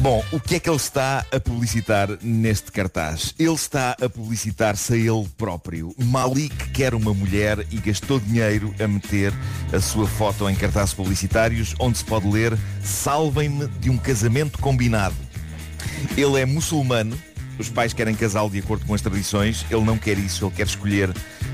Bom, 0.00 0.24
o 0.30 0.38
que 0.38 0.54
é 0.54 0.60
que 0.60 0.68
ele 0.68 0.76
está 0.76 1.26
a 1.32 1.40
publicitar 1.40 2.08
neste 2.22 2.70
cartaz? 2.70 3.34
Ele 3.36 3.52
está 3.52 3.96
a 4.00 4.08
publicitar-se 4.08 4.92
a 4.92 4.96
ele 4.96 5.28
próprio. 5.36 5.92
Malik 5.98 6.70
quer 6.70 6.94
uma 6.94 7.12
mulher 7.12 7.66
e 7.70 7.78
gastou 7.78 8.20
dinheiro 8.20 8.72
a 8.78 8.86
meter 8.86 9.32
a 9.72 9.80
sua 9.80 10.06
foto 10.06 10.48
em 10.48 10.54
cartazes 10.54 10.94
publicitários 10.94 11.74
onde 11.80 11.98
se 11.98 12.04
pode 12.04 12.28
ler 12.28 12.56
Salvem-me 12.82 13.66
de 13.80 13.90
um 13.90 13.98
casamento 13.98 14.58
combinado. 14.60 15.16
Ele 16.16 16.40
é 16.40 16.46
muçulmano, 16.46 17.18
os 17.58 17.68
pais 17.68 17.92
querem 17.92 18.14
casá-lo 18.14 18.50
de 18.50 18.58
acordo 18.58 18.86
com 18.86 18.94
as 18.94 19.00
tradições, 19.00 19.64
ele 19.70 19.84
não 19.84 19.98
quer 19.98 20.18
isso, 20.18 20.44
ele 20.44 20.54
quer 20.54 20.66
escolher 20.66 21.10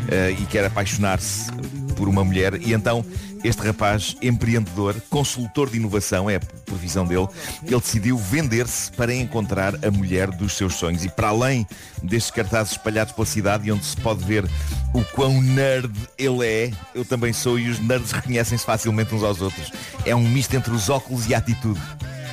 eh, 0.08 0.36
e 0.38 0.46
quer 0.46 0.64
apaixonar-se 0.64 1.50
por 1.96 2.08
uma 2.08 2.24
mulher 2.24 2.60
e 2.60 2.72
então 2.72 3.04
este 3.44 3.60
rapaz 3.60 4.16
empreendedor, 4.22 4.96
consultor 5.10 5.68
de 5.68 5.76
inovação, 5.76 6.30
é 6.30 6.36
a 6.36 6.40
profissão 6.64 7.04
dele, 7.04 7.28
ele 7.62 7.78
decidiu 7.78 8.16
vender-se 8.16 8.90
para 8.92 9.14
encontrar 9.14 9.74
a 9.84 9.90
mulher 9.90 10.30
dos 10.30 10.54
seus 10.54 10.76
sonhos. 10.76 11.04
E 11.04 11.10
para 11.10 11.28
além 11.28 11.66
destes 12.02 12.30
cartazes 12.30 12.72
espalhados 12.72 13.12
pela 13.12 13.26
cidade 13.26 13.70
onde 13.70 13.84
se 13.84 13.96
pode 13.98 14.24
ver 14.24 14.48
o 14.94 15.04
quão 15.04 15.42
nerd 15.42 15.92
ele 16.16 16.46
é, 16.46 16.70
eu 16.94 17.04
também 17.04 17.34
sou 17.34 17.58
e 17.58 17.68
os 17.68 17.78
nerds 17.78 18.12
reconhecem-se 18.12 18.64
facilmente 18.64 19.14
uns 19.14 19.22
aos 19.22 19.42
outros. 19.42 19.70
É 20.06 20.16
um 20.16 20.26
misto 20.26 20.54
entre 20.54 20.72
os 20.72 20.88
óculos 20.88 21.28
e 21.28 21.34
a 21.34 21.38
atitude. 21.38 21.80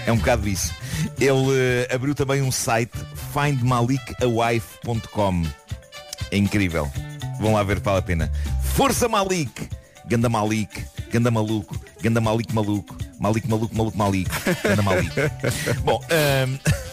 É 0.05 0.11
um 0.11 0.17
bocado 0.17 0.47
isso. 0.47 0.73
Ele 1.19 1.51
eh, 1.53 1.87
abriu 1.93 2.15
também 2.15 2.41
um 2.41 2.51
site 2.51 2.97
findmalikawife.com. 3.33 5.43
É 6.31 6.37
incrível. 6.37 6.89
Vão 7.39 7.53
lá 7.53 7.61
ver, 7.63 7.79
vale 7.79 7.99
a 7.99 8.01
pena. 8.01 8.31
Força 8.63 9.07
Malik! 9.07 9.69
Ganda 10.11 10.27
Malik, 10.27 10.83
Ganda 11.09 11.31
Maluco, 11.31 11.79
Ganda 12.01 12.19
Malik 12.19 12.53
Maluco, 12.53 12.97
Malik 13.17 13.47
Maluco, 13.47 13.73
Maluco 13.73 13.97
Malik, 13.97 14.29
Ganda 14.61 14.81
Malik. 14.81 15.09
Bom, 15.85 16.01
hum, 16.01 16.59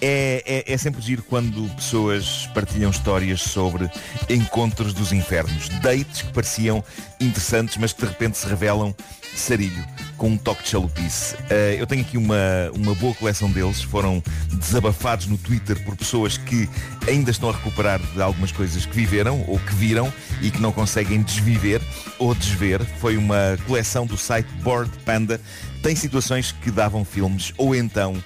é, 0.00 0.64
é, 0.66 0.72
é 0.72 0.76
sempre 0.78 1.00
giro 1.00 1.22
quando 1.22 1.68
pessoas 1.74 2.48
partilham 2.54 2.90
histórias 2.90 3.40
sobre 3.42 3.90
encontros 4.28 4.92
dos 4.92 5.12
infernos. 5.12 5.68
Dates 5.80 6.22
que 6.22 6.32
pareciam 6.32 6.82
interessantes, 7.20 7.76
mas 7.76 7.92
que 7.92 8.00
de 8.02 8.08
repente 8.08 8.38
se 8.38 8.46
revelam 8.46 8.94
sarilho, 9.34 9.84
com 10.16 10.30
um 10.30 10.36
toque 10.36 10.62
de 10.62 10.70
chalupice. 10.70 11.36
Eh, 11.48 11.76
eu 11.78 11.86
tenho 11.86 12.02
aqui 12.02 12.18
uma, 12.18 12.36
uma 12.74 12.94
boa 12.94 13.14
coleção 13.14 13.50
deles. 13.50 13.82
Foram 13.82 14.22
desabafados 14.52 15.26
no 15.26 15.38
Twitter 15.38 15.82
por 15.84 15.96
pessoas 15.96 16.36
que 16.36 16.68
ainda 17.06 17.30
estão 17.30 17.48
a 17.48 17.52
recuperar 17.52 18.00
de 18.00 18.20
algumas 18.20 18.52
coisas 18.52 18.84
que 18.84 18.94
viveram 18.94 19.44
ou 19.46 19.58
que 19.58 19.74
viram 19.74 20.12
e 20.42 20.50
que 20.50 20.60
não 20.60 20.72
conseguem 20.72 21.22
desviver 21.22 21.80
ou 22.18 22.34
desver. 22.34 22.84
Foi 22.98 23.16
uma 23.16 23.58
coleção 23.66 24.06
do 24.06 24.16
site 24.16 24.48
Board 24.62 24.90
Panda. 25.04 25.40
Tem 25.82 25.94
situações 25.94 26.52
que 26.52 26.70
davam 26.70 27.04
filmes 27.04 27.52
ou 27.56 27.74
então 27.74 28.22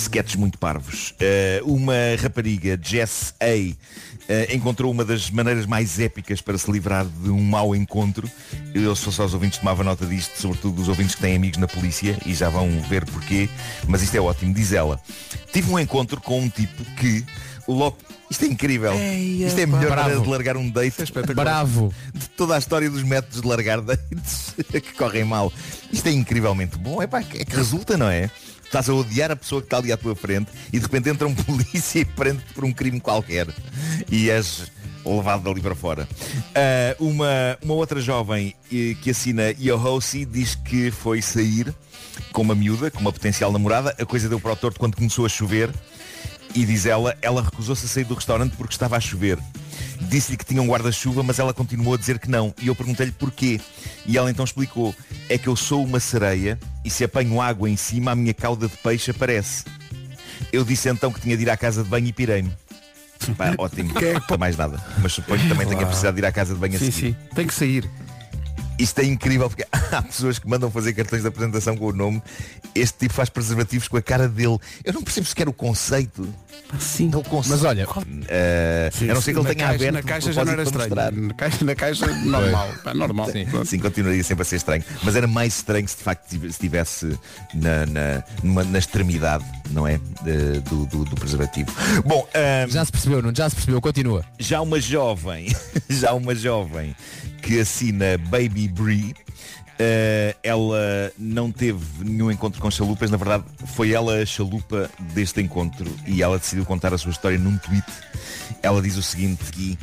sketches 0.00 0.36
muito 0.36 0.58
parvos. 0.58 1.14
Eh, 1.20 1.60
uma 1.64 1.94
rapariga, 2.20 2.78
Jess 2.80 3.34
A, 3.40 3.46
eh, 4.28 4.54
encontrou 4.54 4.90
uma 4.90 5.04
das 5.04 5.30
maneiras 5.30 5.66
mais 5.66 6.00
épicas 6.00 6.40
para 6.40 6.58
se 6.58 6.70
livrar 6.70 7.06
de 7.06 7.30
um 7.30 7.42
mau 7.42 7.74
encontro. 7.74 8.28
Eu, 8.74 8.94
se 8.96 9.04
fosse 9.04 9.20
aos 9.20 9.34
ouvintes, 9.34 9.58
tomava 9.58 9.84
nota 9.84 10.04
disto, 10.04 10.40
sobretudo 10.40 10.82
os 10.82 10.88
ouvintes 10.88 11.14
que 11.14 11.20
têm 11.20 11.36
amigos 11.36 11.58
na 11.58 11.68
polícia, 11.68 12.18
e 12.26 12.34
já 12.34 12.48
vão 12.48 12.68
ver 12.88 13.04
porquê, 13.04 13.48
mas 13.86 14.02
isto 14.02 14.16
é 14.16 14.20
ótimo. 14.20 14.52
Diz 14.52 14.72
ela, 14.72 15.00
tive 15.52 15.70
um 15.70 15.78
encontro 15.78 16.20
com 16.20 16.40
um 16.40 16.48
tipo 16.48 16.84
que 16.96 17.24
logo... 17.68 17.96
Isto 18.28 18.44
é 18.44 18.48
incrível. 18.48 18.92
Isto 18.92 19.60
é 19.60 19.62
a 19.62 19.66
melhor 19.68 19.96
maneira 19.96 20.20
de 20.20 20.28
largar 20.28 20.56
um 20.56 20.68
date 20.68 20.96
Bravo. 21.32 21.94
de 22.12 22.28
toda 22.30 22.56
a 22.56 22.58
história 22.58 22.90
dos 22.90 23.04
métodos 23.04 23.40
de 23.40 23.46
largar 23.46 23.80
dates 23.82 24.52
que 24.72 24.92
correm 24.94 25.24
mal. 25.24 25.52
Isto 25.92 26.08
é 26.08 26.12
incrivelmente 26.12 26.76
bom. 26.76 27.00
É, 27.00 27.06
pá, 27.06 27.20
é 27.20 27.44
que 27.44 27.54
resulta, 27.54 27.96
não 27.96 28.08
é? 28.08 28.28
Estás 28.66 28.88
a 28.90 28.94
odiar 28.94 29.30
a 29.30 29.36
pessoa 29.36 29.62
que 29.62 29.66
está 29.66 29.78
ali 29.78 29.92
à 29.92 29.96
tua 29.96 30.14
frente 30.14 30.50
e 30.72 30.78
de 30.78 30.84
repente 30.84 31.08
entra 31.08 31.26
um 31.26 31.34
polícia 31.34 32.00
e 32.00 32.04
prende-te 32.04 32.52
por 32.52 32.64
um 32.64 32.72
crime 32.72 33.00
qualquer. 33.00 33.46
E 34.10 34.28
és 34.28 34.70
levado 35.04 35.44
dali 35.44 35.60
para 35.60 35.74
fora. 35.74 36.08
Ah, 36.54 36.96
uma, 36.98 37.56
uma 37.62 37.74
outra 37.74 38.00
jovem 38.00 38.54
eh, 38.72 38.96
que 39.00 39.10
assina 39.10 39.52
Yohosi 39.52 40.24
diz 40.24 40.56
que 40.56 40.90
foi 40.90 41.22
sair 41.22 41.72
com 42.32 42.42
uma 42.42 42.54
miúda, 42.54 42.90
com 42.90 43.00
uma 43.00 43.12
potencial 43.12 43.52
namorada. 43.52 43.94
A 43.98 44.04
coisa 44.04 44.28
deu 44.28 44.40
para 44.40 44.52
o 44.52 44.56
torto 44.56 44.78
quando 44.78 44.96
começou 44.96 45.24
a 45.24 45.28
chover. 45.28 45.70
E 46.56 46.64
diz 46.64 46.86
ela, 46.86 47.14
ela 47.20 47.42
recusou-se 47.42 47.84
a 47.84 47.88
sair 47.88 48.04
do 48.04 48.14
restaurante 48.14 48.56
porque 48.56 48.72
estava 48.72 48.96
a 48.96 49.00
chover. 49.00 49.38
Disse-lhe 50.00 50.38
que 50.38 50.44
tinha 50.44 50.62
um 50.62 50.66
guarda-chuva, 50.66 51.22
mas 51.22 51.38
ela 51.38 51.52
continuou 51.52 51.92
a 51.92 51.98
dizer 51.98 52.18
que 52.18 52.30
não. 52.30 52.54
E 52.62 52.68
eu 52.68 52.74
perguntei-lhe 52.74 53.12
porquê. 53.12 53.60
E 54.06 54.16
ela 54.16 54.30
então 54.30 54.42
explicou, 54.42 54.94
é 55.28 55.36
que 55.36 55.48
eu 55.48 55.54
sou 55.54 55.84
uma 55.84 56.00
sereia 56.00 56.58
e 56.82 56.88
se 56.88 57.04
apanho 57.04 57.42
água 57.42 57.68
em 57.68 57.76
cima, 57.76 58.12
a 58.12 58.14
minha 58.14 58.32
cauda 58.32 58.68
de 58.68 58.76
peixe 58.78 59.10
aparece. 59.10 59.64
Eu 60.50 60.64
disse 60.64 60.88
então 60.88 61.12
que 61.12 61.20
tinha 61.20 61.36
de 61.36 61.42
ir 61.42 61.50
à 61.50 61.58
casa 61.58 61.84
de 61.84 61.90
banho 61.90 62.06
e 62.06 62.12
pirei-me. 62.12 62.50
Pá, 63.36 63.54
ótimo, 63.58 63.92
não 64.30 64.38
mais 64.38 64.56
nada. 64.56 64.82
Mas 65.02 65.12
suponho 65.12 65.42
que 65.42 65.48
também 65.48 65.66
tenha 65.66 65.84
precisado 65.84 66.14
de 66.14 66.22
ir 66.22 66.24
à 66.24 66.32
casa 66.32 66.54
de 66.54 66.60
banho 66.60 66.76
a 66.76 66.78
Sim, 66.78 66.90
sim. 66.90 67.16
Tem 67.34 67.46
que 67.46 67.54
sair. 67.54 67.86
Isto 68.78 69.00
é 69.00 69.04
incrível 69.04 69.48
porque 69.48 69.64
há 69.92 70.02
pessoas 70.02 70.38
que 70.38 70.48
mandam 70.48 70.70
fazer 70.70 70.92
cartões 70.92 71.22
de 71.22 71.28
apresentação 71.28 71.76
com 71.76 71.86
o 71.86 71.92
nome. 71.92 72.22
Este 72.74 72.98
tipo 72.98 73.14
faz 73.14 73.28
preservativos 73.30 73.88
com 73.88 73.96
a 73.96 74.02
cara 74.02 74.28
dele. 74.28 74.58
Eu 74.84 74.92
não 74.92 75.02
percebo 75.02 75.26
sequer 75.26 75.48
o 75.48 75.52
conceito. 75.52 76.28
Sim. 76.78 77.10
É 77.12 77.16
o 77.16 77.22
conceito. 77.22 77.48
Mas 77.54 77.64
olha, 77.64 77.86
Eh, 78.28 78.90
a 79.10 79.14
não 79.14 79.20
ser 79.22 79.32
que 79.32 79.38
ele 79.38 79.54
tenha 79.54 79.66
caixa, 79.68 79.74
aberto 79.74 79.94
Na 79.94 80.02
caixa 80.02 80.32
já 80.32 80.44
não 80.44 80.52
era 80.52 80.62
estranho. 80.62 80.88
mostrar. 80.90 81.12
Na 81.12 81.34
caixa, 81.34 81.64
na 81.64 81.74
caixa 81.74 82.06
normal. 82.24 82.68
Pá, 82.84 82.92
normal. 82.94 83.28
Pronto. 83.50 83.66
Sim, 83.66 83.78
continuaria 83.78 84.22
sempre 84.22 84.42
a 84.42 84.44
ser 84.44 84.56
estranho. 84.56 84.84
Mas 85.02 85.16
era 85.16 85.26
mais 85.26 85.56
estranho 85.56 85.88
se 85.88 85.96
de 85.96 86.02
facto 86.02 86.28
tive- 86.28 86.48
estivesse 86.48 87.18
na, 87.54 87.86
na, 87.86 88.24
numa- 88.42 88.64
na 88.64 88.78
extremidade, 88.78 89.44
não 89.70 89.86
é? 89.86 89.98
Do, 90.64 90.84
do- 90.86 91.04
do 91.04 91.14
preservativo. 91.16 91.70
Bom, 92.04 92.28
já 92.68 92.84
se 92.84 92.92
percebeu, 92.92 93.22
não? 93.22 93.34
Já 93.34 93.48
se 93.48 93.56
percebeu, 93.56 93.80
continua. 93.80 94.24
já 94.38 94.60
uma 94.60 94.80
jovem, 94.80 95.54
já 95.88 96.12
uma 96.12 96.34
jovem 96.34 96.94
que 97.46 97.60
assina 97.60 98.18
Baby 98.28 98.66
Bree, 98.68 99.14
eh, 99.78 100.34
ela 100.42 101.12
não 101.18 101.52
teve 101.52 101.78
nenhum 102.04 102.30
encontro 102.30 102.60
com 102.60 102.70
chalupas, 102.70 103.10
na 103.10 103.16
verdade 103.16 103.44
foi 103.74 103.92
ela 103.92 104.20
a 104.20 104.26
chalupa 104.26 104.90
deste 105.14 105.40
encontro 105.40 105.86
e 106.06 106.22
ela 106.22 106.38
decidiu 106.38 106.64
contar 106.64 106.92
a 106.92 106.98
sua 106.98 107.12
história 107.12 107.38
num 107.38 107.56
tweet. 107.58 107.84
Ela 108.62 108.82
diz 108.82 108.96
o 108.96 109.02
seguinte 109.02 109.42
aqui. 109.48 109.78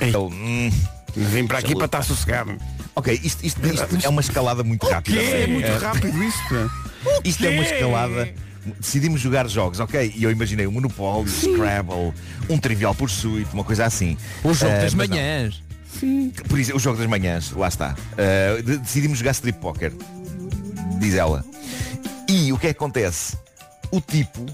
Ele, 0.00 0.16
"Hum, 0.16 0.70
Vim 1.16 1.46
para 1.46 1.58
aqui 1.58 1.76
para 1.76 1.84
estar 1.86 2.02
sossegado. 2.02 2.56
ok, 2.96 3.20
isto, 3.22 3.46
isto- 3.46 3.64
isto 3.64 3.86
é 4.04 4.08
uma 4.08 4.20
escalada 4.20 4.64
muito 4.64 4.84
rápida. 4.86 5.20
É 5.20 5.46
muito 5.46 5.66
Eh, 5.68 5.78
rápido 5.78 6.24
isto. 6.24 6.70
isto 7.24 7.46
é 7.46 7.50
uma 7.50 7.62
escalada. 7.62 8.34
Decidimos 8.80 9.20
jogar 9.20 9.46
jogos, 9.48 9.78
ok? 9.78 10.12
E 10.16 10.24
eu 10.24 10.30
imaginei 10.32 10.66
um 10.66 10.72
Monopólio, 10.72 11.28
Scrabble, 11.30 12.12
um 12.48 12.58
Trivial 12.58 12.94
Pursuit, 12.94 13.46
uma 13.52 13.62
coisa 13.62 13.84
assim. 13.84 14.16
O 14.42 14.52
jogo 14.54 14.72
Eh, 14.72 14.80
das 14.80 14.94
mas 14.94 15.08
não. 15.08 15.16
Manhãs. 16.02 16.32
Por 16.48 16.58
isso, 16.58 16.74
o 16.76 16.78
jogo 16.78 16.98
das 16.98 17.06
manhãs, 17.06 17.50
lá 17.52 17.68
está. 17.68 17.94
Uh, 18.12 18.62
de- 18.62 18.78
decidimos 18.78 19.18
jogar 19.18 19.32
strip 19.32 19.58
poker, 19.58 19.92
diz 20.98 21.14
ela. 21.14 21.44
E 22.28 22.52
o 22.52 22.58
que 22.58 22.68
é 22.68 22.72
que 22.72 22.76
acontece? 22.78 23.36
O 23.90 24.00
tipo 24.00 24.44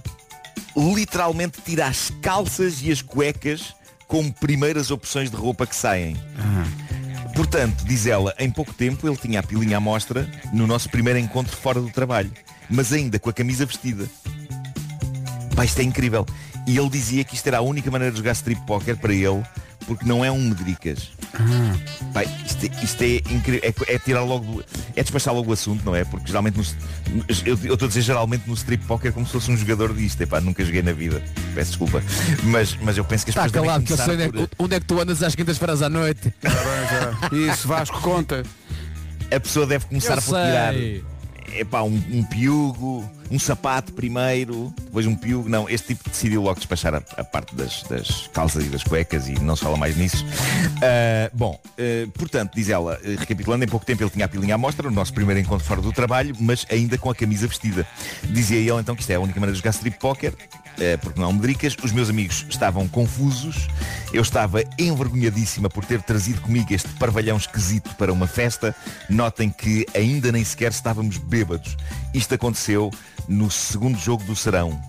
literalmente 0.77 1.61
tira 1.65 1.87
as 1.87 2.11
calças 2.23 2.81
e 2.83 2.91
as 2.93 3.03
cuecas 3.03 3.75
como 4.07 4.33
primeiras 4.33 4.91
opções 4.91 5.31
de 5.31 5.37
roupa 5.37 5.67
que 5.67 5.75
saem. 5.75 6.17
Portanto, 7.35 7.85
diz 7.85 8.07
ela, 8.07 8.35
em 8.39 8.51
pouco 8.51 8.75
tempo 8.75 9.07
ele 9.09 9.17
tinha 9.17 9.41
a 9.41 9.43
pilinha 9.43 9.77
à 9.77 9.81
mostra 9.81 10.29
no 10.53 10.67
nosso 10.67 10.89
primeiro 10.91 11.19
encontro 11.19 11.57
fora 11.57 11.81
do 11.81 11.89
trabalho, 11.91 12.31
mas 12.69 12.93
ainda 12.93 13.19
com 13.19 13.31
a 13.31 13.33
camisa 13.33 13.65
vestida. 13.65 14.09
Pá, 15.55 15.65
isto 15.65 15.79
é 15.81 15.85
incrível. 15.85 16.27
E 16.67 16.77
ele 16.77 16.89
dizia 16.91 17.25
que 17.25 17.35
isto 17.35 17.47
era 17.47 17.59
a 17.59 17.63
única 17.63 17.91
maneira 17.91 18.13
de 18.13 18.19
jogar 18.19 18.33
strip 18.33 18.61
poker 18.67 18.97
para 18.97 19.15
ele, 19.15 19.43
porque 19.91 20.05
não 20.07 20.25
é 20.25 20.31
um 20.31 20.39
medricas. 20.51 21.09
Pá, 22.15 22.23
isto, 22.23 22.65
é- 22.65 22.85
isto 22.85 23.03
é 23.03 23.17
incrível. 23.35 23.61
É, 23.65 23.95
é 23.95 23.99
tirar 23.99 24.23
logo 24.23 24.63
É 24.95 25.03
despachar 25.03 25.35
logo 25.35 25.51
o 25.51 25.53
assunto, 25.53 25.85
não 25.85 25.97
é? 25.97 26.05
Porque 26.05 26.29
geralmente 26.29 26.57
no, 26.57 26.65
eu 27.45 27.59
eu 27.65 27.75
estou 27.75 27.87
a 27.87 27.89
dizer 27.89 28.03
geralmente 28.03 28.45
no 28.47 28.55
strip 28.55 28.85
poker 28.87 29.13
como 29.13 29.27
se 29.27 29.33
fosse 29.33 29.51
um 29.51 29.57
jogador 29.57 29.93
disto. 29.93 30.21
Epá, 30.21 30.41
nunca 30.41 30.65
joguei 30.65 30.81
na 30.83 30.93
vida. 30.93 31.21
Peço 31.57 31.71
desculpa. 31.73 32.01
Mas, 32.45 32.77
mas 32.81 32.97
eu 32.97 33.05
penso 33.05 33.25
que 33.25 33.31
as 33.31 33.37
Está 33.37 33.43
pessoas 33.49 33.65
calado 33.67 33.85
que 33.85 33.93
eu 33.93 33.97
sei 33.97 34.15
onde 34.15 34.23
é, 34.23 34.29
começar 34.29 34.47
que- 34.49 34.55
onde 34.63 34.75
é 34.77 34.81
que 34.81 34.87
tu 34.87 35.01
andas 35.01 35.23
às 35.25 35.35
quintas-feiras 35.35 35.83
à 35.83 35.89
noite. 35.89 36.33
Isso, 37.33 37.67
Vasco, 37.67 38.01
conta. 38.01 38.45
por- 38.45 39.37
A 39.37 39.41
pessoa 39.41 39.67
deve 39.67 39.87
começar 39.87 40.15
Eu 40.19 40.23
por 40.23 40.35
tirar 40.37 40.73
sei. 40.73 41.05
epá, 41.57 41.83
um, 41.83 42.01
um 42.13 42.23
piugo, 42.25 43.11
um 43.31 43.39
sapato 43.39 43.93
primeiro, 43.93 44.73
depois 44.85 45.07
um 45.07 45.15
piugo. 45.15 45.49
Não, 45.49 45.69
este 45.69 45.89
tipo 45.89 46.09
decidiu 46.09 46.43
logo 46.43 46.57
despachar 46.57 46.95
a, 46.95 47.03
a 47.17 47.25
parte 47.25 47.55
das, 47.55 47.83
das 47.85 48.29
calças 48.29 48.65
e 48.65 48.69
das 48.69 48.83
cuecas 48.83 49.29
e 49.29 49.33
não 49.41 49.55
se 49.55 49.63
fala 49.63 49.77
mais 49.77 49.97
nisso. 49.97 50.25
Ah, 50.83 51.31
bom, 51.33 51.59
ah, 51.79 52.11
portanto, 52.15 52.53
diz 52.55 52.69
ela, 52.69 52.99
eh, 53.05 53.17
recapitulando, 53.19 53.65
em 53.65 53.69
pouco 53.69 53.87
tempo 53.87 54.03
ele 54.03 54.11
tinha 54.11 54.25
a 54.25 54.29
pilinha 54.29 54.55
à 54.55 54.59
mostra, 54.59 54.89
no 54.89 54.95
nosso 54.95 55.13
primeiro 55.13 55.41
encontro 55.41 55.65
fora 55.65 55.81
do 55.81 55.93
trabalho, 55.93 56.35
mas 56.41 56.67
ainda 56.71 56.99
com 56.99 57.11
a 57.11 57.15
camisa 57.15 57.47
vestida. 57.47 57.87
Dizia 58.25 58.59
ele 58.59 58.81
então 58.81 58.95
que 58.95 59.03
isto 59.03 59.11
é 59.11 59.15
a 59.15 59.21
única 59.21 59.39
maneira 59.39 59.53
de 59.53 59.59
jogar 59.59 59.71
strip 59.71 59.99
poker, 59.99 60.35
eh, 60.79 60.97
porque 60.97 61.21
não 61.21 61.29
há 61.29 61.33
medricas. 61.33 61.77
Os 61.83 61.93
meus 61.93 62.11
amigos 62.11 62.47
estavam 62.49 62.89
confusos, 62.89 63.69
eu 64.13 64.23
estava 64.23 64.63
envergonhadíssima 64.79 65.69
por 65.69 65.85
ter 65.85 66.03
trazido 66.03 66.41
comigo 66.41 66.73
este 66.73 66.89
parvalhão 66.91 67.37
esquisito 67.37 67.95
para 67.97 68.13
uma 68.13 68.27
festa. 68.27 68.75
Notem 69.09 69.51
que 69.51 69.87
ainda 69.95 70.33
nem 70.33 70.45
sequer 70.45 70.71
estávamos 70.73 71.19
bêbados. 71.19 71.77
Isto 72.13 72.35
aconteceu 72.35 72.91
no 73.29 73.51
segundo 73.51 73.99
jogo 73.99 74.25
do 74.25 74.35
Serão. 74.35 74.81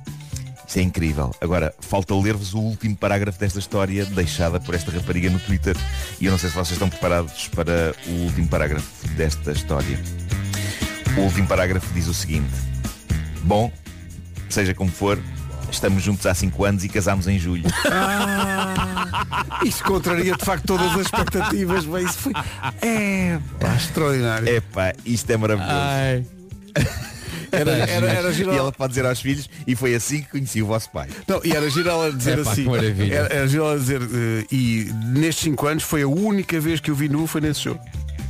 Isso 0.68 0.80
é 0.80 0.82
incrível. 0.82 1.36
Agora, 1.42 1.74
falta 1.82 2.16
ler-vos 2.16 2.54
o 2.54 2.60
último 2.60 2.96
parágrafo 2.96 3.38
desta 3.38 3.60
história 3.60 4.06
deixada 4.06 4.60
por 4.60 4.74
esta 4.74 4.90
rapariga 4.90 5.30
no 5.30 5.40
Twitter. 5.40 5.76
E 6.20 6.26
eu 6.26 6.32
não 6.32 6.40
sei 6.40 6.50
se 6.50 6.56
vocês 6.56 6.72
estão 6.72 6.90
preparados 6.90 7.50
para 7.50 7.94
o 8.08 8.12
último 8.24 8.48
parágrafo 8.48 9.08
desta 9.10 9.52
história. 9.52 10.00
O 11.18 11.22
último 11.22 11.46
parágrafo 11.46 11.94
diz 11.94 12.08
o 12.08 12.14
seguinte. 12.14 12.54
Bom, 13.44 13.72
seja 14.50 14.74
como 14.74 14.90
for, 14.90 15.20
estamos 15.70 16.02
juntos 16.04 16.26
há 16.26 16.34
5 16.34 16.64
anos 16.64 16.84
e 16.86 16.90
casámos 16.90 17.28
em 17.28 17.38
julho. 17.38 17.66
Isso 19.66 19.84
contraria 19.84 20.36
de 20.36 20.46
facto 20.46 20.66
todas 20.66 20.92
as 20.94 21.02
expectativas. 21.02 21.86
Bem, 21.86 22.06
isso 22.06 22.18
foi. 22.18 22.34
É, 22.82 23.40
pá, 23.60 23.76
extraordinário. 23.76 24.48
Epá, 24.48 24.94
isto 25.06 25.30
é 25.30 25.38
maravilhoso. 25.38 25.74
Ai. 25.74 26.26
Era, 27.52 27.72
era, 27.72 28.08
era 28.08 28.34
giro 28.34 28.54
E 28.54 28.58
ela 28.58 28.72
pode 28.72 28.92
dizer 28.92 29.06
aos 29.06 29.20
filhos, 29.20 29.50
e 29.68 29.76
foi 29.76 29.94
assim 29.94 30.22
que 30.22 30.30
conheci 30.30 30.62
o 30.62 30.68
vosso 30.68 30.90
pai. 30.90 31.10
Não, 31.28 31.42
e 31.44 31.52
era 31.52 31.70
giro 31.70 31.90
ela 31.90 32.12
dizer 32.12 32.40
Epá, 32.40 32.52
assim. 32.52 32.64
que 32.64 32.70
maravilha. 32.70 33.14
Era, 33.14 33.34
era 33.34 33.48
giro 33.48 33.64
ela 33.66 33.78
dizer, 33.78 34.02
eh, 34.02 34.46
e 34.52 34.92
nestes 35.14 35.44
5 35.44 35.68
anos 35.68 35.84
foi 35.84 36.04
a 36.04 36.08
única 36.08 36.60
vez 36.60 36.80
que 36.80 36.90
eu 36.90 36.96
vi 36.96 37.10
nu 37.10 37.28
foi 37.28 37.42
nesse 37.42 37.62
jogo. 37.62 37.82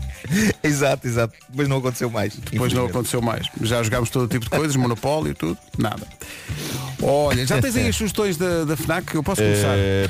exato, 0.63 1.07
exato. 1.07 1.33
Depois 1.49 1.67
não 1.67 1.77
aconteceu 1.77 2.09
mais. 2.09 2.35
Depois 2.35 2.73
não 2.73 2.85
aconteceu 2.85 3.21
mais. 3.21 3.47
Já 3.61 3.83
jogámos 3.83 4.09
todo 4.09 4.27
tipo 4.27 4.45
de 4.45 4.51
coisas, 4.51 4.75
monopólio, 4.75 5.33
tudo, 5.33 5.57
nada. 5.77 6.07
Olha, 7.01 7.45
já 7.45 7.59
tens 7.59 7.75
aí 7.75 7.87
as 7.87 7.95
sugestões 7.95 8.37
da, 8.37 8.63
da 8.63 8.77
FNAC? 8.77 9.15
Eu 9.15 9.23
posso 9.23 9.41
começar? 9.41 9.75
Eh, 9.75 10.07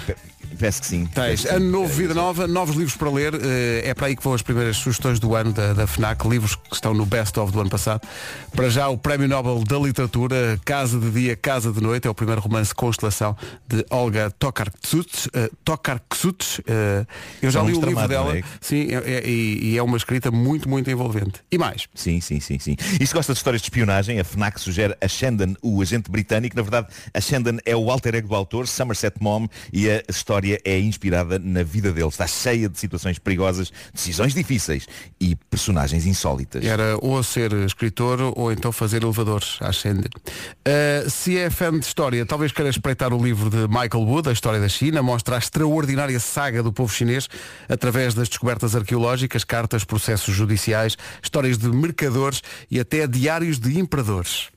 peço 0.62 0.80
que 0.82 0.88
sim. 0.88 1.06
Tens 1.08 1.42
sim. 1.42 1.48
Ano 1.50 1.70
Novo, 1.72 1.94
Vida 1.94 2.14
Nova, 2.14 2.48
novos 2.48 2.76
livros 2.76 2.96
para 2.96 3.10
ler. 3.10 3.34
eh, 3.34 3.82
É 3.90 3.94
para 3.94 4.08
aí 4.08 4.16
que 4.16 4.24
vão 4.24 4.34
as 4.34 4.42
primeiras 4.42 4.78
sugestões 4.78 5.20
do 5.20 5.36
ano 5.36 5.52
da, 5.52 5.74
da 5.74 5.88
FNAC, 5.88 6.28
livros 6.28 6.56
que 6.56 6.74
estão 6.76 6.94
no 6.94 7.06
Best 7.06 7.38
of 7.40 7.52
do 7.52 7.60
ano 7.60 7.70
passado. 7.70 8.08
Para 8.56 8.70
já 8.70 8.88
o 8.88 8.98
Prémio 8.98 9.28
Nobel 9.28 9.64
da 9.64 9.78
Literatura, 9.80 10.60
Casa 10.64 11.00
de 11.00 11.10
Dia, 11.12 11.36
Casa 11.36 11.72
de 11.72 11.82
Noite, 11.82 12.08
é 12.08 12.12
o 12.12 12.14
primeiro 12.16 12.40
romance 12.42 12.74
Constelação 12.76 13.36
de 13.68 13.84
Olga 13.90 14.30
Tokarczuk. 14.32 15.30
eh, 15.34 15.50
Tokarczuk. 15.66 16.62
eh, 16.68 17.06
eu 17.42 17.50
já 17.52 17.62
É 17.62 17.66
li 17.66 17.74
o 17.74 17.82
livro 17.86 18.08
dela, 18.08 18.30
não 18.32 18.36
é? 18.36 18.44
sim, 18.60 18.88
é- 18.94 19.14
é- 19.20 19.28
e, 19.30 19.72
e 19.74 19.78
é 19.78 19.84
uma 19.84 19.98
escrita 19.98 20.30
muito, 20.32 20.70
muito 20.70 20.90
envolvente. 20.90 21.42
E 21.52 21.58
mais? 21.58 21.88
Sim, 21.96 22.22
sim, 22.22 22.40
sim, 22.40 22.60
sim. 22.60 22.76
E 23.00 23.06
se 23.08 23.14
gosta 23.14 23.34
de 23.34 23.38
histórias 23.40 23.62
de 23.62 23.68
espionagem, 23.68 24.20
a 24.20 24.24
FNAC 24.24 24.60
sugere 24.60 24.96
a 25.02 25.08
Shandon, 25.08 25.56
o 25.62 25.82
agente 25.82 26.10
britânico. 26.12 26.56
Na 26.56 26.62
verdade, 26.62 26.88
a 27.14 27.20
Shandon 27.22 27.58
é 27.66 27.76
o 27.76 27.90
alter 27.90 28.16
ego 28.16 28.28
do 28.28 28.36
autor, 28.36 28.68
Somerset 28.68 29.16
Maugham, 29.22 29.50
e 29.74 29.90
a 29.90 30.04
história 30.10 30.51
é 30.64 30.80
inspirada 30.80 31.40
na 31.40 31.64
vida 31.64 31.92
dele. 31.92 32.08
Está 32.08 32.28
cheia 32.28 32.68
de 32.68 32.80
situações 32.80 33.20
perigosas, 33.20 33.72
decisões 33.94 34.34
difíceis 34.34 34.88
e 35.20 35.36
personagens 35.36 36.06
insólitas. 36.06 36.64
Era 36.66 36.98
ou 37.02 37.22
ser 37.24 37.54
escritor 37.54 38.34
ou 38.36 38.52
então 38.52 38.72
fazer 38.72 39.04
elevadores 39.04 39.58
à 39.62 39.70
Ascender. 39.70 40.10
Uh, 40.16 41.10
se 41.10 41.38
é 41.38 41.50
fã 41.50 41.72
de 41.72 41.86
história, 41.86 42.26
talvez 42.26 42.52
queira 42.52 42.70
espreitar 42.70 43.14
o 43.14 43.24
livro 43.24 43.50
de 43.50 43.68
Michael 43.68 44.04
Wood, 44.04 44.30
A 44.30 44.32
História 44.32 44.60
da 44.60 44.70
China, 44.70 45.02
mostra 45.02 45.36
a 45.36 45.40
extraordinária 45.40 46.20
saga 46.20 46.62
do 46.62 46.72
povo 46.72 46.94
chinês 46.94 47.28
através 47.68 48.14
das 48.14 48.30
descobertas 48.30 48.76
arqueológicas, 48.76 49.44
cartas, 49.44 49.84
processos 49.84 50.34
judiciais, 50.36 50.98
histórias 51.22 51.58
de 51.58 51.70
mercadores 51.70 52.42
e 52.70 52.80
até 52.80 53.08
diários 53.08 53.60
de 53.60 53.80
imperadores. 53.80 54.50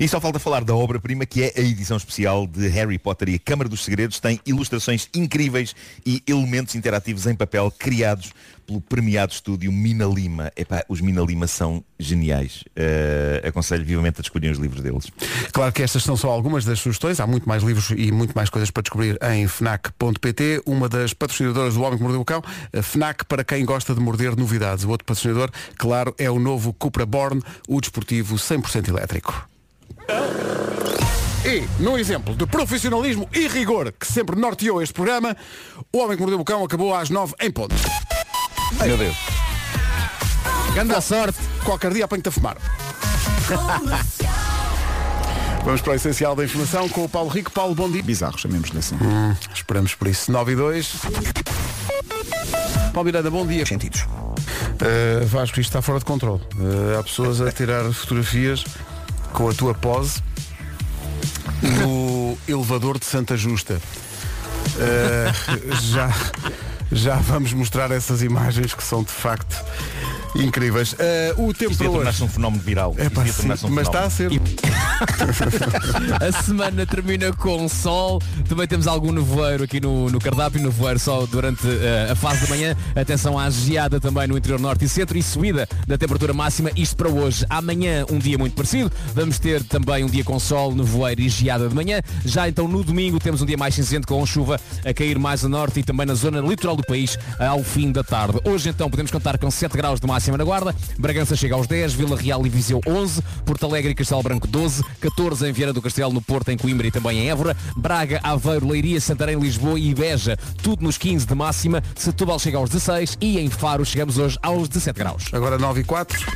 E 0.00 0.06
só 0.08 0.20
falta 0.20 0.38
falar 0.38 0.64
da 0.64 0.74
obra-prima 0.74 1.26
que 1.26 1.42
é 1.42 1.52
a 1.56 1.60
edição 1.60 1.96
especial 1.96 2.46
de 2.46 2.68
Harry 2.68 2.98
Potter 2.98 3.28
e 3.28 3.34
a 3.34 3.38
Câmara 3.38 3.68
dos 3.68 3.84
Segredos. 3.84 4.20
Tem 4.20 4.40
ilustrações 4.46 5.08
incríveis 5.14 5.74
e 6.06 6.22
elementos 6.26 6.74
interativos 6.74 7.26
em 7.26 7.34
papel 7.34 7.72
criados 7.76 8.32
pelo 8.66 8.80
premiado 8.80 9.32
estúdio 9.32 9.70
Mina 9.70 10.06
Lima. 10.06 10.50
Epá, 10.56 10.84
os 10.88 11.00
Mina 11.00 11.22
Lima 11.22 11.46
são 11.46 11.84
geniais. 11.98 12.64
Eh, 12.74 13.42
aconselho 13.46 13.84
vivamente 13.84 14.20
a 14.20 14.22
descobrir 14.22 14.50
os 14.50 14.58
livros 14.58 14.82
deles. 14.82 15.10
Claro 15.52 15.72
que 15.72 15.82
estas 15.82 16.02
são 16.02 16.16
só 16.16 16.30
algumas 16.30 16.64
das 16.64 16.80
sugestões, 16.80 17.20
há 17.20 17.26
muito 17.26 17.48
mais 17.48 17.62
livros 17.62 17.90
e 17.90 18.10
muito 18.10 18.32
mais 18.32 18.48
coisas 18.48 18.70
para 18.70 18.82
descobrir 18.82 19.18
em 19.22 19.46
FNAC.pt, 19.46 20.62
uma 20.66 20.88
das 20.88 21.12
patrocinadoras 21.12 21.74
do 21.74 21.82
Homem 21.82 21.98
que 21.98 22.02
Mordeu 22.02 22.20
o 22.20 22.24
Cão, 22.24 22.42
a 22.72 22.82
FNAC 22.82 23.24
para 23.26 23.44
quem 23.44 23.64
gosta 23.64 23.94
de 23.94 24.00
morder 24.00 24.36
novidades. 24.36 24.84
O 24.84 24.88
outro 24.88 25.04
patrocinador, 25.04 25.50
claro, 25.76 26.14
é 26.18 26.30
o 26.30 26.38
novo 26.38 26.72
Cupra 26.72 27.04
Born, 27.04 27.42
o 27.68 27.80
desportivo 27.80 28.36
100% 28.36 28.88
elétrico. 28.88 29.46
E, 31.44 31.68
num 31.78 31.98
exemplo 31.98 32.34
de 32.34 32.46
profissionalismo 32.46 33.28
e 33.32 33.46
rigor 33.46 33.92
que 33.92 34.06
sempre 34.06 34.34
norteou 34.34 34.80
este 34.82 34.94
programa, 34.94 35.36
o 35.92 35.98
Homem 35.98 36.16
que 36.16 36.22
Mordeu 36.22 36.40
o 36.40 36.44
Cão 36.44 36.64
acabou 36.64 36.94
às 36.94 37.10
9 37.10 37.34
em 37.40 37.50
ponto. 37.50 37.74
Meu 38.82 38.96
Deus. 38.96 39.16
Grande 40.72 41.00
sorte, 41.02 41.38
qualquer 41.64 41.92
dia 41.92 42.06
apanho-te 42.06 42.28
a 42.28 42.32
fumar. 42.32 42.56
Vamos 45.64 45.80
para 45.80 45.92
o 45.92 45.94
essencial 45.94 46.34
da 46.34 46.44
informação 46.44 46.88
com 46.88 47.04
o 47.04 47.08
Paulo 47.08 47.28
Rico. 47.28 47.50
Paulo, 47.50 47.74
bom 47.74 47.90
dia. 47.90 48.02
Bizarro, 48.02 48.38
chamemos-lhe 48.38 48.78
assim. 48.78 48.96
Hum, 48.96 49.34
esperamos 49.54 49.94
por 49.94 50.08
isso. 50.08 50.32
9 50.32 50.52
e 50.52 50.56
2. 50.56 50.92
Paulo 52.92 53.04
Miranda, 53.04 53.30
bom 53.30 53.46
dia. 53.46 53.64
Sentidos. 53.64 54.02
Uh, 54.02 55.26
Vasco, 55.26 55.60
isto 55.60 55.70
está 55.70 55.80
fora 55.80 55.98
de 55.98 56.04
controle. 56.04 56.40
Uh, 56.56 56.98
há 56.98 57.02
pessoas 57.02 57.40
a 57.40 57.52
tirar 57.52 57.84
fotografias 57.92 58.64
com 59.34 59.48
a 59.48 59.52
tua 59.52 59.74
pose 59.74 60.22
no 61.60 62.38
elevador 62.48 62.98
de 62.98 63.04
Santa 63.04 63.36
Justa. 63.36 63.80
Uh, 64.76 65.74
já, 65.82 66.10
já 66.90 67.16
vamos 67.16 67.52
mostrar 67.52 67.90
essas 67.90 68.22
imagens 68.22 68.72
que 68.74 68.82
são 68.82 69.02
de 69.02 69.10
facto 69.10 69.62
incríveis. 70.36 70.92
Uh, 70.92 71.48
o 71.48 71.52
tempo 71.52 71.72
Isto 71.72 71.90
para 71.90 72.08
hoje. 72.08 72.22
um 72.22 72.28
fenómeno 72.28 72.62
viral. 72.62 72.94
É 72.96 73.10
pá, 73.10 73.26
ia 73.26 73.32
sim, 73.32 73.46
um 73.46 73.70
mas 73.70 73.86
está 73.88 74.08
fenómeno. 74.08 74.08
a 74.08 74.10
ser. 74.10 74.30
A 76.20 76.42
semana 76.42 76.86
termina 76.86 77.32
com 77.32 77.68
sol. 77.68 78.20
Também 78.48 78.66
temos 78.66 78.86
algum 78.86 79.12
nevoeiro 79.12 79.64
aqui 79.64 79.80
no, 79.80 80.08
no 80.10 80.18
cardápio, 80.18 80.60
nevoeiro 80.60 80.98
só 80.98 81.26
durante 81.26 81.66
eh, 81.66 82.08
a 82.10 82.14
fase 82.14 82.42
da 82.42 82.48
manhã. 82.48 82.76
Atenção 82.94 83.38
à 83.38 83.48
geada 83.50 84.00
também 84.00 84.26
no 84.26 84.36
interior 84.36 84.60
norte 84.60 84.84
e 84.84 84.88
centro 84.88 85.16
e 85.18 85.22
subida 85.22 85.68
da 85.86 85.98
temperatura 85.98 86.32
máxima. 86.32 86.70
Isto 86.76 86.96
para 86.96 87.08
hoje. 87.08 87.44
Amanhã 87.48 88.04
um 88.10 88.18
dia 88.18 88.38
muito 88.38 88.54
parecido. 88.54 88.90
Vamos 89.14 89.38
ter 89.38 89.62
também 89.64 90.04
um 90.04 90.08
dia 90.08 90.24
com 90.24 90.38
sol, 90.38 90.74
nevoeiro 90.74 91.20
e 91.20 91.28
geada 91.28 91.68
de 91.68 91.74
manhã. 91.74 92.00
Já 92.24 92.48
então 92.48 92.68
no 92.68 92.82
domingo 92.82 93.18
temos 93.18 93.42
um 93.42 93.46
dia 93.46 93.56
mais 93.56 93.74
cinzento 93.74 94.06
com 94.06 94.24
chuva 94.24 94.60
a 94.84 94.94
cair 94.94 95.18
mais 95.18 95.44
a 95.44 95.48
norte 95.48 95.80
e 95.80 95.82
também 95.82 96.06
na 96.06 96.14
zona 96.14 96.40
litoral 96.40 96.76
do 96.76 96.84
país 96.84 97.18
ao 97.38 97.62
fim 97.62 97.90
da 97.90 98.02
tarde. 98.02 98.38
Hoje 98.44 98.68
então 98.68 98.88
podemos 98.88 99.10
contar 99.10 99.38
com 99.38 99.50
7 99.50 99.76
graus 99.76 100.00
de 100.00 100.06
máxima 100.06 100.36
na 100.36 100.44
Guarda. 100.44 100.74
Bragança 100.98 101.36
chega 101.36 101.54
aos 101.54 101.66
10, 101.66 101.94
Vila 101.94 102.16
Real 102.16 102.46
e 102.46 102.48
Viseu 102.48 102.80
11, 102.86 103.22
Porto 103.44 103.66
Alegre 103.66 103.92
e 103.92 103.94
Castelo 103.94 104.22
Branco 104.22 104.46
12, 104.46 104.84
14 105.00 105.48
em 105.48 105.52
Vieira 105.52 105.72
do 105.72 105.82
Castelo, 105.82 106.12
no 106.12 106.22
Porto, 106.22 106.50
em 106.50 106.56
Coimbra 106.56 106.86
e 106.86 106.90
também 106.90 107.20
em 107.20 107.30
Évora, 107.30 107.56
Braga, 107.76 108.20
Aveiro, 108.22 108.68
Leiria, 108.68 109.00
Santarém, 109.00 109.38
Lisboa 109.38 109.78
e 109.78 109.94
Beja, 109.94 110.36
tudo 110.62 110.82
nos 110.82 110.98
15 110.98 111.26
de 111.26 111.34
máxima, 111.34 111.82
Setúbal 111.94 112.38
chega 112.38 112.58
aos 112.58 112.70
16 112.70 113.18
e 113.20 113.38
em 113.38 113.50
Faro 113.50 113.84
chegamos 113.84 114.18
hoje 114.18 114.38
aos 114.42 114.68
17 114.68 114.98
graus. 114.98 115.24
Agora 115.32 115.58
9 115.58 115.80
e 115.80 115.84
4. 115.84 116.26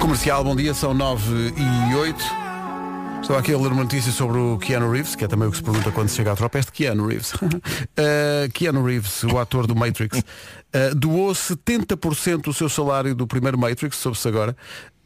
Comercial, 0.00 0.44
bom 0.44 0.56
dia, 0.56 0.72
são 0.72 0.94
9 0.94 1.54
e 1.90 1.94
8. 1.94 2.48
Estou 3.20 3.36
aqui 3.36 3.52
a 3.52 3.58
ler 3.58 3.72
uma 3.72 3.82
notícia 3.82 4.10
sobre 4.10 4.38
o 4.38 4.56
Keanu 4.56 4.90
Reeves, 4.90 5.14
que 5.14 5.24
é 5.24 5.28
também 5.28 5.48
o 5.48 5.50
que 5.50 5.58
se 5.58 5.62
pergunta 5.62 5.90
quando 5.90 6.08
se 6.08 6.16
chega 6.16 6.32
à 6.32 6.36
tropa, 6.36 6.58
este 6.58 6.72
Keanu 6.72 7.06
Reeves. 7.06 7.34
Uh, 7.34 8.48
Keanu 8.54 8.82
Reeves, 8.82 9.22
o 9.24 9.38
ator 9.38 9.66
do 9.66 9.76
Matrix, 9.76 10.18
uh, 10.18 10.94
doou 10.94 11.32
70% 11.32 12.42
do 12.42 12.54
seu 12.54 12.70
salário 12.70 13.14
do 13.14 13.26
primeiro 13.26 13.58
Matrix, 13.58 13.96
soube-se 13.96 14.26
agora, 14.26 14.56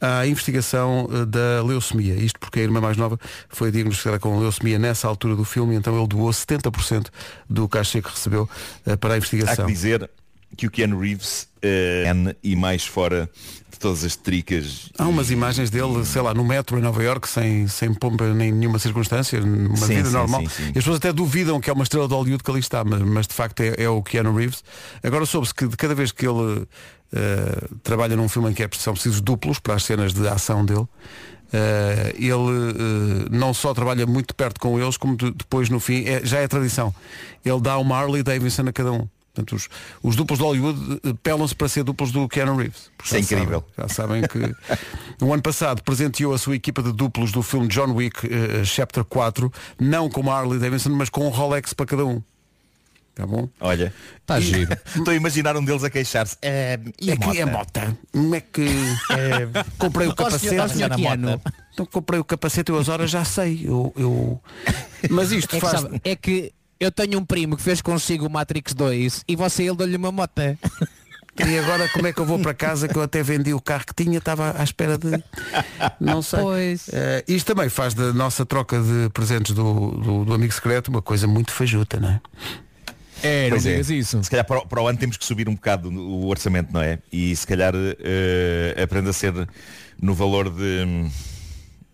à 0.02 0.26
investigação 0.26 1.08
eh, 1.12 1.24
da 1.24 1.62
leucemia. 1.62 2.14
Isto 2.14 2.40
porque 2.40 2.58
a 2.60 2.62
irmã 2.64 2.80
mais 2.80 2.96
nova 2.96 3.18
foi 3.48 3.70
diagnosticada 3.70 4.18
com 4.18 4.38
leucemia 4.38 4.78
nessa 4.78 5.06
altura 5.08 5.36
do 5.36 5.44
filme, 5.44 5.76
então 5.76 5.96
ele 5.96 6.08
doou 6.08 6.28
70% 6.30 7.06
do 7.48 7.68
cachê 7.68 8.02
que 8.02 8.10
recebeu 8.10 8.48
eh, 8.84 8.96
para 8.96 9.10
a 9.10 9.14
Há 9.14 9.16
investigação. 9.18 9.64
que 9.66 9.72
dizer 9.72 10.10
que 10.56 10.66
o 10.66 10.70
Keanu 10.70 10.98
Reeves 11.00 11.48
N 11.62 12.34
e 12.42 12.54
mais 12.56 12.84
fora 12.84 13.30
de 13.70 13.78
todas 13.78 14.04
as 14.04 14.16
tricas. 14.16 14.90
Há 14.98 15.06
umas 15.08 15.30
imagens 15.30 15.70
dele, 15.70 16.04
sei 16.04 16.20
lá, 16.20 16.34
no 16.34 16.44
metro 16.44 16.76
em 16.78 16.82
Nova 16.82 17.02
York 17.02 17.26
sem, 17.28 17.66
sem 17.68 17.94
pompa 17.94 18.34
nem 18.34 18.52
nenhuma 18.52 18.78
circunstância, 18.78 19.40
numa 19.40 19.76
Sim, 19.76 19.94
vida 19.96 20.08
sim, 20.08 20.12
normal. 20.12 20.40
sim, 20.50 20.66
as 20.66 20.72
pessoas 20.74 20.96
até 20.96 21.10
duvidam 21.12 21.58
que 21.60 21.70
é 21.70 21.72
uma 21.72 21.84
estrela 21.84 22.06
de 22.06 22.12
Hollywood 22.14 22.42
que 22.44 22.50
ali 22.50 22.60
está, 22.60 22.84
mas, 22.84 23.00
mas 23.00 23.26
de 23.26 23.32
facto 23.34 23.60
é, 23.60 23.74
é 23.78 23.88
o 23.88 24.02
Keanu 24.02 24.34
Reeves. 24.36 24.62
Agora 25.02 25.24
soube-se 25.24 25.54
que 25.54 25.66
de 25.66 25.76
cada 25.76 25.94
vez 25.94 26.12
que 26.12 26.26
ele 26.26 26.66
eh, 27.12 27.68
trabalha 27.82 28.16
num 28.16 28.28
filme 28.28 28.50
em 28.50 28.54
que 28.54 28.62
é, 28.62 28.68
são 28.72 28.94
precisos 28.94 29.20
duplos 29.20 29.58
para 29.58 29.74
as 29.74 29.84
cenas 29.84 30.12
de 30.12 30.26
ação 30.28 30.64
dele, 30.64 30.86
eh, 31.52 32.14
ele 32.16 32.32
eh, 32.32 33.28
não 33.30 33.52
só 33.52 33.74
trabalha 33.74 34.06
muito 34.06 34.34
perto 34.34 34.58
com 34.60 34.80
eles, 34.80 34.96
como 34.96 35.16
de- 35.16 35.30
depois 35.32 35.68
no 35.68 35.78
fim, 35.80 36.04
é- 36.06 36.24
já 36.24 36.38
é 36.38 36.48
tradição. 36.48 36.94
Ele 37.44 37.60
dá 37.60 37.76
uma 37.78 37.96
Harley 37.98 38.22
Davidson 38.22 38.62
a 38.68 38.72
cada 38.72 38.92
um. 38.92 39.08
Portanto, 39.34 39.56
os, 39.56 39.68
os 40.02 40.14
duplos 40.14 40.38
de 40.38 40.44
Hollywood 40.44 41.00
pelam-se 41.22 41.54
para 41.54 41.66
ser 41.66 41.82
duplos 41.84 42.12
do 42.12 42.28
Keanu 42.28 42.54
Reeves. 42.54 42.90
Isso 43.02 43.16
é 43.16 43.20
incrível. 43.20 43.64
sabem- 43.74 43.74
já 43.78 43.88
sabem 43.88 44.22
que 44.22 44.38
no 45.24 45.32
ano 45.32 45.42
passado 45.42 45.82
presenteou 45.82 46.34
a 46.34 46.38
sua 46.38 46.54
equipa 46.54 46.82
de 46.82 46.92
duplos 46.92 47.32
do 47.32 47.42
filme 47.42 47.66
John 47.68 47.92
Wick 47.94 48.26
eh, 48.26 48.62
Chapter 48.64 49.02
4, 49.04 49.50
não 49.80 50.10
com 50.10 50.20
uma 50.20 50.34
Harley 50.34 50.58
Davidson, 50.58 50.90
mas 50.90 51.08
com 51.08 51.26
um 51.26 51.30
Rolex 51.30 51.72
para 51.72 51.86
cada 51.86 52.04
um. 52.04 52.22
Tá 53.14 53.26
bom? 53.26 53.48
Olha, 53.60 53.92
Está 54.20 54.40
giro. 54.40 54.72
estou 54.96 55.12
a 55.12 55.14
imaginar 55.14 55.56
um 55.56 55.64
deles 55.64 55.84
a 55.84 55.90
queixar-se. 55.90 56.36
É, 56.40 56.78
e 57.00 57.10
a 57.10 57.14
é 57.14 57.16
que 57.16 57.40
é 57.40 57.44
mota? 57.44 57.96
Como 58.10 58.34
é 58.34 58.40
que 58.40 58.66
comprei 59.78 60.08
o 60.08 60.14
capacete? 60.14 60.54
Então 61.74 61.86
comprei 61.86 62.18
o 62.18 62.24
capacete 62.24 62.70
e 62.70 62.74
eu 62.74 62.78
as 62.78 62.88
horas 62.88 63.10
já 63.10 63.24
sei. 63.24 63.62
Eu, 63.64 63.92
eu... 63.96 64.40
Mas 65.10 65.30
isto 65.30 65.54
É 65.56 65.60
que, 65.60 65.66
faz. 65.66 65.80
sabe, 65.82 66.00
é 66.04 66.16
que 66.16 66.52
eu 66.80 66.90
tenho 66.90 67.18
um 67.18 67.24
primo 67.24 67.56
que 67.56 67.62
fez 67.62 67.82
consigo 67.82 68.26
o 68.26 68.30
Matrix 68.30 68.72
2 68.72 69.24
e 69.28 69.36
você 69.36 69.64
ele 69.64 69.76
deu-lhe 69.76 69.96
uma 69.96 70.10
mota. 70.10 70.58
E 71.38 71.58
agora 71.58 71.88
como 71.88 72.06
é 72.06 72.12
que 72.12 72.20
eu 72.20 72.26
vou 72.26 72.38
para 72.38 72.52
casa 72.52 72.86
que 72.86 72.96
eu 72.96 73.02
até 73.02 73.22
vendi 73.22 73.54
o 73.54 73.60
carro 73.60 73.84
que 73.86 73.94
tinha, 74.04 74.18
estava 74.18 74.54
à 74.58 74.62
espera 74.62 74.98
de. 74.98 75.22
Não 75.98 76.20
sei. 76.20 76.40
Pois. 76.40 76.88
Eh, 76.92 77.24
isto 77.26 77.46
também 77.54 77.70
faz 77.70 77.94
da 77.94 78.12
nossa 78.12 78.44
troca 78.44 78.78
de 78.78 79.08
presentes 79.14 79.54
do, 79.54 79.92
do, 79.92 80.24
do 80.26 80.34
amigo 80.34 80.52
secreto 80.52 80.88
uma 80.88 81.00
coisa 81.00 81.26
muito 81.26 81.50
fajuta, 81.52 81.98
não 81.98 82.10
é? 82.10 82.20
É, 83.22 83.44
não 83.44 83.50
Pois 83.50 83.66
é. 83.66 83.70
digas 83.72 83.90
isso. 83.90 84.22
Se 84.24 84.30
calhar 84.30 84.44
para 84.44 84.58
o, 84.58 84.66
para 84.66 84.82
o 84.82 84.88
ano 84.88 84.98
temos 84.98 85.16
que 85.16 85.24
subir 85.24 85.48
um 85.48 85.54
bocado 85.54 85.88
o 85.90 86.26
orçamento, 86.28 86.72
não 86.72 86.82
é? 86.82 86.98
E 87.12 87.34
se 87.36 87.46
calhar 87.46 87.72
eh, 87.74 88.82
aprende 88.82 89.08
a 89.10 89.12
ser 89.12 89.32
no 90.00 90.14
valor 90.14 90.50
de. 90.50 91.06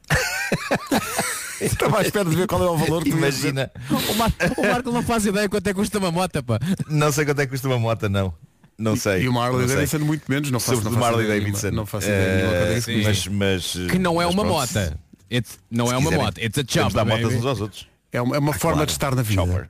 Estava 1.61 1.99
à 1.99 2.03
espera 2.03 2.29
de 2.31 2.37
ver 2.37 2.47
qual 2.47 2.63
é 2.63 2.71
o 2.71 2.77
valor 2.77 3.03
que. 3.03 3.11
Imagina. 3.11 3.71
O, 3.91 4.15
Mar- 4.15 4.33
o 4.57 4.63
Marco 4.63 4.91
não 4.93 5.03
faz 5.03 5.27
ideia 5.27 5.49
quanto 5.49 5.67
é 5.67 5.71
que 5.71 5.79
custa 5.79 5.99
uma 5.99 6.11
mota, 6.11 6.43
pá. 6.43 6.59
Não 6.89 7.11
sei 7.11 7.25
quanto 7.25 7.41
é 7.41 7.47
que 7.47 7.51
custa 7.51 7.67
uma 7.67 7.79
moto, 7.79 8.09
não. 8.09 8.33
Não 8.79 8.95
sei. 8.95 9.23
E 9.25 9.29
o 9.29 9.33
não 9.33 9.59
sei. 9.59 9.67
Davidson 9.67 9.99
muito 9.99 10.23
menos, 10.29 10.51
não 10.53 10.61
faço, 10.61 10.83
não 10.83 10.93
Marley 10.93 11.25
ideia 11.27 11.41
Davidson. 11.41 11.71
Não 11.73 11.85
faço 11.85 12.07
ideia 12.07 12.77
é 12.77 12.81
que 12.81 13.03
mas, 13.03 13.27
mas, 13.27 13.73
Que 13.91 13.99
não 13.99 14.23
é 14.23 14.25
mas 14.25 14.35
uma 14.35 14.45
mota. 14.45 14.97
It's- 15.31 15.59
não 15.69 15.91
é 15.93 15.97
uma 15.97 16.11
mota, 16.13 16.41
it's 16.41 16.59
a 16.59 16.63
chopper, 16.63 16.95
dar 16.95 17.05
motas 17.05 17.35
uns 17.35 17.45
aos 17.45 17.61
outros. 17.61 17.89
É 18.13 18.23
uma, 18.23 18.37
é 18.37 18.39
uma 18.39 18.53
forma 18.53 18.77
claro. 18.77 18.87
de 18.87 18.93
estar 18.93 19.15
na 19.17 19.23
vida. 19.23 19.43
Chopper. 19.45 19.69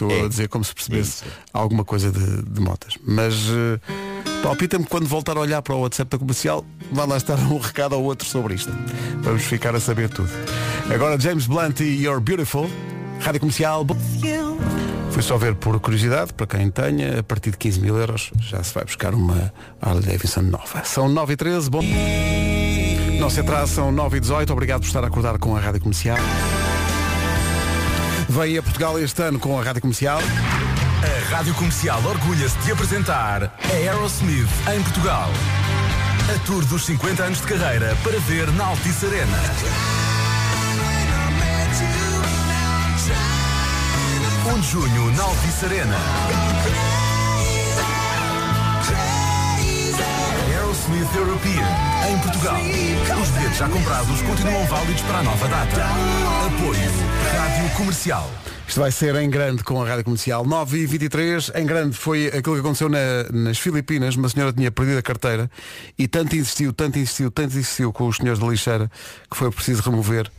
Estou 0.00 0.12
É. 0.12 0.20
a 0.24 0.28
dizer 0.28 0.48
como 0.48 0.64
se 0.64 0.72
percebesse 0.72 1.24
É 1.24 1.28
alguma 1.52 1.84
coisa 1.84 2.12
de, 2.12 2.42
de 2.44 2.60
motas. 2.60 2.96
Mas 3.04 3.34
eh, 3.50 3.80
palpita-me 4.44 4.84
quando 4.86 5.08
voltar 5.08 5.36
a 5.36 5.40
olhar 5.40 5.60
para 5.60 5.74
o 5.74 5.80
WhatsApp 5.80 6.08
da 6.08 6.18
comercial, 6.18 6.64
vai 6.92 7.04
lá 7.04 7.16
estar 7.16 7.36
um 7.50 7.58
recado 7.58 7.96
ou 7.96 8.04
outro 8.04 8.24
sobre 8.28 8.54
isto. 8.54 8.70
Vamos 9.22 9.42
ficar 9.42 9.74
a 9.74 9.80
saber 9.80 10.08
tudo. 10.08 10.30
Agora 10.94 11.18
James 11.18 11.48
Blunt 11.48 11.80
e 11.80 12.04
You're 12.04 12.20
Beautiful, 12.20 12.70
Rádio 13.20 13.40
Comercial. 13.40 13.84
Foi 15.10 15.22
só 15.22 15.36
ver 15.36 15.56
por 15.56 15.80
curiosidade, 15.80 16.32
para 16.32 16.46
quem 16.46 16.70
tenha, 16.70 17.18
a 17.18 17.22
partir 17.24 17.50
de 17.50 17.56
15 17.56 17.80
mil 17.80 17.96
euros 17.96 18.30
já 18.38 18.62
se 18.62 18.72
vai 18.72 18.84
buscar 18.84 19.14
uma 19.14 19.52
Harley 19.82 20.04
Davidson 20.04 20.42
nova. 20.42 20.84
São 20.84 21.08
9 21.08 21.32
e 21.32 21.36
13 21.36 21.68
bom. 21.70 21.82
Não 23.18 23.28
se 23.28 23.42
são 23.66 23.90
9 23.90 24.18
e 24.18 24.20
18 24.20 24.52
obrigado 24.52 24.82
por 24.82 24.86
estar 24.86 25.02
a 25.02 25.08
acordar 25.08 25.38
com 25.38 25.56
a 25.56 25.60
Rádio 25.60 25.80
Comercial. 25.80 26.18
Vem 28.28 28.58
a 28.58 28.62
Portugal 28.62 28.98
este 28.98 29.22
ano 29.22 29.38
com 29.38 29.58
a 29.58 29.62
Rádio 29.62 29.80
Comercial. 29.80 30.20
A 30.20 31.34
Rádio 31.34 31.54
Comercial 31.54 31.98
orgulha-se 32.04 32.58
de 32.58 32.72
apresentar 32.72 33.44
a 33.44 33.72
Aerosmith 33.72 34.48
em 34.74 34.82
Portugal. 34.82 35.30
A 36.34 36.46
tour 36.46 36.62
dos 36.66 36.84
50 36.84 37.22
anos 37.22 37.40
de 37.40 37.46
carreira 37.46 37.96
para 38.04 38.18
ver 38.20 38.52
na 38.52 38.66
Altice 38.66 39.06
Arena. 39.06 39.38
1 44.54 44.60
de 44.60 44.66
junho 44.68 45.12
na 45.12 45.22
Altice 45.22 45.64
Arena. 45.64 46.87
Aerosmith 50.88 51.14
European 51.16 51.66
em 52.10 52.18
Portugal. 52.20 52.56
Os 53.22 53.28
bilhetes 53.30 53.58
já 53.58 53.68
comprados 53.68 54.22
continuam 54.22 54.64
válidos 54.66 55.02
para 55.02 55.18
a 55.18 55.22
nova 55.22 55.46
data. 55.48 55.84
Apoio 56.46 56.90
Rádio 57.36 57.76
Comercial. 57.76 58.30
Isto 58.66 58.80
vai 58.80 58.90
ser 58.90 59.14
em 59.16 59.28
grande 59.28 59.62
com 59.62 59.82
a 59.82 59.86
Rádio 59.86 60.04
Comercial 60.04 60.46
9 60.46 60.78
e 60.78 60.86
23 60.86 61.52
Em 61.56 61.66
grande 61.66 61.94
foi 61.94 62.28
aquilo 62.28 62.54
que 62.54 62.60
aconteceu 62.60 62.88
na- 62.88 63.24
nas 63.30 63.58
Filipinas. 63.58 64.16
Uma 64.16 64.30
senhora 64.30 64.50
tinha 64.50 64.70
perdido 64.70 64.96
a 64.98 65.02
carteira 65.02 65.50
e 65.98 66.08
tanto 66.08 66.34
insistiu, 66.36 66.72
tanto 66.72 66.98
insistiu, 66.98 67.30
tanto 67.30 67.58
insistiu 67.58 67.92
com 67.92 68.06
os 68.08 68.16
senhores 68.16 68.38
da 68.40 68.46
lixeira 68.46 68.90
que 69.30 69.36
foi 69.36 69.50
preciso 69.50 69.82
remover 69.82 70.30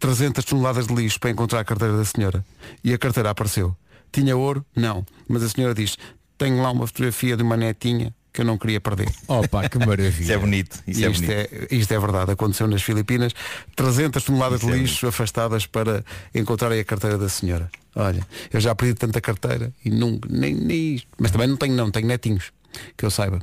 300 0.00 0.44
toneladas 0.44 0.88
de 0.88 0.94
lixo 0.94 1.20
para 1.20 1.30
encontrar 1.30 1.60
a 1.60 1.64
carteira 1.64 1.96
da 1.96 2.04
senhora. 2.04 2.44
E 2.82 2.92
a 2.92 2.98
carteira 2.98 3.30
apareceu. 3.30 3.76
Tinha 4.10 4.36
ouro? 4.36 4.66
Não. 4.74 5.06
Mas 5.28 5.44
a 5.44 5.48
senhora 5.48 5.74
diz, 5.74 5.96
tenho 6.36 6.60
lá 6.60 6.72
uma 6.72 6.86
fotografia 6.88 7.36
de 7.36 7.42
uma 7.44 7.56
netinha 7.56 8.12
que 8.36 8.42
eu 8.42 8.44
não 8.44 8.58
queria 8.58 8.80
perder. 8.80 9.08
Opa, 9.26 9.66
que 9.68 9.78
maravilha. 9.78 10.22
Isso 10.22 10.32
é 10.32 10.36
bonito. 10.38 10.82
Isso 10.86 11.04
é 11.04 11.10
isto, 11.10 11.22
bonito. 11.24 11.30
é, 11.32 11.74
isto 11.74 11.92
é 11.94 11.98
verdade, 11.98 12.30
aconteceu 12.32 12.66
nas 12.68 12.82
Filipinas 12.82 13.32
300 13.74 14.22
toneladas 14.22 14.60
Isso 14.60 14.70
de 14.70 14.76
é 14.76 14.78
lixo 14.78 15.06
afastadas 15.08 15.64
para 15.66 16.04
encontrarem 16.34 16.78
a 16.78 16.84
carteira 16.84 17.16
da 17.16 17.28
senhora 17.30 17.70
Olha, 17.94 18.26
eu 18.52 18.60
já 18.60 18.74
perdi 18.74 18.92
tanta 18.94 19.20
carteira 19.22 19.72
E 19.84 19.88
nunca, 19.90 20.28
nem, 20.30 20.54
nem 20.54 20.94
isto 20.96 21.08
Mas 21.18 21.30
também 21.30 21.48
não 21.48 21.56
tenho 21.56 21.74
não, 21.74 21.90
tenho 21.90 22.06
netinhos 22.06 22.52
Que 22.96 23.06
eu 23.06 23.10
saiba 23.10 23.40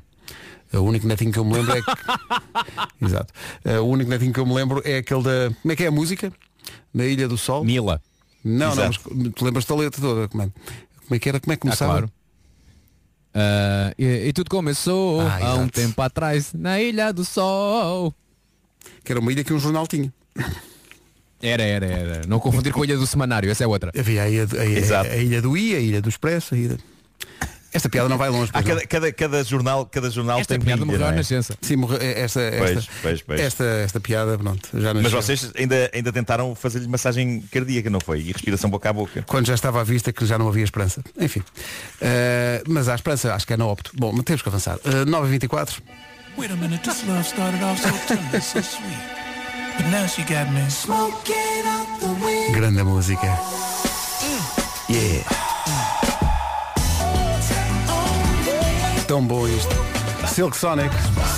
O 0.72 0.82
único 0.82 1.08
netinho 1.08 1.32
que 1.32 1.40
eu 1.40 1.46
me 1.46 1.54
lembro 1.54 1.76
é 1.76 1.82
que... 1.82 1.92
Exato 3.06 3.34
O 3.82 3.86
único 3.88 4.10
netinho 4.12 4.32
que 4.32 4.40
eu 4.40 4.46
me 4.46 4.54
lembro 4.54 4.82
é 4.86 4.98
aquele 4.98 5.24
da 5.24 5.52
Como 5.62 5.72
é 5.72 5.76
que 5.76 5.84
é 5.84 5.88
a 5.88 5.92
música? 5.92 6.32
Na 6.94 7.04
Ilha 7.06 7.28
do 7.28 7.38
Sol 7.38 7.66
Mila. 7.66 8.00
Não, 8.44 8.76
não, 8.76 8.84
Exato. 8.86 9.10
mas 9.16 9.34
tu 9.34 9.44
lembras 9.46 9.66
da 9.66 9.76
letra 9.76 10.00
toda 10.02 10.28
Como 10.28 10.44
é, 10.44 10.48
como 10.48 11.16
é 11.16 11.20
que 11.20 11.30
era? 11.30 11.40
Como 11.40 11.52
é 11.52 11.56
que 11.56 11.62
Ah, 11.62 11.70
começava? 11.72 11.92
claro. 11.94 12.12
Ah, 13.34 13.94
e, 13.98 14.28
e 14.28 14.34
tudo 14.34 14.50
começou 14.50 15.22
Ah, 15.22 15.40
há 15.42 15.54
um 15.56 15.68
tempo 15.68 16.02
atrás, 16.02 16.54
na 16.54 16.80
Ilha 16.80 17.12
do 17.12 17.26
Sol. 17.26 18.14
Que 19.04 19.12
era 19.12 19.20
uma 19.20 19.32
ilha 19.32 19.44
que 19.44 19.54
um 19.54 19.60
jornal 19.60 19.88
tinha 19.88 20.14
Era, 21.42 21.64
era, 21.64 21.86
era. 21.86 22.22
Não 22.28 22.40
confundir 22.40 22.72
com 22.72 22.82
a 22.82 22.86
Ilha 22.86 22.98
do 22.98 23.06
Semanário, 23.08 23.50
essa 23.50 23.64
é 23.64 23.68
outra. 23.68 23.92
Havia 23.98 24.24
a 24.24 24.30
ilha, 24.30 24.48
a, 24.58 24.66
Exato. 24.66 25.10
a, 25.10 25.14
a 25.14 25.18
ilha 25.18 25.42
do 25.42 25.58
I, 25.58 25.76
a 25.76 25.80
ilha 25.80 26.02
do 26.02 26.10
Expresso 26.10 26.56
a 26.56 26.58
ilha... 26.58 26.78
Esta 27.74 27.90
piada 27.90 28.08
não 28.08 28.18
vai 28.18 28.30
longe 28.30 28.52
não. 28.54 28.62
cada, 28.64 28.86
cada, 28.86 29.12
cada 29.12 29.44
jornal, 29.44 29.86
cada 29.86 30.10
jornal 30.10 30.40
Esta 30.40 30.54
tem 30.54 30.64
piada 30.64 30.80
ilha, 30.82 30.86
morreu 30.86 31.02
não 31.02 31.08
é? 31.14 31.16
nascença. 31.16 31.56
Sim, 31.62 31.78
morre- 31.78 31.98
esta, 32.04 32.40
esta, 32.42 32.60
Pois, 32.74 32.90
pois, 33.02 33.22
pois. 33.24 33.42
esta, 33.42 33.64
esta 33.64 34.00
piada, 34.00 34.38
pronto, 34.38 34.70
já 34.74 34.94
Mas 34.94 35.12
vocês 35.12 35.52
ainda, 35.58 35.90
ainda 35.94 36.12
tentaram 36.12 36.54
fazer-lhe 36.56 36.88
massagem 36.88 37.42
cardíaca, 37.52 37.90
não 37.90 38.00
foi? 38.00 38.20
E 38.20 38.32
respiração 38.32 38.70
boca 38.70 38.90
a 38.90 38.94
boca. 38.94 39.24
Quando 39.28 39.48
já 39.48 39.56
estava 39.56 39.82
à 39.82 39.84
vista 39.84 40.14
que 40.14 40.26
já 40.26 40.38
não 40.38 40.48
havia 40.48 40.64
esperança. 40.64 41.02
Enfim. 41.20 41.42
Eh, 42.02 42.64
mas 42.68 42.88
há 42.88 42.96
esperança, 42.96 43.34
acho 43.34 43.48
que 43.48 43.54
é 43.54 43.58
na 43.58 43.66
opto. 43.66 43.92
Bom, 43.96 44.12
mas 44.14 44.24
temos 44.24 44.42
que 44.42 44.50
avançar. 44.50 44.78
Uh, 44.78 45.06
9h24. 45.06 45.80
Wait 46.38 46.52
a 46.52 46.56
minute, 46.56 46.82
this 46.88 47.04
love 47.08 47.24
started 47.26 47.64
off 47.64 47.80
so 47.82 47.90
tender, 48.08 48.42
so 48.42 48.60
sweet. 48.60 48.98
But 49.78 49.88
now 49.88 50.08
she 50.08 50.22
got 50.24 50.52
me 50.52 50.70
smoking 50.70 51.66
out 51.66 52.00
the 52.00 52.08
window. 52.26 52.54
Grande 52.54 52.84
música. 52.84 53.28
Yeah. 54.90 55.53
Tão 59.14 59.24
bom 59.24 59.48
isto. 59.48 59.76
Silk 60.28 60.58
Sonic, 60.58 60.90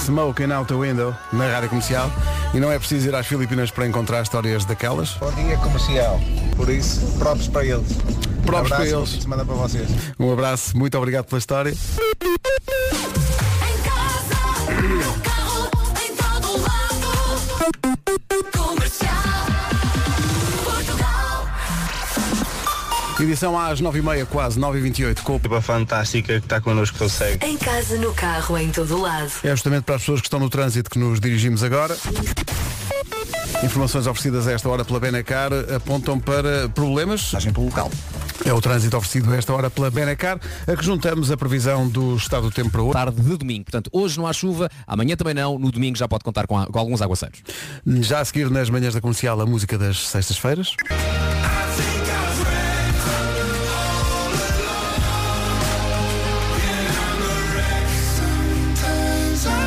Smoking 0.06 0.50
Out 0.50 0.70
the 0.70 0.80
Window, 0.80 1.14
na 1.34 1.46
rádio 1.52 1.68
comercial. 1.68 2.10
E 2.54 2.58
não 2.58 2.72
é 2.72 2.80
preciso 2.80 3.10
ir 3.10 3.14
às 3.14 3.28
Filipinas 3.28 3.70
para 3.70 3.86
encontrar 3.86 4.22
histórias 4.22 4.64
daquelas. 4.64 5.16
Bom 5.16 5.30
dia 5.34 5.58
comercial. 5.58 6.18
Por 6.56 6.70
isso, 6.70 7.06
próprios 7.20 7.50
para 7.50 7.66
eles. 7.66 7.92
Próprios 8.46 8.70
para 8.70 8.78
Abraço, 8.78 8.96
bom 8.96 9.02
eles. 9.02 9.26
para 9.26 9.56
vocês. 9.56 9.90
Um 10.18 10.32
abraço, 10.32 10.78
muito 10.78 10.98
obrigado 10.98 11.26
pela 11.26 11.38
história. 11.38 11.74
Edição 23.26 23.60
às 23.60 23.82
9h30, 23.82 24.26
quase 24.28 24.60
9h28, 24.60 25.22
com 25.22 25.40
a 25.56 25.62
fantástica 25.62 26.40
que 26.40 26.46
está 26.46 26.62
connosco 26.62 26.98
consegue. 27.00 27.44
Em 27.46 27.58
casa, 27.58 27.98
no 27.98 28.14
carro, 28.14 28.56
em 28.58 28.70
todo 28.72 29.02
lado. 29.02 29.32
É 29.44 29.50
justamente 29.50 29.84
para 29.84 29.96
as 29.96 30.02
pessoas 30.02 30.22
que 30.22 30.28
estão 30.28 30.40
no 30.40 30.48
trânsito 30.50 30.90
que 30.92 31.00
nos 31.00 31.20
dirigimos 31.20 31.64
agora. 31.64 31.98
Informações 33.64 34.06
oferecidas 34.06 34.48
a 34.48 34.52
esta 34.52 34.70
hora 34.70 34.86
pela 34.86 35.00
Benacar 35.00 35.50
apontam 35.76 36.20
para 36.20 36.70
problemas. 36.70 37.32
pelo 37.52 37.66
local. 37.66 37.90
É 38.46 38.54
o 38.54 38.62
trânsito 38.62 38.96
oferecido 38.96 39.34
a 39.34 39.38
esta 39.38 39.52
hora 39.54 39.70
pela 39.72 39.90
Benacar, 39.90 40.40
a 40.68 40.76
que 40.76 40.86
juntamos 40.86 41.32
a 41.32 41.36
previsão 41.38 41.88
do 41.88 42.16
estado 42.16 42.44
do 42.44 42.52
tempo 42.52 42.70
para 42.70 42.84
hoje. 42.84 42.94
Tarde 42.94 43.20
de 43.22 43.38
domingo. 43.38 43.64
Portanto, 43.66 43.90
hoje 43.92 44.18
não 44.20 44.28
há 44.28 44.34
chuva, 44.34 44.70
amanhã 44.86 45.16
também 45.16 45.34
não, 45.34 45.58
no 45.58 45.72
domingo 45.72 45.98
já 45.98 46.08
pode 46.08 46.24
contar 46.24 46.46
com, 46.46 46.58
a- 46.60 46.68
com 46.68 46.78
alguns 46.78 47.02
aguaceiros. 47.02 47.40
Já 48.02 48.20
a 48.20 48.26
seguir 48.26 48.52
nas 48.52 48.70
manhãs 48.70 48.94
da 48.94 49.02
comercial 49.02 49.42
a 49.42 49.46
música 49.48 49.78
das 49.80 49.98
sextas-feiras. 50.10 50.76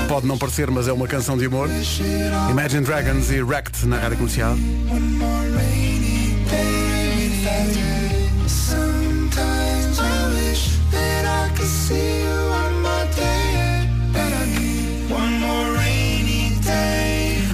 Pode 0.08 0.26
não 0.26 0.38
parecer, 0.38 0.70
mas 0.70 0.88
é 0.88 0.92
uma 0.92 1.06
canção 1.06 1.36
de 1.36 1.44
amor. 1.44 1.68
Imagine 2.50 2.82
Dragons 2.82 3.30
e 3.30 3.42
Wrecked 3.42 3.86
na 3.86 3.98
rádio 3.98 4.16
comercial. 4.16 4.56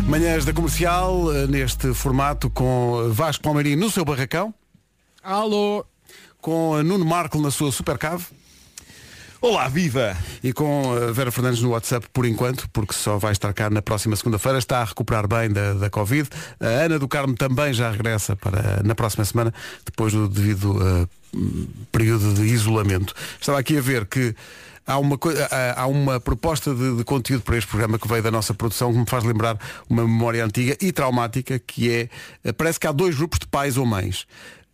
Manhãs 0.06 0.44
da 0.44 0.52
comercial, 0.52 1.34
eh, 1.34 1.48
neste 1.48 1.92
formato 1.92 2.48
com 2.48 3.10
Vasco 3.10 3.42
Palmeirinho 3.42 3.78
no 3.78 3.90
seu 3.90 4.04
barracão. 4.04 4.54
Alô! 5.20 5.84
Com 6.40 6.76
a 6.76 6.84
Nuno 6.84 7.04
Marco 7.04 7.40
na 7.40 7.50
sua 7.50 7.72
supercave. 7.72 8.26
Olá, 9.44 9.68
viva! 9.68 10.16
E 10.42 10.54
com 10.54 10.94
a 10.94 11.12
Vera 11.12 11.30
Fernandes 11.30 11.60
no 11.60 11.68
WhatsApp 11.72 12.06
por 12.14 12.24
enquanto, 12.24 12.66
porque 12.72 12.94
só 12.94 13.18
vai 13.18 13.32
estar 13.32 13.52
cá 13.52 13.68
na 13.68 13.82
próxima 13.82 14.16
segunda-feira, 14.16 14.56
está 14.56 14.78
a 14.80 14.84
recuperar 14.84 15.28
bem 15.28 15.50
da, 15.50 15.74
da 15.74 15.90
Covid. 15.90 16.26
A 16.58 16.64
Ana 16.66 16.98
do 16.98 17.06
Carmo 17.06 17.34
também 17.34 17.74
já 17.74 17.90
regressa 17.90 18.34
para 18.34 18.82
na 18.82 18.94
próxima 18.94 19.22
semana, 19.22 19.52
depois 19.84 20.14
do 20.14 20.30
devido 20.30 20.78
eh, 20.82 21.06
período 21.92 22.32
de 22.32 22.42
isolamento. 22.44 23.12
Estava 23.38 23.58
aqui 23.58 23.76
a 23.76 23.82
ver 23.82 24.06
que 24.06 24.34
há 24.86 24.96
uma, 24.96 25.18
há- 25.76 25.86
uma 25.88 26.18
proposta 26.18 26.74
de, 26.74 26.96
de 26.96 27.04
conteúdo 27.04 27.42
para 27.42 27.58
este 27.58 27.68
programa 27.68 27.98
que 27.98 28.08
veio 28.08 28.22
da 28.22 28.30
nossa 28.30 28.54
produção 28.54 28.94
que 28.94 28.98
me 28.98 29.06
faz 29.06 29.24
lembrar 29.24 29.58
uma 29.90 30.04
memória 30.04 30.42
antiga 30.42 30.74
e 30.80 30.90
traumática 30.90 31.58
que 31.58 31.90
é, 31.92 32.08
eh, 32.44 32.52
parece 32.52 32.80
que 32.80 32.86
há 32.86 32.92
dois 32.92 33.14
grupos 33.14 33.40
de 33.40 33.46
pais 33.46 33.76
ou 33.76 33.84
mães. 33.84 34.26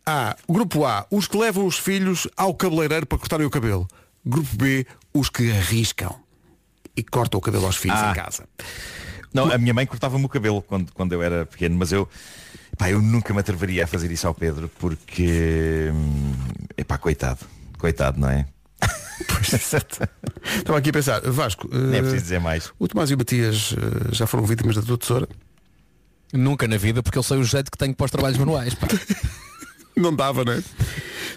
Há, 0.05 0.33
grupo 0.47 0.85
A, 0.85 1.05
os 1.11 1.27
que 1.27 1.35
levam 1.37 1.65
os 1.65 1.77
filhos 1.77 2.25
ao 2.37 2.53
cabeleireiro 2.53 3.05
para 3.05 3.17
cortarem 3.17 3.45
o 3.45 3.49
cabelo. 3.49 3.85
Grupo 4.25 4.55
B, 4.55 4.85
os 5.13 5.29
que 5.29 5.51
arriscam 5.51 6.15
e 6.95 7.03
cortam 7.03 7.37
o 7.39 7.41
cabelo 7.41 7.65
aos 7.65 7.75
filhos 7.77 7.99
Ah. 7.99 8.11
em 8.11 8.15
casa. 8.15 8.47
Não, 9.33 9.51
a 9.51 9.57
minha 9.57 9.73
mãe 9.73 9.85
cortava-me 9.85 10.25
o 10.25 10.29
cabelo 10.29 10.61
quando, 10.61 10.91
quando 10.93 11.13
eu 11.13 11.23
era 11.23 11.45
pequeno, 11.45 11.75
mas 11.77 11.91
eu, 11.93 12.07
pá, 12.77 12.89
eu 12.89 13.01
nunca 13.01 13.33
me 13.33 13.39
atreveria 13.39 13.85
a 13.85 13.87
fazer 13.87 14.11
isso 14.11 14.27
ao 14.27 14.33
Pedro 14.33 14.69
porque, 14.77 15.89
é 16.75 16.83
pá, 16.83 16.97
coitado, 16.97 17.39
coitado, 17.77 18.19
não 18.19 18.29
é? 18.29 18.45
Estava 19.41 20.77
aqui 20.77 20.89
a 20.89 20.93
pensar, 20.93 21.21
Vasco, 21.21 21.69
Nem 21.71 21.93
é 21.95 21.97
eh, 21.97 22.01
preciso 22.01 22.23
dizer 22.23 22.39
mais. 22.39 22.71
o 22.77 22.87
Tomás 22.87 23.09
e 23.09 23.13
o 23.13 23.17
Matias 23.17 23.73
eh, 23.77 24.09
já 24.13 24.27
foram 24.27 24.45
vítimas 24.45 24.75
da 24.75 24.81
tua 24.81 24.97
tesoura? 24.97 25.29
Nunca 26.33 26.67
na 26.67 26.77
vida, 26.77 27.01
porque 27.03 27.17
eu 27.17 27.23
sei 27.23 27.37
o 27.37 27.43
jeito 27.43 27.71
que 27.71 27.77
tenho 27.77 27.93
para 27.95 28.05
os 28.05 28.11
trabalhos 28.11 28.37
manuais. 28.37 28.75
Não 29.95 30.15
dava, 30.15 30.43
não 30.45 30.53
é? 30.53 30.63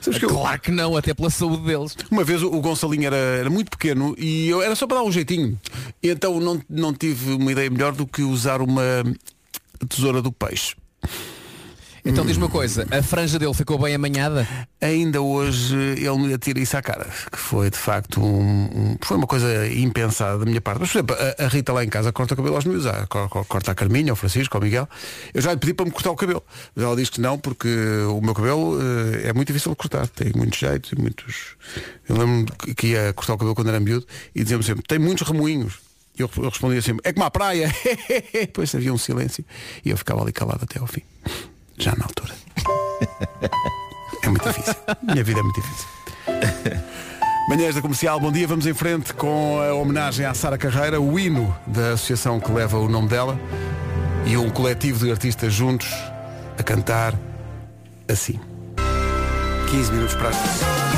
Sabes 0.00 0.18
que 0.18 0.24
eu- 0.24 0.28
Claro 0.30 0.60
que 0.60 0.70
não, 0.70 0.96
até 0.96 1.14
pela 1.14 1.30
saúde 1.30 1.64
deles. 1.64 1.96
Uma 2.10 2.24
vez 2.24 2.42
o 2.42 2.48
o 2.48 2.60
Gonçalinho 2.60 3.06
era, 3.06 3.16
era 3.16 3.50
muito 3.50 3.70
pequeno 3.70 4.14
e 4.18 4.48
eu 4.48 4.62
era 4.62 4.74
só 4.74 4.86
para 4.86 4.98
dar 4.98 5.02
um 5.04 5.12
jeitinho. 5.12 5.58
E 6.02 6.08
então 6.08 6.38
não, 6.40 6.60
não 6.68 6.92
tive 6.92 7.32
uma 7.32 7.50
ideia 7.52 7.70
melhor 7.70 7.92
do 7.92 8.06
que 8.06 8.22
usar 8.22 8.60
uma 8.60 8.82
tesoura 9.88 10.20
do 10.22 10.30
peixe. 10.32 10.74
Então 12.06 12.26
diz-me 12.26 12.42
uma 12.44 12.50
coisa, 12.50 12.86
a 12.90 13.02
franja 13.02 13.38
dele 13.38 13.54
ficou 13.54 13.78
bem 13.78 13.94
amanhada? 13.94 14.46
Ainda 14.78 15.22
hoje 15.22 15.74
ele 15.74 16.18
me 16.18 16.34
atira 16.34 16.60
isso 16.60 16.76
à 16.76 16.82
cara, 16.82 17.06
que 17.32 17.38
foi 17.38 17.70
de 17.70 17.78
facto 17.78 18.20
um, 18.22 18.64
um- 18.92 18.96
foi 19.00 19.16
uma 19.16 19.26
coisa 19.26 19.66
impensada 19.68 20.38
da 20.40 20.44
minha 20.44 20.60
parte. 20.60 20.80
Mas, 20.80 20.90
por 20.92 20.98
exemplo, 20.98 21.16
a, 21.38 21.44
a 21.44 21.48
Rita 21.48 21.72
lá 21.72 21.82
em 21.82 21.88
casa 21.88 22.12
corta 22.12 22.34
o 22.34 22.36
cabelo 22.36 22.56
aos 22.56 22.64
co- 23.08 23.44
corta 23.46 23.72
a 23.72 23.74
Carminha, 23.74 24.12
ao 24.12 24.16
Francisco, 24.16 24.54
ao 24.54 24.62
Miguel. 24.62 24.86
Eu 25.32 25.40
já 25.40 25.52
lhe 25.54 25.58
pedi 25.58 25.72
para 25.72 25.86
me 25.86 25.90
cortar 25.90 26.10
o 26.10 26.16
cabelo. 26.16 26.42
Mas 26.76 26.84
ela 26.84 26.94
diz 26.94 27.08
que 27.08 27.22
não, 27.22 27.38
porque 27.38 27.68
o 28.10 28.20
meu 28.20 28.34
cabelo 28.34 28.78
eh, 28.82 29.28
é 29.28 29.32
muito 29.32 29.48
difícil 29.48 29.70
de 29.70 29.76
cortar, 29.76 30.06
tem 30.08 30.30
muitos 30.36 30.58
jeitos 30.58 30.92
e 30.92 31.00
muitos. 31.00 31.56
Eu 32.06 32.18
lembro-me 32.18 32.74
que- 32.74 32.88
ia 32.88 33.14
cortar 33.14 33.32
o 33.32 33.38
cabelo 33.38 33.54
quando 33.54 33.68
era 33.68 33.80
miúdo 33.80 34.06
e 34.34 34.42
dizia-me 34.42 34.62
sempre, 34.62 34.82
tem 34.86 34.98
muitos 34.98 35.26
remoinhos. 35.26 35.78
E 36.18 36.20
eu, 36.22 36.30
respondia 36.44 36.82
sempre, 36.82 37.00
é 37.08 37.14
como 37.14 37.24
à 37.24 37.30
praia. 37.30 37.74
Depois 38.32 38.74
havia 38.74 38.92
um 38.92 38.98
silêncio 38.98 39.42
e 39.82 39.88
eu 39.88 39.96
ficava 39.96 40.20
ali 40.22 40.32
calado 40.32 40.60
até 40.64 40.78
ao 40.78 40.86
fim. 40.86 41.00
Já 41.78 41.94
na 41.96 42.04
altura. 42.04 42.34
É 44.22 44.28
muito 44.28 44.48
difícil. 44.48 44.74
Minha 45.02 45.24
vida 45.24 45.40
é 45.40 45.42
muito 45.42 45.60
difícil. 45.60 45.88
Manhãs 47.48 47.74
da 47.74 47.82
Comercial, 47.82 48.18
bom 48.18 48.32
dia, 48.32 48.46
vamos 48.46 48.66
em 48.66 48.72
frente 48.72 49.12
com 49.12 49.60
a 49.60 49.74
homenagem 49.74 50.24
à 50.24 50.32
Sara 50.32 50.56
Carreira, 50.56 50.98
o 50.98 51.18
hino 51.18 51.54
da 51.66 51.92
associação 51.92 52.40
que 52.40 52.50
leva 52.50 52.78
o 52.78 52.88
nome 52.88 53.08
dela 53.08 53.38
e 54.24 54.34
um 54.36 54.48
coletivo 54.48 55.04
de 55.04 55.10
artistas 55.10 55.52
juntos 55.52 55.88
a 56.58 56.62
cantar 56.62 57.14
assim. 58.08 58.40
15 59.70 59.92
minutos 59.92 60.14
para 60.14 60.30
as... 60.30 60.93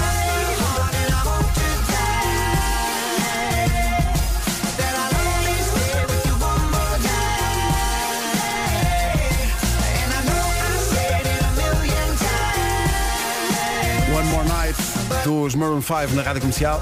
dos 15.27 15.57
Maroon 15.57 15.83
5 15.83 16.15
na 16.15 16.23
Rádio 16.23 16.41
Comercial. 16.41 16.81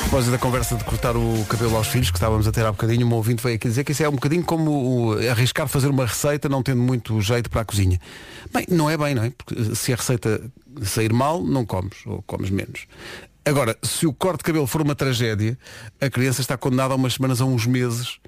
Propósito 0.00 0.32
da 0.32 0.38
conversa 0.38 0.74
de 0.74 0.82
cortar 0.82 1.16
o 1.16 1.44
cabelo 1.48 1.76
aos 1.76 1.86
filhos 1.86 2.10
que 2.10 2.16
estávamos 2.16 2.46
a 2.48 2.50
ter 2.52 2.66
há 2.66 2.72
bocadinho, 2.72 3.06
um 3.06 3.14
ouvinte 3.14 3.40
veio 3.40 3.54
aqui 3.54 3.68
dizer 3.68 3.84
que 3.84 3.92
isso 3.92 4.02
é 4.02 4.08
um 4.08 4.12
bocadinho 4.12 4.42
como 4.42 4.70
o- 5.12 5.30
arriscar 5.30 5.68
fazer 5.68 5.86
uma 5.88 6.04
receita 6.06 6.48
não 6.48 6.64
tendo 6.64 6.80
muito 6.82 7.20
jeito 7.20 7.48
para 7.48 7.60
a 7.60 7.64
cozinha. 7.64 8.00
Bem, 8.52 8.66
não 8.68 8.90
é 8.90 8.96
bem, 8.96 9.14
não 9.14 9.22
é? 9.22 9.30
Porque 9.30 9.76
se 9.76 9.92
a 9.92 9.96
receita 9.96 10.40
sair 10.82 11.12
mal, 11.12 11.40
não 11.40 11.64
comes, 11.64 11.98
ou 12.04 12.20
comes 12.22 12.50
menos. 12.50 12.86
Agora, 13.46 13.76
se 13.82 14.06
o 14.06 14.12
corte 14.12 14.38
de 14.38 14.44
cabelo 14.44 14.66
for 14.66 14.82
uma 14.82 14.94
tragédia, 14.94 15.56
a 16.00 16.10
criança 16.10 16.40
está 16.40 16.56
condenada 16.56 16.92
a 16.94 16.96
umas 16.96 17.14
semanas 17.14 17.40
a 17.40 17.44
uns 17.44 17.64
meses 17.64 18.18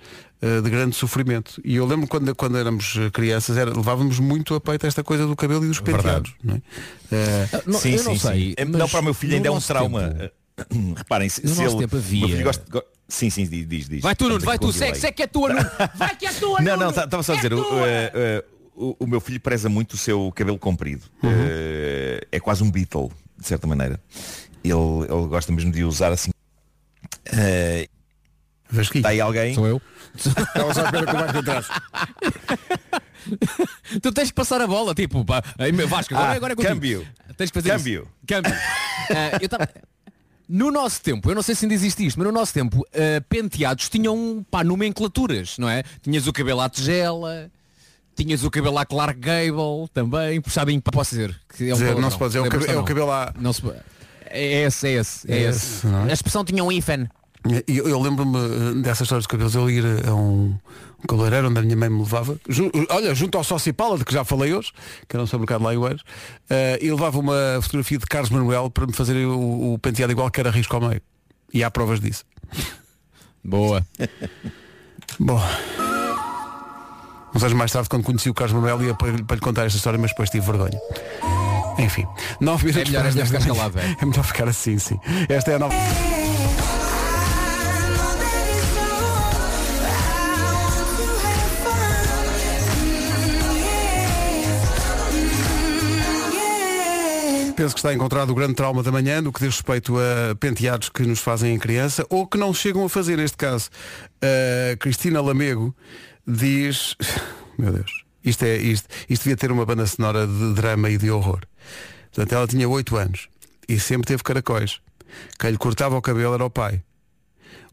eh, 0.40 0.60
de 0.60 0.70
grande 0.70 0.94
sofrimento. 0.94 1.60
E 1.64 1.74
eu 1.74 1.84
lembro 1.84 2.06
quando, 2.06 2.32
quando 2.36 2.56
éramos 2.56 2.94
eh, 2.96 3.10
crianças, 3.10 3.56
era, 3.56 3.74
levávamos 3.76 4.20
muito 4.20 4.54
a 4.54 4.60
peito 4.60 4.86
esta 4.86 5.02
coisa 5.02 5.26
do 5.26 5.34
cabelo 5.34 5.64
e 5.64 5.68
dos 5.68 5.80
penteados. 5.80 6.32
Não 6.42 6.54
é? 6.54 6.62
Eh, 7.10 7.48
sim, 7.72 7.98
sim, 7.98 8.16
sim. 8.18 8.54
É, 8.56 8.64
Não, 8.64 8.88
para 8.88 9.00
o 9.00 9.04
meu 9.04 9.12
filho 9.14 9.34
ainda 9.34 9.48
é 9.48 9.50
um 9.50 9.60
trauma. 9.60 10.08
tempo- 10.08 10.94
Reparem, 10.96 11.28
se, 11.28 11.44
No 11.46 11.54
se 11.54 11.62
ele. 11.62 11.76
tempo 11.78 11.96
o 11.96 11.98
havia- 11.98 12.20
meu 12.20 12.28
filho 12.30 12.44
gosta- 12.44 12.64
go- 12.70 12.82
Sim, 13.08 13.30
sim, 13.30 13.44
diz, 13.46 13.66
diz. 13.66 13.88
diz. 13.88 14.02
Vai 14.02 14.14
tu, 14.14 14.28
Nuno, 14.28 14.40
vai 14.44 14.58
tu, 14.58 14.72
segue, 14.72 14.98
segue 14.98 15.16
que 15.16 15.22
é 15.22 15.26
tua, 15.26 15.48
Nuno. 15.48 15.70
Vai 15.96 16.14
que 16.16 16.26
é 16.26 16.32
tua, 16.32 16.60
Não, 16.60 16.76
Nuno. 16.76 16.90
não, 16.92 17.04
estava 17.04 17.22
só 17.22 17.32
a 17.32 17.36
dizer, 17.36 17.52
o, 17.54 19.06
meu 19.06 19.20
filho 19.20 19.40
preza 19.40 19.68
muito 19.68 19.94
o 19.94 19.96
seu 19.96 20.30
cabelo 20.32 20.58
comprido. 20.58 21.02
Uhum. 21.22 21.30
É 22.30 22.38
quase 22.40 22.62
um 22.62 22.70
Beatle, 22.70 23.08
de 23.38 23.46
certa 23.46 23.66
maneira. 23.66 24.00
Ele, 24.64 24.74
ele 24.74 25.26
gosta 25.28 25.52
mesmo 25.52 25.70
de 25.72 25.84
usar 25.84 26.12
assim. 26.12 26.30
Eh, 27.32 27.88
Está 28.94 29.08
aí 29.10 29.20
alguém? 29.20 29.54
Sou 29.54 29.66
eu. 29.66 29.80
Estava 30.14 30.74
só 30.74 30.86
a 30.86 30.90
ver 30.90 31.02
o 31.04 31.06
que 31.06 31.12
vai 31.12 31.28
atrás. 31.28 31.66
tu 34.02 34.12
tens 34.12 34.28
que 34.28 34.34
passar 34.34 34.60
a 34.60 34.66
bola, 34.66 34.94
tipo, 34.94 35.24
pá, 35.24 35.42
aí, 35.58 35.72
meu 35.72 35.88
Vasco, 35.88 36.14
agora, 36.14 36.32
Ah, 36.32 36.36
agora 36.36 36.52
é 36.52 36.56
contigo. 36.56 36.74
câmbio. 36.74 37.06
Tens 37.36 37.50
que 37.50 37.54
fazer 37.60 37.70
Câmbio. 37.70 38.02
isso. 38.02 38.10
Câmbio. 38.26 38.52
Ah, 38.52 39.38
eu 39.40 39.48
tava- 39.48 39.68
No 40.48 40.70
nosso 40.70 41.00
tempo, 41.02 41.30
eu 41.30 41.34
não 41.34 41.42
sei 41.42 41.54
se 41.54 41.64
ainda 41.64 41.74
existe 41.74 42.04
isto, 42.06 42.18
mas 42.18 42.26
no 42.26 42.32
nosso 42.32 42.52
tempo, 42.52 42.86
ah, 42.94 43.22
penteados 43.28 43.88
tinham 43.88 44.44
pá, 44.50 44.64
nomenclaturas, 44.64 45.56
não 45.58 45.68
é? 45.68 45.82
Tinhas 46.02 46.26
o 46.26 46.32
cabelo 46.32 46.60
à 46.60 46.68
tigela, 46.68 47.50
tinhas 48.16 48.42
o 48.44 48.50
cabelo 48.50 48.78
à 48.78 48.84
Clark 48.84 49.18
Gable 49.20 49.88
também, 49.94 50.40
puxadinho 50.40 50.80
para 50.82 50.92
posso 50.92 51.10
dizer. 51.10 51.38
Que 51.56 51.70
é 51.70 51.74
um 51.74 51.78
Dizer, 51.78 51.94
não 51.96 52.10
se 52.10 52.18
pode 52.18 52.30
dizer, 52.30 52.38
é 52.38 52.40
o 52.40 52.44
Lembras-te 52.44 52.66
cabe- 52.66 52.78
é 52.78 52.80
o 52.80 52.84
cabelo 52.84 53.10
à- 53.12 53.32
Não 53.38 53.52
se 53.52 53.62
pode- 53.62 53.78
É 54.30 54.62
esse, 54.62 54.86
é 54.88 54.92
esse, 54.92 55.30
é 55.32 55.36
É 55.36 55.40
esse. 55.50 55.86
é? 55.86 56.10
A 56.10 56.12
expressão 56.12 56.44
tinha 56.44 56.62
um. 56.64 56.70
E 56.72 56.82
Eu, 57.68 57.88
eu 57.88 58.00
lembro-me 58.00 58.36
eh, 58.38 58.82
dessa 58.82 59.04
história 59.04 59.20
dos 59.20 59.26
cabelos, 59.26 59.54
eu 59.54 59.70
ir 59.70 59.84
a 60.06 60.14
um, 60.14 60.54
um 61.02 61.06
cabeleireiro 61.08 61.48
onde 61.48 61.58
a 61.58 61.62
minha 61.62 61.76
mãe 61.76 61.88
me 61.88 61.98
levava, 62.00 62.36
ju- 62.48 62.70
olha, 62.90 63.14
junto 63.14 63.38
ao 63.38 63.44
Socipala, 63.44 63.96
de 63.96 64.04
que 64.04 64.12
já 64.12 64.24
falei 64.24 64.52
hoje, 64.52 64.72
que 65.08 65.14
era 65.16 65.22
um 65.22 65.26
supermercado 65.26 65.62
lá 65.62 65.72
em 65.72 65.76
Oeiras, 65.78 66.02
eh, 66.50 66.78
e 66.82 66.90
levava 66.90 67.18
uma 67.18 67.58
fotografia 67.62 67.96
de 67.96 68.06
Carlos 68.06 68.30
Manuel 68.30 68.68
para 68.70 68.86
me 68.86 68.92
fazer 68.92 69.24
o, 69.24 69.74
o 69.74 69.78
penteado 69.78 70.12
igual 70.12 70.30
que 70.30 70.40
era 70.40 70.50
risco 70.50 70.74
ao 70.74 70.82
meio. 70.88 71.00
E 71.54 71.62
há 71.64 71.70
provas 71.70 72.00
disso. 72.00 72.24
Boa. 73.42 73.86
Bom. 75.18 75.40
Uns 77.34 77.42
anos 77.44 77.54
mais 77.56 77.70
tarde, 77.70 77.88
quando 77.88 78.02
conheci 78.02 78.28
o 78.28 78.34
Carlos 78.34 78.52
Manuel, 78.54 78.82
ia 78.82 78.94
para, 78.94 79.12
para 79.24 79.36
lhe 79.36 79.40
contar 79.40 79.64
esta 79.64 79.76
história, 79.78 79.98
mas 79.98 80.10
depois 80.10 80.28
tive 80.28 80.44
vergonha. 80.44 80.78
Enfim, 81.78 82.06
9 82.40 82.66
minutos 82.66 82.88
melhor, 82.88 83.00
para 83.00 83.08
as 83.08 83.16
é 83.16 83.18
melhor 83.18 83.30
10 83.30 83.30
da 83.30 83.38
ficar 83.38 83.38
escalado, 83.38 83.78
é. 83.78 83.96
É 84.02 84.04
melhor 84.04 84.24
ficar 84.24 84.48
assim, 84.48 84.78
sim. 84.78 84.98
Esta 85.28 85.52
é 85.52 85.54
a 85.54 85.58
nova. 85.58 85.74
Penso 97.58 97.74
que 97.74 97.80
está 97.80 97.92
encontrado 97.92 98.30
o 98.30 98.36
grande 98.36 98.54
trauma 98.54 98.84
da 98.84 98.92
manhã 98.92 99.20
no 99.20 99.32
que 99.32 99.40
diz 99.40 99.56
respeito 99.56 99.96
a 99.98 100.36
penteados 100.36 100.88
que 100.88 101.02
nos 101.02 101.18
fazem 101.18 101.52
em 101.52 101.58
criança 101.58 102.06
ou 102.08 102.24
que 102.24 102.38
não 102.38 102.54
chegam 102.54 102.84
a 102.84 102.88
fazer 102.88 103.16
neste 103.16 103.36
caso. 103.36 103.68
A 104.22 104.76
Cristina 104.76 105.20
Lamego 105.20 105.74
diz. 106.24 106.94
Meu 107.58 107.72
Deus, 107.72 107.90
isto, 108.24 108.44
é, 108.44 108.56
isto, 108.56 108.88
isto 109.08 109.22
devia 109.24 109.36
ter 109.36 109.50
uma 109.50 109.64
banda 109.64 109.86
sonora 109.86 110.26
de 110.26 110.54
drama 110.54 110.90
e 110.90 110.98
de 110.98 111.10
horror. 111.10 111.40
Portanto, 112.12 112.32
ela 112.32 112.46
tinha 112.46 112.68
8 112.68 112.96
anos 112.96 113.28
e 113.68 113.78
sempre 113.78 114.06
teve 114.06 114.22
caracóis. 114.22 114.80
Quem 115.38 115.50
lhe 115.50 115.58
cortava 115.58 115.96
o 115.96 116.02
cabelo 116.02 116.34
era 116.34 116.44
o 116.44 116.50
pai. 116.50 116.82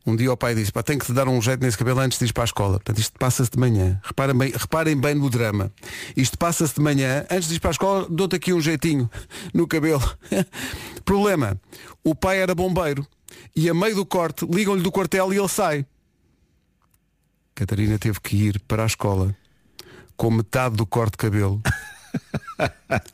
Um 0.05 0.15
dia 0.15 0.31
o 0.31 0.37
pai 0.37 0.53
disse, 0.53 0.71
pá, 0.71 0.83
tenho 0.83 0.99
que 0.99 1.05
te 1.07 1.13
dar 1.13 1.27
um 1.27 1.41
jeito 1.41 1.61
nesse 1.61 1.77
cabelo 1.77 1.99
antes 1.99 2.19
de 2.19 2.25
ir 2.25 2.33
para 2.33 2.43
a 2.43 2.45
escola. 2.45 2.73
Portanto, 2.73 2.99
isto 2.99 3.17
passa-se 3.17 3.49
de 3.49 3.57
manhã. 3.57 3.99
Reparem 4.03 4.37
bem, 4.37 4.51
reparem 4.51 4.95
bem 4.95 5.15
no 5.15 5.31
drama. 5.31 5.71
Isto 6.15 6.37
passa-se 6.37 6.75
de 6.75 6.81
manhã, 6.81 7.25
antes 7.29 7.49
de 7.49 7.55
ir 7.55 7.59
para 7.59 7.71
a 7.71 7.71
escola, 7.71 8.07
dou-te 8.07 8.35
aqui 8.35 8.53
um 8.53 8.61
jeitinho 8.61 9.09
no 9.51 9.65
cabelo. 9.67 10.03
Problema, 11.03 11.59
o 12.03 12.13
pai 12.13 12.39
era 12.39 12.53
bombeiro 12.53 13.05
e 13.55 13.67
a 13.67 13.73
meio 13.73 13.95
do 13.95 14.05
corte 14.05 14.45
ligam-lhe 14.45 14.83
do 14.83 14.91
quartel 14.91 15.33
e 15.33 15.37
ele 15.37 15.49
sai. 15.49 15.85
Catarina 17.55 17.97
teve 17.97 18.19
que 18.21 18.35
ir 18.35 18.59
para 18.67 18.83
a 18.83 18.85
escola 18.85 19.35
com 20.17 20.31
metade 20.31 20.75
do 20.75 20.85
corte 20.85 21.11
de 21.11 21.17
cabelo. 21.17 21.61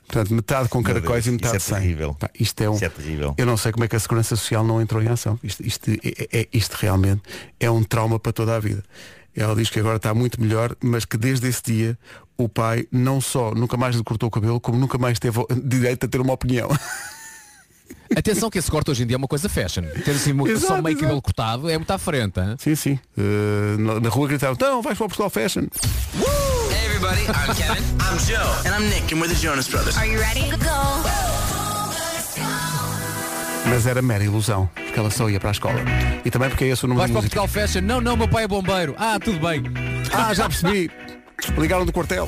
Portanto, 0.07 0.33
metade 0.33 0.69
com 0.69 0.83
caracóis 0.83 1.23
Deus, 1.23 1.27
e 1.27 1.31
metade 1.31 1.57
isso 1.57 1.71
é 1.71 1.75
sem. 1.75 1.81
terrível. 1.81 2.13
Pá, 2.13 2.29
isto 2.39 2.61
é 2.61 2.69
um. 2.69 2.75
Isso 2.75 2.85
é 2.85 2.89
terrível. 2.89 3.33
Eu 3.37 3.45
não 3.45 3.57
sei 3.57 3.71
como 3.71 3.83
é 3.83 3.87
que 3.87 3.95
a 3.95 3.99
Segurança 3.99 4.35
Social 4.35 4.63
não 4.63 4.79
entrou 4.81 5.01
em 5.01 5.07
ação. 5.07 5.39
Isto, 5.43 5.65
isto, 5.65 5.89
é, 5.91 6.39
é- 6.41 6.47
isto 6.53 6.73
realmente 6.75 7.21
é 7.59 7.69
um 7.71 7.83
trauma 7.83 8.19
para 8.19 8.31
toda 8.31 8.55
a 8.55 8.59
vida. 8.59 8.83
Ela 9.35 9.55
diz 9.55 9.69
que 9.69 9.79
agora 9.79 9.95
está 9.95 10.13
muito 10.13 10.39
melhor, 10.41 10.75
mas 10.83 11.05
que 11.05 11.17
desde 11.17 11.47
esse 11.47 11.63
dia 11.63 11.97
o 12.37 12.47
pai 12.49 12.85
não 12.91 13.19
só 13.21 13.51
nunca 13.55 13.77
mais 13.77 13.95
lhe 13.95 14.03
cortou 14.03 14.27
o 14.27 14.31
cabelo, 14.31 14.59
como 14.59 14.77
nunca 14.77 14.97
mais 14.97 15.17
teve 15.17 15.39
direito 15.63 16.05
a 16.05 16.09
ter 16.09 16.21
uma 16.21 16.33
opinião. 16.33 16.69
Atenção 18.15 18.49
que 18.49 18.59
esse 18.59 18.69
corte 18.69 18.91
hoje 18.91 19.03
em 19.03 19.07
dia 19.07 19.15
é 19.15 19.17
uma 19.17 19.27
coisa 19.27 19.47
fashion. 19.47 19.83
Ter 20.03 20.11
assim 20.11 20.33
uma, 20.33 20.47
Exato, 20.47 20.67
só 20.67 20.81
meio 20.81 20.89
exato. 20.89 21.01
cabelo 21.01 21.21
cortado 21.21 21.69
é 21.69 21.77
muito 21.77 21.91
à 21.91 21.97
frente. 21.97 22.39
hein? 22.41 22.55
Sim, 22.59 22.75
sim. 22.75 22.99
Eh, 23.17 23.77
na, 24.01 24.09
rua 24.09 24.27
gritavam, 24.27 24.53
então 24.53 24.81
vais 24.81 24.97
para 24.97 25.05
o 25.05 25.07
Portugal 25.07 25.29
Fashion. 25.29 25.61
Hey 25.61 26.70
everybody, 27.03 27.27
I'm 27.27 27.55
Kevin. 27.61 27.83
I'm 27.99 28.17
Joe. 28.19 28.61
And 28.65 28.73
I'm 28.75 28.89
Nick, 28.89 29.11
and 29.11 29.21
we're 29.21 29.27
the 29.27 29.35
Jonas 29.35 29.67
Brothers. 29.67 29.97
Are 29.97 30.05
you 30.05 30.19
ready? 30.19 30.49
Go! 30.51 31.01
Mas 33.69 33.85
era 33.85 34.01
mera 34.01 34.23
ilusão, 34.23 34.69
porque 34.75 34.99
ela 34.99 35.09
só 35.09 35.29
ia 35.29 35.39
para 35.39 35.49
a 35.49 35.51
escola. 35.51 35.79
E 36.25 36.29
também 36.31 36.49
porque 36.49 36.65
é 36.65 36.67
esse 36.69 36.83
o 36.83 36.87
número 36.87 36.99
Vais 37.07 37.11
para 37.11 37.19
o 37.19 37.23
música. 37.23 37.39
Portugal 37.39 37.67
Fashion? 37.67 37.81
Não, 37.81 38.01
não, 38.01 38.17
meu 38.17 38.27
pai 38.27 38.43
é 38.43 38.47
bombeiro. 38.47 38.95
Ah, 38.97 39.17
tudo 39.19 39.39
bem. 39.39 39.63
Ah, 40.11 40.33
já 40.33 40.49
percebi. 40.49 40.91
Ligaram 41.57 41.85
do 41.85 41.93
quartel. 41.93 42.27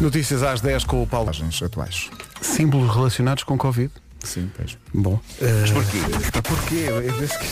Notícias 0.00 0.42
às 0.42 0.60
10 0.60 0.84
com 0.84 1.02
o 1.02 1.06
Paulo. 1.06 1.30
atuais. 1.64 2.10
Símbolos 2.40 2.92
relacionados 2.92 3.44
com 3.44 3.56
Covid. 3.56 3.92
Sim, 4.24 4.50
pois. 4.56 4.76
Bom. 4.94 5.18
eh, 5.40 5.46
Mas 5.60 5.70
porquê? 5.70 5.98
Pá, 6.32 6.42
porquê? 6.42 6.86
Eu 6.88 7.14
penso 7.14 7.38
que 7.38 7.46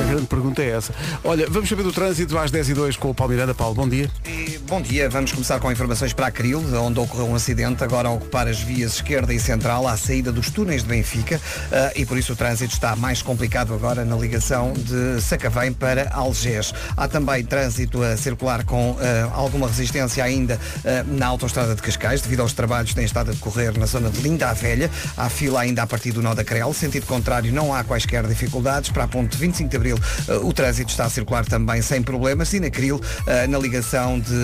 A 0.00 0.04
grande 0.06 0.26
pergunta 0.26 0.62
é 0.62 0.70
essa. 0.70 0.92
Olha, 1.22 1.46
vamos 1.48 1.68
saber 1.68 1.82
do 1.82 1.92
trânsito 1.92 2.36
às 2.38 2.50
10 2.50 2.68
e 2.70 2.74
2 2.74 2.96
com 2.96 3.10
o 3.10 3.14
Paulo 3.14 3.32
Miranda. 3.32 3.54
Paulo, 3.54 3.74
bom 3.74 3.88
dia. 3.88 4.10
E, 4.24 4.58
bom 4.58 4.80
dia, 4.80 5.08
vamos 5.08 5.32
começar 5.32 5.58
com 5.60 5.70
informações 5.70 6.12
para 6.12 6.26
a 6.26 6.30
Cril, 6.30 6.62
onde 6.80 6.98
ocorreu 7.00 7.26
um 7.26 7.34
acidente, 7.34 7.82
agora 7.82 8.08
a 8.08 8.12
ocupar 8.12 8.46
as 8.48 8.60
vias 8.60 8.94
esquerda 8.94 9.32
e 9.34 9.40
central 9.40 9.86
à 9.88 9.96
saída 9.96 10.30
dos 10.32 10.50
túneis 10.50 10.82
de 10.82 10.88
Benfica 10.88 11.40
ah, 11.72 11.92
e 11.96 12.04
por 12.06 12.16
isso 12.18 12.32
o 12.32 12.36
trânsito 12.36 12.72
está 12.74 12.94
mais 12.96 13.22
complicado 13.22 13.72
agora 13.74 14.04
na 14.04 14.16
ligação 14.16 14.72
de 14.72 15.20
Sacavém 15.20 15.72
para 15.72 16.08
Algés. 16.12 16.72
Há 16.96 17.06
também 17.08 17.44
trânsito 17.44 18.02
a 18.02 18.16
circular 18.16 18.64
com 18.64 18.96
ah, 19.00 19.30
alguma 19.34 19.66
resistência 19.68 20.22
ainda 20.24 20.58
na 21.06 21.26
autoestrada 21.26 21.74
de 21.74 21.82
Cascais, 21.82 22.20
devido 22.20 22.40
aos 22.40 22.52
trabalhos 22.52 22.90
que 22.90 22.96
têm 22.96 23.04
estado 23.04 23.30
a 23.30 23.34
decorrer 23.34 23.76
na 23.78 23.86
zona 23.86 24.10
de 24.10 24.20
Linda 24.20 24.48
a 24.50 24.52
Velha. 24.52 24.90
Há 25.16 25.28
fila 25.28 25.60
ainda 25.60 25.82
a 25.82 25.86
partir 25.86 26.12
do 26.12 26.22
nó 26.22 26.34
da 26.34 26.44
Crel, 26.44 26.72
sentido 26.84 27.06
contrário 27.06 27.50
não 27.50 27.72
há 27.72 27.82
quaisquer 27.82 28.26
dificuldades. 28.26 28.90
Para 28.90 29.04
a 29.04 29.08
ponte 29.08 29.36
25 29.38 29.70
de 29.70 29.76
Abril 29.76 29.98
ah, 30.28 30.36
o 30.42 30.52
trânsito 30.52 30.90
está 30.90 31.06
a 31.06 31.10
circular 31.10 31.46
também 31.46 31.80
sem 31.80 32.02
problemas 32.02 32.52
e 32.52 32.60
na 32.60 32.68
Cril, 32.68 33.00
ah, 33.26 33.46
na 33.46 33.58
ligação 33.58 34.20
de 34.20 34.34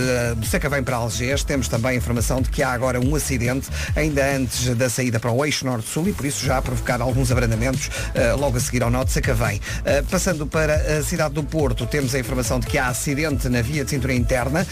de 0.40 0.46
Sacavém 0.46 0.82
para 0.82 0.96
Algés, 0.96 1.44
temos 1.44 1.68
também 1.68 1.96
informação 1.96 2.40
de 2.40 2.48
que 2.48 2.62
há 2.62 2.70
agora 2.70 3.00
um 3.00 3.14
acidente 3.14 3.68
ainda 3.94 4.24
antes 4.34 4.74
da 4.76 4.88
saída 4.88 5.20
para 5.20 5.30
o 5.30 5.44
eixo 5.44 5.64
norte-sul 5.66 6.08
e 6.08 6.12
por 6.12 6.24
isso 6.24 6.44
já 6.44 6.58
a 6.58 6.62
provocar 6.62 7.00
alguns 7.00 7.30
abrandamentos 7.30 7.90
logo 8.38 8.56
a 8.56 8.60
seguir 8.60 8.82
ao 8.82 8.90
nó 8.90 9.04
de 9.04 9.12
Sacavém. 9.12 9.60
Passando 10.10 10.46
para 10.46 10.98
a 10.98 11.02
cidade 11.02 11.34
do 11.34 11.42
Porto, 11.42 11.86
temos 11.86 12.14
a 12.14 12.18
informação 12.18 12.60
de 12.60 12.66
que 12.66 12.78
há 12.78 12.88
acidente 12.88 13.48
na 13.48 13.62
via 13.62 13.84
de 13.84 13.90
cintura 13.90 14.14
interna 14.14 14.66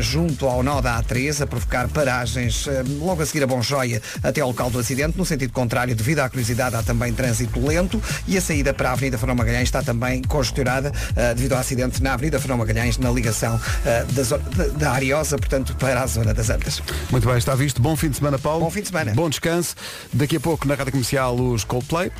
junto 0.00 0.46
ao 0.46 0.62
nó 0.62 0.80
da 0.80 1.02
A3 1.02 1.42
a 1.42 1.46
provocar 1.46 1.88
paragens 1.88 2.68
logo 3.00 3.22
a 3.22 3.26
seguir 3.26 3.44
a 3.44 3.46
Bonjoia 3.46 4.02
até 4.22 4.40
ao 4.40 4.48
local 4.48 4.70
do 4.70 4.78
acidente. 4.78 5.16
No 5.16 5.24
sentido 5.24 5.52
contrário, 5.52 5.94
devido 5.94 6.20
à 6.20 6.28
curiosidade, 6.28 6.76
há 6.76 6.82
também 6.82 7.12
trânsito 7.14 7.64
lento 7.64 8.02
e 8.26 8.36
a 8.36 8.40
saída 8.40 8.74
para 8.74 8.90
a 8.90 8.92
Avenida 8.92 9.16
Fernão 9.18 9.34
Magalhães 9.36 9.64
está 9.64 9.82
também 9.82 10.22
congestionada 10.22 10.92
ah, 11.16 11.32
devido 11.34 11.52
ao 11.52 11.58
acidente 11.58 12.02
na 12.02 12.14
Avenida 12.14 12.38
Fernão 12.38 12.58
Magalhães 12.58 12.98
na 12.98 13.10
ligação 13.10 13.60
ah, 13.86 14.04
da, 14.12 14.22
zona- 14.22 14.44
da- 14.50 14.66
da 14.68 14.92
Ariosa, 14.92 15.36
portanto, 15.38 15.74
para 15.76 16.02
a 16.02 16.06
zona 16.06 16.34
das 16.34 16.50
Antas. 16.50 16.82
Muito 17.10 17.26
bem, 17.28 17.36
está 17.38 17.54
visto. 17.54 17.80
Bom 17.80 17.96
fim 17.96 18.10
de 18.10 18.16
semana, 18.16 18.38
Paulo. 18.38 18.64
Bom 18.64 18.70
fim 18.70 18.80
de 18.82 18.88
semana. 18.88 19.12
Bom 19.14 19.28
descanso. 19.30 19.74
Daqui 20.12 20.36
a 20.36 20.40
pouco 20.40 20.66
na 20.68 20.74
Rádio 20.74 20.92
Comercial 20.92 21.34
os 21.38 21.64
Coldplay. 21.64 22.10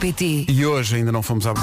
PT. 0.00 0.46
E 0.48 0.64
hoje 0.64 0.96
ainda 0.96 1.10
não 1.12 1.22
fomos 1.22 1.46
à... 1.46 1.54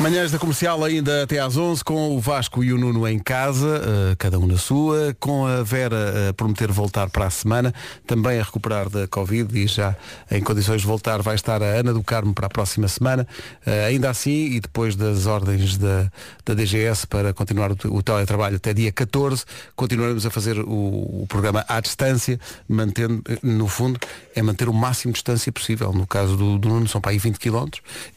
Manhãs 0.00 0.30
da 0.30 0.38
Comercial 0.38 0.82
ainda 0.82 1.24
até 1.24 1.38
às 1.40 1.58
11 1.58 1.84
com 1.84 2.16
o 2.16 2.20
Vasco 2.20 2.64
e 2.64 2.72
o 2.72 2.78
Nuno 2.78 3.06
em 3.06 3.18
casa, 3.18 3.82
eh, 3.84 4.16
cada 4.16 4.38
um 4.38 4.46
na 4.46 4.56
sua, 4.56 5.14
com 5.20 5.46
a 5.46 5.62
Vera 5.62 6.30
a 6.30 6.32
prometer 6.32 6.72
voltar 6.72 7.10
para 7.10 7.26
a 7.26 7.30
semana, 7.30 7.74
também 8.06 8.40
a 8.40 8.42
recuperar 8.42 8.88
da 8.88 9.06
Covid 9.06 9.58
e 9.58 9.66
já 9.66 9.94
em 10.30 10.42
condições 10.42 10.80
de 10.80 10.86
voltar 10.86 11.20
vai 11.20 11.34
estar 11.34 11.62
a 11.62 11.66
Ana 11.66 11.92
do 11.92 12.02
Carmo 12.02 12.32
para 12.32 12.46
a 12.46 12.48
próxima 12.48 12.88
semana. 12.88 13.28
Eh, 13.66 13.88
ainda 13.88 14.08
assim, 14.08 14.52
e 14.52 14.60
depois 14.60 14.96
das 14.96 15.26
ordens 15.26 15.76
da, 15.76 16.10
da 16.46 16.54
DGS 16.54 17.06
para 17.06 17.34
continuar 17.34 17.70
o, 17.70 17.76
o 17.90 18.02
teletrabalho 18.02 18.56
até 18.56 18.72
dia 18.72 18.90
14, 18.90 19.44
continuaremos 19.76 20.24
a 20.24 20.30
fazer 20.30 20.60
o, 20.60 21.22
o 21.22 21.26
programa 21.28 21.62
à 21.68 21.78
distância, 21.78 22.40
mantendo, 22.66 23.22
eh, 23.28 23.38
no 23.42 23.68
fundo, 23.68 24.00
é 24.34 24.40
manter 24.40 24.66
o 24.66 24.72
máximo 24.72 25.12
de 25.12 25.16
distância 25.16 25.52
possível. 25.52 25.92
No 25.92 26.06
caso 26.06 26.38
do, 26.38 26.58
do 26.58 26.70
Nuno 26.70 26.88
são 26.88 27.02
para 27.02 27.10
aí 27.10 27.18
20 27.18 27.38
km 27.38 27.68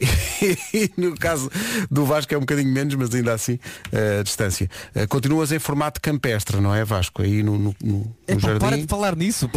e 0.72 0.90
no 0.96 1.14
caso 1.14 1.50
do 1.90 2.04
Vasco 2.04 2.32
é 2.34 2.36
um 2.36 2.40
bocadinho 2.40 2.72
menos, 2.72 2.94
mas 2.94 3.14
ainda 3.14 3.32
assim 3.34 3.58
eh, 3.92 4.18
a 4.20 4.22
distância. 4.22 4.68
Eh, 4.94 5.06
continuas 5.06 5.52
em 5.52 5.58
formato 5.58 6.00
campestre, 6.00 6.60
não 6.60 6.74
é 6.74 6.84
Vasco? 6.84 7.22
Aí 7.22 7.42
no, 7.42 7.58
no, 7.58 7.76
no- 7.82 7.98
no 7.98 8.16
Epá, 8.26 8.40
para 8.48 8.58
jardim. 8.60 8.82
de 8.82 8.86
falar 8.88 9.16
nisso. 9.16 9.50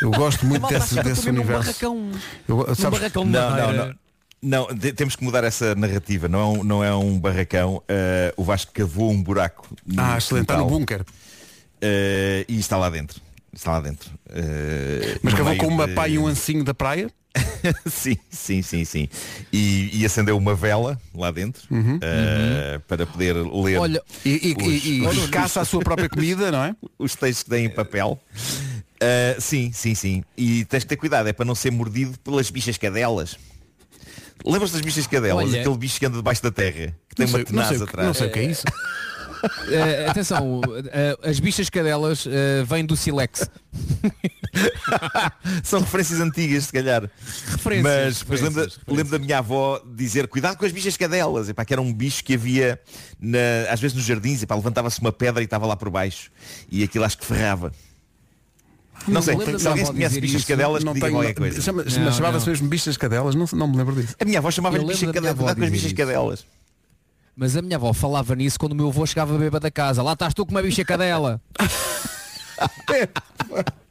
Eu 0.00 0.10
gosto 0.10 0.44
muito 0.46 0.66
desse, 0.68 0.94
desse 0.96 1.08
mesmo 1.26 1.32
num 1.32 1.38
universo. 1.40 1.64
barracão- 1.66 2.10
Eu- 2.48 2.74
sabes- 2.74 2.98
barracão 2.98 3.24
Não, 3.24 3.56
não, 3.56 3.72
não. 3.72 3.94
Não, 4.42 4.66
te- 4.74 4.92
temos 4.94 5.14
que 5.16 5.22
mudar 5.22 5.44
essa 5.44 5.74
narrativa. 5.74 6.26
Não 6.26 6.40
é 6.40 6.44
um, 6.46 6.64
não 6.64 6.84
é 6.84 6.94
um 6.94 7.18
barracão. 7.20 7.82
eh, 7.88 8.32
o 8.38 8.42
Vasco 8.44 8.72
cavou 8.72 9.10
um 9.10 9.22
buraco. 9.22 9.68
no 9.86 10.02
Ah, 10.02 10.16
excelente, 10.16 10.44
está 10.44 10.56
no 10.56 10.64
bunker. 10.66 11.04
eh, 11.80 12.44
e 12.48 12.58
está 12.58 12.76
lá 12.76 12.88
dentro. 12.90 13.20
Está 13.52 13.72
lá 13.72 13.80
dentro. 13.80 14.10
Eh, 14.30 15.18
Mas 15.22 15.34
cavou 15.34 15.56
com 15.56 15.66
uma 15.66 15.86
de- 15.86 15.94
pá 15.94 16.08
e 16.08 16.18
um 16.18 16.26
ancinho 16.26 16.64
da 16.64 16.72
praia? 16.72 17.10
sim, 17.88 18.16
sim, 18.30 18.62
sim, 18.62 18.84
sim. 18.84 19.08
E, 19.52 19.90
e 20.00 20.04
acendeu 20.06 20.36
uma 20.36 20.54
vela 20.54 21.00
lá 21.14 21.30
dentro 21.30 21.62
eh, 22.00 22.80
para 22.88 23.06
poder 23.06 23.34
ler 23.36 23.78
Olha, 23.78 24.02
e, 24.24 24.54
e- 24.58 24.64
os- 24.66 24.84
e- 24.84 25.00
os- 25.24 25.30
caça 25.30 25.60
a 25.60 25.64
sua 25.64 25.80
própria 25.80 26.08
comida, 26.08 26.50
não 26.50 26.64
é? 26.64 26.74
os 26.98 27.14
textos 27.14 27.44
que 27.44 27.50
têm 27.50 27.66
em 27.66 27.70
papel. 27.70 28.18
Eh, 29.00 29.36
sim, 29.38 29.70
sim, 29.72 29.94
sim. 29.94 30.24
E 30.36 30.64
tens 30.64 30.82
que 30.82 30.88
ter 30.88 30.96
cuidado, 30.96 31.28
é 31.28 31.32
para 31.32 31.44
não 31.44 31.54
ser 31.54 31.70
mordido 31.70 32.18
pelas 32.20 32.50
bichas 32.50 32.76
cadelas. 32.76 33.36
Lembras 34.44 34.72
das 34.72 34.80
bichas 34.80 35.06
cadelas? 35.06 35.48
Olha- 35.48 35.60
Aquele 35.60 35.76
bicho 35.78 35.98
que 36.00 36.06
anda 36.06 36.16
debaixo 36.16 36.42
da 36.42 36.50
terra, 36.50 36.94
que 37.08 37.14
tem 37.14 37.26
Não 37.26 37.34
uma 37.34 37.44
tenaz 37.44 37.80
atrás. 37.82 38.06
não 38.06 38.14
sei 38.14 38.26
o 38.26 38.32
que 38.32 38.38
é 38.40 38.44
isso. 38.44 38.64
Eh, 39.70 40.06
atenção, 40.08 40.60
as 41.22 41.38
bichas 41.40 41.70
cadelas 41.70 42.26
vêm 42.66 42.84
do 42.84 42.96
silex. 42.96 43.48
São 45.62 45.80
referências 45.80 46.20
antigas, 46.20 46.64
se 46.64 46.72
calhar. 46.72 47.08
Referências, 47.52 47.84
mas 47.84 48.24
mas 48.28 48.40
lembro, 48.40 48.54
da- 48.54 48.62
referências, 48.62 48.96
lembro 48.96 49.12
da 49.12 49.18
minha 49.18 49.38
avó 49.38 49.80
dizer 49.94 50.26
cuidado 50.28 50.56
com 50.56 50.64
as 50.64 50.72
bichas 50.72 50.96
cadelas. 50.96 51.48
Epá, 51.48 51.64
que 51.64 51.72
era 51.72 51.80
um 51.82 51.92
bicho 51.92 52.24
que 52.24 52.34
havia 52.34 52.80
na- 53.20 53.38
às 53.70 53.80
vezes 53.80 53.96
nos 53.96 54.04
jardins. 54.04 54.42
Epá, 54.42 54.54
levantava-se 54.54 55.00
uma 55.00 55.12
pedra 55.12 55.40
e 55.42 55.44
estava 55.44 55.66
lá 55.66 55.76
por 55.76 55.90
baixo. 55.90 56.30
E 56.70 56.82
aquilo 56.82 57.04
acho 57.04 57.18
que 57.18 57.26
ferrava. 57.26 57.72
Não 59.08 59.22
sei, 59.22 59.34
tenho- 59.36 59.58
se 59.58 59.66
alguém 59.66 59.84
não 59.84 59.94
conhece 59.94 60.20
bichas 60.20 60.40
isso, 60.40 60.46
cadelas, 60.48 60.84
não 60.84 60.92
tenho- 60.92 61.12
qualquer 61.12 61.34
coisa. 61.34 61.60
Chama- 61.62 61.84
Não, 61.84 62.12
Chamava-se 62.12 62.44
não. 62.46 62.52
mesmo 62.52 62.68
bichas 62.68 62.96
cadelas, 62.98 63.34
não, 63.34 63.46
não 63.52 63.66
me 63.68 63.76
lembro 63.78 63.94
disso. 63.96 64.14
A 64.20 64.24
minha 64.26 64.38
avó 64.38 64.50
chamava-lhe 64.50 64.84
bicha 64.84 65.06
cadela, 65.12 65.34
cuidado 65.34 65.56
com 65.56 65.64
as 65.64 65.70
bichas 65.70 65.86
isso. 65.86 65.94
cadelas. 65.94 66.44
Mas 67.34 67.56
a 67.56 67.62
minha 67.62 67.76
avó 67.76 67.94
falava 67.94 68.34
nisso 68.34 68.58
quando 68.58 68.72
o 68.72 68.74
meu 68.74 68.88
avô 68.88 69.06
chegava 69.06 69.38
bêbado 69.38 69.62
da 69.62 69.70
casa. 69.70 70.02
Lá 70.02 70.12
estás 70.12 70.34
tu 70.34 70.44
com 70.44 70.50
uma 70.50 70.60
bicha 70.60 70.84
cadela. 70.84 71.40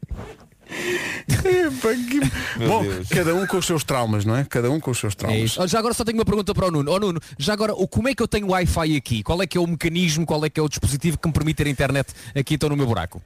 Epá, 0.70 1.89
que- 1.93 2.20
Bom, 2.67 2.84
Deus. 2.84 3.07
cada 3.09 3.34
um 3.36 3.45
com 3.47 3.57
os 3.57 3.65
seus 3.65 3.84
traumas, 3.84 4.24
não 4.26 4.36
é? 4.36 4.43
Cada 4.45 4.70
um 4.70 4.80
com 4.80 4.91
os 4.91 4.99
seus 4.99 5.13
É 5.13 5.17
traumas. 5.17 5.57
Olha, 5.57 5.67
Já 5.67 5.80
agora 5.80 5.93
só 5.93 6.03
tenho 6.05 6.17
uma 6.17 6.26
pergunta 6.26 6.53
para 6.53 6.67
o 6.67 6.72
Nuno. 6.72 6.91
Ó 6.91 6.99
Nuno, 6.99 7.20
já 7.38 7.53
agora, 7.53 7.74
o- 7.74 7.88
como 7.88 8.07
é 8.07 8.15
que 8.15 8.22
eu 8.22 8.28
tenho 8.28 8.47
Wi-Fi 8.49 8.95
aqui? 8.95 9.24
Qual 9.24 9.41
é 9.41 9.47
que 9.47 9.57
é 9.57 9.61
o 9.61 9.67
mecanismo, 9.67 10.26
qual 10.26 10.43
é 10.45 10.49
que 10.49 10.59
é 10.59 10.63
o 10.63 10.70
dispositivo 10.70 11.17
que 11.17 11.28
me 11.28 11.34
permite 11.34 11.57
ter 11.57 11.67
internet 11.67 12.13
aqui 12.36 12.55
então 12.55 12.70
no 12.70 12.78
meu 12.78 12.86
buraco? 12.86 13.22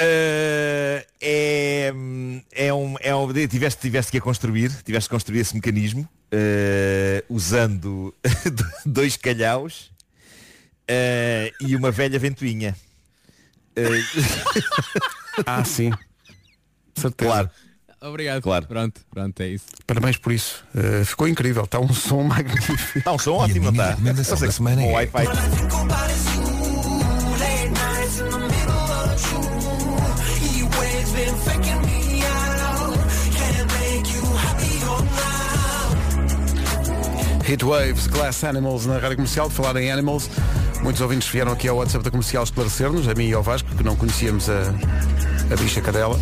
Uh, 0.00 1.04
é, 1.20 1.92
é 2.52 2.72
um, 2.72 2.96
é 3.00 3.14
um 3.14 3.30
tiveste, 3.48 3.80
tiveste 3.82 4.10
que 4.10 4.16
a 4.18 4.20
construir, 4.20 4.70
tiveste 4.82 5.08
que 5.10 5.14
construir 5.14 5.40
esse 5.40 5.54
mecanismo 5.54 6.08
uh, 6.32 7.24
usando 7.28 8.14
dois 8.86 9.18
calhaus 9.18 9.90
uh, 10.90 11.52
e 11.66 11.76
uma 11.76 11.90
velha 11.90 12.18
ventoinha. 12.18 12.74
Uh, 13.76 15.40
Ah, 15.46 15.64
sim. 15.64 15.90
Certeza. 17.00 17.30
claro, 17.30 17.50
Obrigado. 18.02 18.40
Claro. 18.42 18.66
Pronto, 18.66 19.00
pronto, 19.10 19.40
é 19.42 19.48
isso. 19.48 19.66
Parabéns 19.86 20.16
por 20.16 20.32
isso. 20.32 20.64
Uh, 20.74 21.04
ficou 21.04 21.28
incrível. 21.28 21.64
Está 21.64 21.78
um 21.78 21.92
som 21.92 22.22
magnífico. 22.22 22.98
está 22.98 23.12
um 23.12 23.18
som 23.18 23.34
ótimo, 23.34 23.70
não 23.70 23.72
está? 23.72 23.94
da 24.46 24.52
semana 24.52 24.82
é- 24.82 24.92
Wi-Fi. 24.92 25.26
Hit 37.44 37.64
Waves, 37.64 38.06
Glass 38.06 38.44
Animals 38.44 38.86
na 38.86 38.98
rádio 38.98 39.16
comercial. 39.16 39.48
De 39.48 39.54
falar 39.54 39.76
em 39.76 39.90
Animals, 39.90 40.30
muitos 40.82 41.02
ouvintes 41.02 41.28
vieram 41.28 41.52
aqui 41.52 41.68
ao 41.68 41.76
WhatsApp 41.76 42.04
da 42.04 42.10
comercial 42.10 42.44
esclarecer-nos, 42.44 43.08
a 43.08 43.14
mim 43.14 43.28
e 43.28 43.34
ao 43.34 43.42
Vasco, 43.42 43.68
que 43.74 43.82
não 43.82 43.96
conhecíamos 43.96 44.48
a, 44.48 44.60
a 45.52 45.56
bicha 45.56 45.80
cadela. 45.80 46.18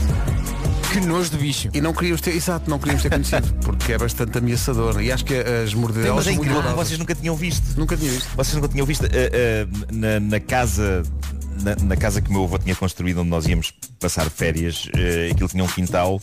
Que 0.92 1.00
nojo 1.00 1.30
de 1.30 1.36
bicho. 1.36 1.68
E 1.74 1.80
não 1.80 1.92
queríamos 1.92 2.20
ter, 2.20 2.34
exato, 2.34 2.68
não 2.70 2.78
queríamos 2.78 3.02
ter 3.02 3.10
conhecido, 3.10 3.52
porque 3.62 3.92
é 3.92 3.98
bastante 3.98 4.38
ameaçador. 4.38 5.00
E 5.02 5.12
acho 5.12 5.24
que 5.24 5.34
as 5.34 5.74
mordidelas 5.74 6.16
Mas 6.16 6.26
é 6.26 6.30
são 6.30 6.36
muito 6.38 6.50
incrível, 6.50 6.76
vocês 6.76 6.98
nunca 6.98 7.14
tinham 7.14 7.36
visto. 7.36 7.78
Nunca 7.78 7.96
tinha 7.96 8.10
visto. 8.10 8.28
Vocês 8.36 8.54
nunca 8.54 8.68
tinham 8.68 8.86
visto 8.86 9.04
uh, 9.04 9.06
uh, 9.06 9.94
na, 9.94 10.20
na 10.20 10.40
casa 10.40 11.02
na, 11.62 11.74
na 11.84 11.96
casa 11.96 12.20
que 12.22 12.30
o 12.30 12.32
meu 12.32 12.44
avô 12.44 12.56
tinha 12.58 12.74
construído 12.74 13.18
onde 13.20 13.30
nós 13.30 13.44
íamos 13.46 13.72
passar 13.98 14.30
férias 14.30 14.86
uh, 14.86 15.32
aquilo 15.32 15.48
tinha 15.48 15.64
um 15.64 15.66
quintal 15.66 16.22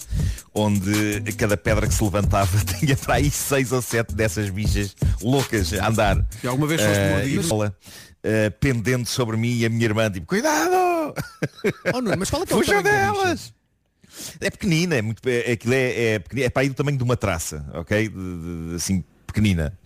onde 0.54 1.22
cada 1.38 1.58
pedra 1.58 1.86
que 1.88 1.94
se 1.94 2.02
levantava 2.02 2.58
tinha 2.80 2.96
para 2.96 3.16
aí 3.16 3.30
seis 3.30 3.74
ou 3.74 3.82
sete 3.82 4.16
dessas 4.16 4.50
bichas 4.50 4.96
loucas 5.22 5.74
a 5.74 5.90
andar 5.90 6.26
E 6.42 6.48
alguma 6.48 6.66
vez 6.68 6.80
foste 6.82 6.98
Eh, 6.98 7.12
mordido? 7.18 7.48
bola, 7.50 7.76
eh, 8.24 8.50
pendendo 8.50 9.06
sobre 9.10 9.36
mim 9.36 9.58
e 9.58 9.66
a 9.66 9.70
minha 9.70 9.84
irmã 9.84 10.10
tipo 10.10 10.26
cuidado 10.26 11.14
Oh 11.94 12.00
Nuno, 12.02 12.16
mas 12.18 12.30
qual 12.30 12.44
é 12.44 12.46
que 12.46 12.54
é 12.54 12.56
o 12.56 12.60
Fujam 12.64 12.82
tamanho 12.82 13.14
da 13.14 13.24
bicha? 13.24 13.54
É 14.40 14.50
pequenina, 14.50 14.96
é 14.96 15.02
muito, 15.02 15.22
é, 15.28 15.52
aquilo 15.52 15.74
é, 15.74 16.14
é, 16.16 16.20
pequenina, 16.20 16.48
é 16.48 16.50
para 16.50 16.62
aí 16.64 16.70
do 16.70 16.76
tamanho 16.76 16.98
de 16.98 17.04
uma 17.04 17.18
traça, 17.18 17.66
ok? 17.74 18.08
De- 18.10 18.16
de- 18.16 18.76
assim, 18.76 19.04
pequenina. 19.28 19.78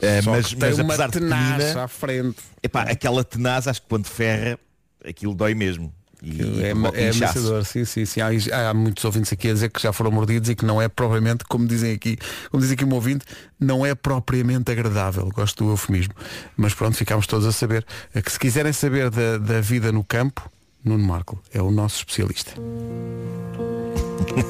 Eh, 0.00 0.22
Só 0.22 0.30
mas 0.32 0.48
tem 0.48 0.58
mas 0.58 0.78
uma 0.78 1.08
tenaz 1.08 1.76
à 1.76 1.86
frente. 1.88 2.36
epá, 2.62 2.82
aquela 2.82 3.22
tenaz, 3.24 3.68
acho 3.68 3.80
que 3.82 3.88
quando 3.88 4.06
ferra, 4.06 4.58
aquilo 5.04 5.34
dói 5.34 5.54
mesmo. 5.54 5.92
E, 6.20 6.40
É, 6.64 6.70
é 6.70 7.10
ameaçador, 7.10 7.64
sim, 7.64 7.84
sim, 7.84 8.04
sim. 8.04 8.20
Há, 8.20 8.70
há 8.70 8.74
muitos 8.74 9.04
ouvintes 9.04 9.32
aqui 9.32 9.50
a 9.50 9.52
dizer 9.52 9.70
que 9.70 9.80
já 9.80 9.92
foram 9.92 10.10
mordidos 10.10 10.50
e 10.50 10.56
que 10.56 10.64
não 10.64 10.82
é 10.82 10.88
propriamente, 10.88 11.44
como 11.44 11.64
dizem 11.64 11.92
aqui, 11.92 12.18
como 12.50 12.60
diz 12.60 12.72
aqui 12.72 12.84
um 12.84 12.92
ouvinte, 12.92 13.24
não 13.60 13.86
é 13.86 13.94
propriamente 13.94 14.68
agradável. 14.72 15.28
Gosto 15.32 15.62
do 15.62 15.70
eufemismo. 15.70 16.12
Mas 16.56 16.74
pronto, 16.74 16.96
ficámos 16.96 17.24
todos 17.28 17.46
a 17.46 17.52
saber. 17.52 17.86
É 18.12 18.20
Que 18.20 18.32
se 18.32 18.38
quiserem 18.38 18.72
saber 18.72 19.10
da, 19.10 19.38
da 19.38 19.60
vida 19.60 19.92
no 19.92 20.02
campo, 20.02 20.50
Nuno 20.84 21.04
Marco 21.04 21.38
é 21.52 21.60
o 21.60 21.70
nosso 21.70 21.98
especialista. 21.98 22.52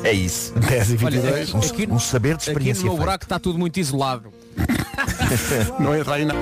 É 0.04 0.12
isso. 0.12 0.52
10 0.58 0.90
e 0.90 1.04
Olha, 1.04 1.20
22. 1.20 1.54
aqui, 1.54 1.82
aqui, 1.82 1.92
Um 1.92 1.98
saber 1.98 2.30
de 2.30 2.34
aqui 2.42 2.50
experiência. 2.50 2.84
no 2.84 2.90
meu 2.90 2.98
buraco 2.98 3.24
está 3.24 3.38
tudo 3.38 3.58
muito 3.58 3.78
isolado. 3.78 4.32
Não 5.80 5.94
entra 5.96 6.14
aí 6.14 6.24
não. 6.24 6.36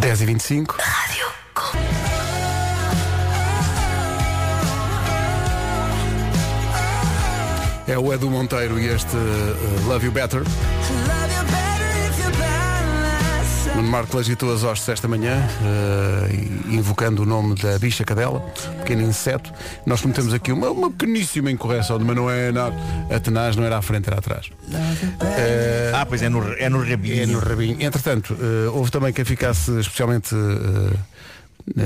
10 0.00 0.22
e 0.22 0.26
25. 0.26 0.76
É 7.86 7.98
o 7.98 8.12
Edu 8.12 8.30
Monteiro 8.30 8.78
e 8.78 8.86
este 8.86 9.16
uh, 9.16 9.88
Love 9.88 10.06
You 10.06 10.12
Better. 10.12 10.42
Nuno 13.74 13.88
Marco 13.88 14.18
agitou 14.18 14.52
as 14.52 14.62
hostes 14.64 14.88
esta 14.88 15.08
manhã, 15.08 15.38
uh, 15.60 16.72
invocando 16.72 17.22
o 17.22 17.26
nome 17.26 17.54
da 17.54 17.78
bicha 17.78 18.04
cadela, 18.04 18.40
pequeno 18.80 19.02
inseto. 19.02 19.50
Nós 19.86 20.00
cometemos 20.02 20.32
aqui 20.34 20.52
uma, 20.52 20.70
uma 20.70 20.90
pequeníssima 20.90 21.50
incorreção, 21.50 21.98
mas 21.98 22.14
não 22.14 22.30
é 22.30 22.52
nada. 22.52 22.76
A 23.10 23.18
tenaz 23.18 23.56
não 23.56 23.64
era 23.64 23.78
à 23.78 23.82
frente, 23.82 24.06
era 24.08 24.18
atrás. 24.18 24.46
Uh, 24.46 25.94
Ah, 25.94 26.04
pois 26.06 26.22
é 26.22 26.28
no, 26.28 26.52
é 26.54 26.68
no 26.68 26.82
rabinho. 26.84 27.22
é 27.22 27.26
no 27.26 27.38
rabinho. 27.38 27.76
Entretanto, 27.80 28.36
eh, 28.40 28.68
houve 28.68 28.90
também 28.90 29.12
quem 29.12 29.24
ficasse 29.24 29.70
especialmente 29.80 30.34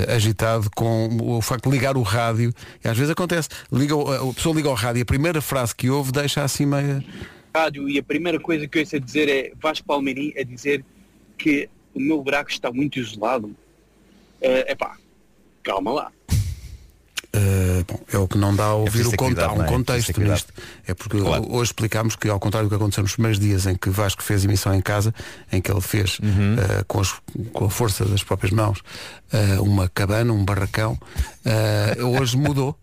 agitado 0.09 0.69
com 0.75 1.17
o 1.21 1.41
facto 1.41 1.65
de 1.71 1.77
ligar 1.77 1.97
o 1.97 2.03
rádio. 2.03 2.53
E 2.85 2.89
às 2.89 2.97
vezes 2.97 3.11
acontece, 3.13 3.49
liga, 3.73 3.95
o- 3.95 4.31
a 4.31 4.35
pessoa 4.35 4.55
liga 4.55 4.69
ao 4.69 4.75
rádio 4.75 5.01
e 5.01 5.03
a 5.03 5.07
primeira 5.07 5.41
frase 5.41 5.75
que 5.75 5.89
ouve 5.91 6.11
deixa 6.13 6.43
assim 6.43 6.67
meia. 6.67 7.03
rádio 7.55 7.89
e 7.89 7.99
a 7.99 8.03
primeira 8.03 8.39
coisa 8.41 8.67
que 8.69 8.77
eu 8.79 8.83
ouço 8.83 8.97
a 8.97 8.99
dizer 8.99 9.29
é 9.31 9.53
Vasco 9.63 9.87
Palmeirim 9.87 10.33
a 10.39 10.43
dizer 10.43 10.85
que 11.39 11.69
o 11.97 12.01
meu 12.01 12.23
buraco 12.23 12.51
está 12.51 12.71
muito 12.71 12.99
isolado. 12.99 13.55
É 14.41 14.73
epá, 14.73 14.97
calma 15.63 15.93
lá. 15.93 16.13
Eh, 17.33 17.85
bom, 17.87 18.01
é 18.13 18.17
o 18.19 18.27
que 18.29 18.39
não 18.39 18.55
dá 18.57 18.65
a 18.67 18.75
ouvir 18.75 18.91
preciso 19.05 19.11
o 19.11 19.41
há 19.45 19.53
um 19.53 19.63
é? 19.65 19.67
contexto 19.67 20.21
nisto. 20.21 20.53
É 20.87 20.95
porque 20.95 21.19
Claro. 21.19 21.47
hoje 21.53 21.65
explicámos 21.71 22.17
que, 22.17 22.29
ao 22.29 22.41
contrário 22.41 22.67
do 22.69 22.71
que 22.71 22.77
aconteceu 22.77 23.03
nos 23.03 23.13
primeiros 23.13 23.39
dias 23.39 23.67
em 23.67 23.75
que 23.77 23.91
Vasco 23.91 24.23
fez 24.23 24.45
emissão 24.45 24.75
em 24.75 24.81
casa, 24.81 25.15
em 25.53 25.61
que 25.61 25.71
ele 25.71 25.81
fez 25.83 26.19
Uhum. 26.21 26.57
eh, 26.59 26.85
com, 26.87 27.01
as- 27.01 27.15
com 27.53 27.65
a 27.67 27.71
força 27.71 28.05
das 28.07 28.23
próprias 28.23 28.53
mãos 28.53 28.81
eh, 29.33 29.59
uma 29.61 29.89
cabana, 29.89 30.33
um 30.33 30.45
barracão, 30.45 30.99
hoje 32.19 32.37
mudou. 32.39 32.79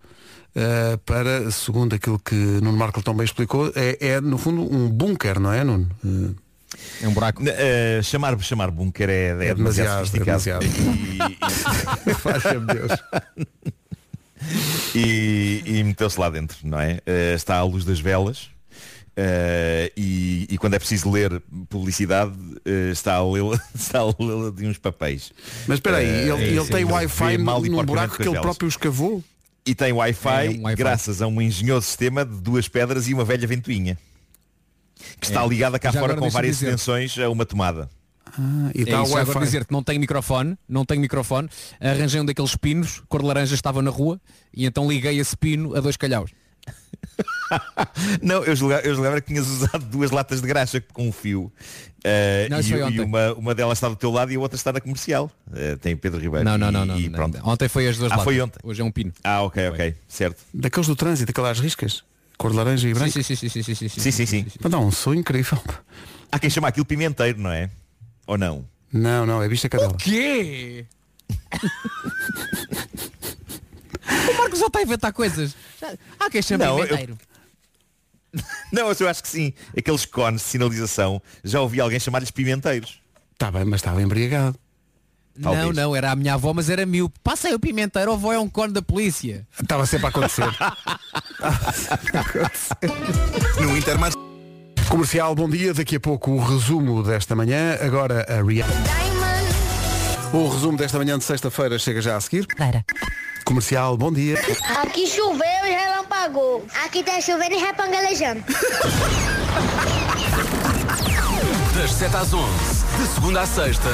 para, 1.07 1.49
segundo 1.49 1.95
aquilo 1.95 2.19
que 2.19 2.35
Nuno 2.35 2.77
Marco 2.77 3.01
tão 3.01 3.15
bem 3.15 3.25
explicou, 3.25 3.71
é, 3.75 3.97
é, 3.99 4.21
no 4.21 4.37
fundo 4.37 4.61
um 4.61 4.87
bunker, 4.87 5.39
não 5.39 5.51
é, 5.51 5.63
Nuno? 5.63 5.89
É 7.01 7.07
um 7.07 7.13
buraco. 7.13 7.41
Eh, 7.45 8.01
chamar, 8.03 8.37
chamar 8.41 8.71
bunker 8.71 9.09
é, 9.09 9.13
é, 9.13 9.29
É 9.47 9.53
demasiado, 9.55 10.05
demasiado 10.07 10.63
é 10.63 10.69
sofisticado. 10.69 11.43
Valha-me 12.23 12.65
Deus. 12.73 12.91
e, 14.95 15.63
e, 15.65 15.77
e 15.79 15.83
meteu-se 15.83 16.19
lá 16.19 16.29
dentro, 16.29 16.57
não 16.63 16.79
é? 16.79 16.99
Eh, 17.05 17.33
está 17.35 17.55
à 17.57 17.63
luz 17.63 17.85
das 17.85 17.99
velas. 17.99 18.49
eh, 19.15 19.91
e, 19.95 20.47
e 20.49 20.57
quando 20.57 20.73
é 20.73 20.79
preciso 20.79 21.09
ler 21.11 21.41
publicidade 21.69 22.33
eh, 22.65 22.89
está 22.91 23.15
a 23.15 23.23
lê-la 23.31 23.59
está 23.75 23.99
a 23.99 24.05
lê-la 24.05 24.49
de 24.51 24.65
uns 24.67 24.77
papéis 24.79 25.31
Mas 25.67 25.77
espera 25.77 25.97
aí, 25.97 26.07
ele, 26.29 26.43
ele 26.45 26.61
sim, 26.65 26.71
tem 26.71 26.83
Wi-Fi 26.85 27.37
mal 27.37 27.63
e 27.65 27.69
num 27.69 27.83
buraco 27.85 28.17
que 28.17 28.27
ele 28.27 28.39
próprio 28.39 28.67
escavou? 28.67 29.23
e 29.65 29.75
tem 29.75 29.93
Wi-Fi 29.93 30.47
É, 30.47 30.49
um 30.59 30.63
Wi-Fi. 30.63 30.75
graças 30.75 31.21
a 31.21 31.27
um 31.27 31.39
engenhoso 31.41 31.85
sistema 31.85 32.25
de 32.25 32.35
duas 32.41 32.67
pedras 32.67 33.07
e 33.07 33.13
uma 33.13 33.23
velha 33.23 33.47
ventoinha 33.47 33.97
que 35.19 35.25
está 35.27 35.43
É. 35.43 35.47
ligada 35.47 35.77
cá 35.79 35.89
Já 35.91 35.99
fora 35.99 36.13
agora 36.13 36.15
com 36.19 36.21
deixa-me 36.25 36.33
várias 36.33 36.55
dizer. 36.57 36.67
extensões 36.67 37.17
a 37.19 37.29
uma 37.29 37.45
tomada 37.45 37.89
Ah, 38.37 38.71
e 38.73 38.79
É 38.79 38.83
está 38.83 39.01
isso, 39.01 39.11
o 39.11 39.15
já 39.15 39.21
agora 39.21 39.37
Wi-Fi. 39.39 39.45
dizer 39.45 39.65
que 39.65 39.71
não 39.71 39.83
tem 39.83 39.99
microfone, 39.99 40.57
não 40.67 40.83
tem 40.85 40.97
microfone, 40.99 41.47
arranjei 41.79 42.19
um 42.19 42.25
daqueles 42.25 42.55
pinos, 42.55 43.01
cor 43.07 43.21
de 43.21 43.27
laranja 43.27 43.53
estava 43.53 43.81
na 43.81 43.91
rua 43.91 44.19
e 44.53 44.65
então 44.65 44.89
liguei 44.89 45.19
esse 45.19 45.37
pino 45.37 45.75
a 45.75 45.79
dois 45.79 45.97
calhaus. 45.97 46.31
Não, 48.21 48.43
eu 48.43 48.55
julgava, 48.55 48.81
eu 48.83 48.95
julgava 48.95 49.19
que 49.21 49.27
tinhas 49.27 49.47
usado 49.47 49.85
duas 49.85 50.11
latas 50.11 50.41
de 50.41 50.47
graxa 50.47 50.81
com 50.93 51.07
um 51.07 51.11
fio. 51.11 51.51
Eh, 52.03 52.47
Não, 52.49 52.59
isso 52.59 52.69
e 52.69 52.71
foi 52.71 52.79
e 52.79 52.83
ontem. 52.83 53.01
uma, 53.01 53.33
uma 53.33 53.53
delas 53.55 53.77
está 53.77 53.87
do 53.89 53.95
teu 53.95 54.09
lado 54.11 54.31
e 54.31 54.35
a 54.35 54.39
outra 54.39 54.55
está 54.55 54.71
na 54.73 54.81
comercial. 54.81 55.29
Eh, 55.53 55.75
tem 55.75 55.95
Pedro 55.95 56.19
Ribeiro. 56.19 56.43
Não, 56.45 56.57
não, 56.57 56.69
E- 56.69 56.71
não, 56.71 56.85
não. 56.85 56.99
e 56.99 57.09
não. 57.09 57.11
pronto. 57.17 57.39
Ontem 57.43 57.67
foi 57.69 57.87
as 57.87 57.97
duas 57.97 58.11
Ah, 58.11 58.15
latas. 58.15 58.23
foi 58.23 58.41
ontem. 58.41 58.59
Hoje 58.63 58.81
é 58.81 58.83
um 58.85 58.91
pino. 58.91 59.11
Ah, 59.23 59.41
ok, 59.43 59.67
ok. 59.69 59.95
Certo. 60.07 60.41
Daqueles 60.53 60.87
do 60.87 60.95
trânsito, 60.95 61.29
aquelas 61.31 61.59
riscas, 61.59 62.03
cor 62.43 62.51
de 62.51 62.57
laranja 62.57 62.89
e 62.89 62.93
branco. 62.93 63.11
Sim, 63.11 63.23
sim, 63.23 63.35
sim, 63.35 63.47
sim, 63.49 63.63
sim, 63.63 63.75
sim, 63.75 63.87
Sim, 63.89 64.11
sim, 64.11 64.25
sim. 64.25 64.45
Mas 64.61 64.71
dá 64.71 64.77
um 64.77 64.91
som 64.91 65.13
incrível. 65.13 65.57
Há 66.29 66.37
quem 66.37 66.49
chama 66.49 66.67
aquilo 66.67 66.85
pimenteiro, 66.85 67.39
não 67.39 67.49
é? 67.51 67.69
Ou 68.27 68.37
não? 68.37 68.67
Não, 68.91 69.25
não, 69.25 69.41
é 69.41 69.47
bicha 69.47 69.69
cadela. 69.69 69.95
Quê? 69.97 70.85
o 74.29 74.37
Marcos 74.37 74.59
já 74.59 74.67
está 74.67 74.79
a 74.79 74.81
inventar 74.81 75.13
coisas. 75.13 75.55
Há 76.19 76.29
quem 76.29 76.41
chame 76.41 76.65
Não, 76.65 76.77
eu- 76.79 76.85
pimenteiro. 76.85 77.17
Não, 78.73 78.91
eu 78.91 79.07
acho 79.07 79.21
que 79.21 79.29
sim. 79.29 79.53
Aqueles 79.77 80.05
cones 80.05 80.41
de 80.41 80.47
sinalização, 80.47 81.21
já 81.43 81.61
ouvi 81.61 81.79
alguém 81.79 81.99
chamar-lhes 81.99 82.31
pimenteiros. 82.31 82.99
Está 83.31 83.51
bem, 83.51 83.63
mas 83.63 83.79
estava 83.79 84.01
embriagado. 84.01 84.57
Não, 85.35 85.51
Talvez. 85.53 85.75
não, 85.75 85.95
era 85.95 86.11
a 86.11 86.15
minha 86.15 86.35
avó, 86.35 86.53
mas 86.53 86.69
era 86.69 86.85
mil. 86.85 87.11
Passa 87.23 87.47
aí 87.47 87.55
o 87.55 87.59
pimenteiro, 87.59 88.11
ou 88.11 88.17
avó 88.17 88.31
é 88.33 88.39
um 88.39 88.47
cone 88.49 88.71
da 88.71 88.81
polícia. 88.81 89.47
Estava 89.59 89.85
sempre 89.85 90.05
a 90.07 90.09
acontecer. 90.09 90.45
No 93.59 93.77
Intermar. 93.77 94.11
Comercial, 94.89 95.33
bom 95.35 95.49
dia. 95.49 95.73
Daqui 95.73 95.95
a 95.95 95.99
pouco 95.99 96.31
o 96.31 96.39
resumo 96.39 97.01
desta 97.03 97.35
manhã. 97.35 97.77
Agora 97.81 98.25
a 98.29 98.41
Rihanna. 98.43 98.73
O 100.33 100.47
resumo 100.49 100.77
desta 100.77 100.97
manhã 100.97 101.17
de 101.17 101.23
sexta-feira 101.23 101.77
chega 101.79 102.01
já 102.01 102.15
a 102.15 102.21
seguir. 102.21 102.45
Para. 102.57 102.83
Comercial, 103.45 103.97
bom 103.97 104.11
dia. 104.11 104.39
Aqui 104.81 105.07
choveu 105.07 105.65
e 105.65 105.69
relampagou. 105.71 106.65
Aqui 106.85 107.03
tá 107.03 107.19
chovendo 107.21 107.55
e 107.55 107.59
repangalejando. 107.59 108.43
Das 111.75 111.91
7 111.91 112.15
às 112.15 112.33
11, 112.33 112.49
de 112.97 113.07
segunda 113.15 113.41
à 113.41 113.45
sexta, 113.47 113.89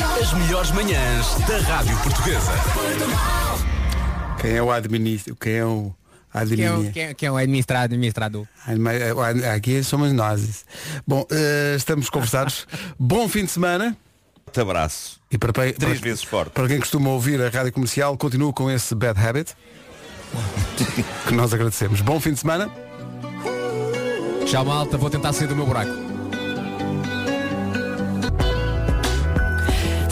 as 0.00 0.32
melhores 0.32 0.70
manhãs 0.70 1.34
da 1.46 1.58
Rádio 1.58 1.96
Portuguesa. 1.98 2.52
Quem 4.40 4.52
é 4.56 4.62
o 4.62 4.70
administrador? 4.70 5.38
Quem 5.40 5.52
é 5.54 5.64
o 5.64 5.94
Quem 6.32 6.34
é 6.34 6.38
o, 6.38 6.40
administrador? 6.40 6.92
quem 6.92 7.02
é- 7.04 7.14
quem 7.14 7.26
é 7.26 7.32
o 7.32 7.36
administrado, 7.36 7.84
administrador? 7.94 8.46
Aqui 9.54 9.82
somos 9.84 10.12
nós. 10.12 10.64
Bom, 11.06 11.26
eh, 11.30 11.74
estamos 11.76 12.08
conversados. 12.08 12.66
Bom 12.98 13.28
fim 13.28 13.44
de 13.44 13.50
semana. 13.50 13.96
Te 14.52 14.60
abraço. 14.60 15.20
E 15.30 15.38
para, 15.38 15.52
para, 15.52 15.72
Três 15.72 15.98
para- 15.98 16.08
vezes 16.08 16.22
forte. 16.24 16.52
Para 16.52 16.68
quem 16.68 16.78
costuma 16.78 17.10
ouvir 17.10 17.40
a 17.40 17.48
rádio 17.48 17.72
comercial, 17.72 18.16
continua 18.16 18.52
com 18.52 18.70
esse 18.70 18.94
bad 18.94 19.18
habit. 19.20 19.54
que 21.28 21.34
nós 21.34 21.52
agradecemos. 21.52 22.00
Bom 22.00 22.18
fim 22.20 22.32
de 22.32 22.40
semana. 22.40 22.70
Tchau 24.46 24.64
malta, 24.64 24.96
vou 24.96 25.08
tentar 25.10 25.32
sair 25.32 25.46
do 25.46 25.54
meu 25.56 25.66
buraco. 25.66 26.11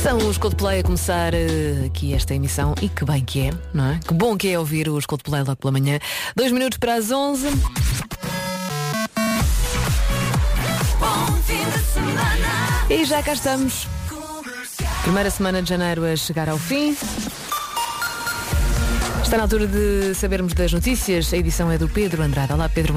São 0.02 0.16
os 0.16 0.38
Coldplay 0.38 0.80
a 0.80 0.82
começar 0.82 1.34
eh, 1.34 1.84
aqui 1.84 2.14
esta 2.14 2.34
emissão 2.34 2.74
e 2.80 2.88
que 2.88 3.04
bem 3.04 3.22
que 3.22 3.48
é, 3.48 3.50
não 3.74 3.92
é? 3.92 4.00
Que 4.06 4.14
bom 4.14 4.34
que 4.34 4.48
é 4.48 4.58
ouvir 4.58 4.88
os 4.88 5.04
Coldplay 5.04 5.42
logo 5.42 5.56
pela 5.56 5.72
manhã. 5.72 5.98
Dois 6.34 6.50
minutos 6.52 6.78
para 6.78 6.94
as 6.94 7.10
11. 7.10 7.48
E 12.88 13.04
já 13.04 13.22
cá 13.22 13.34
estamos. 13.34 13.86
Primeira 15.02 15.30
semana 15.30 15.62
de 15.62 15.68
janeiro 15.68 16.04
a 16.04 16.16
chegar 16.16 16.48
ao 16.48 16.56
fim. 16.56 16.96
Está 19.22 19.36
na 19.36 19.44
altura 19.44 19.66
de 19.66 20.14
sabermos 20.14 20.54
das 20.54 20.72
notícias. 20.72 21.32
A 21.32 21.36
edição 21.36 21.70
é 21.70 21.78
do 21.78 21.88
Pedro 21.88 22.22
Andrade. 22.22 22.52
Olá 22.52 22.68
Pedro, 22.68 22.94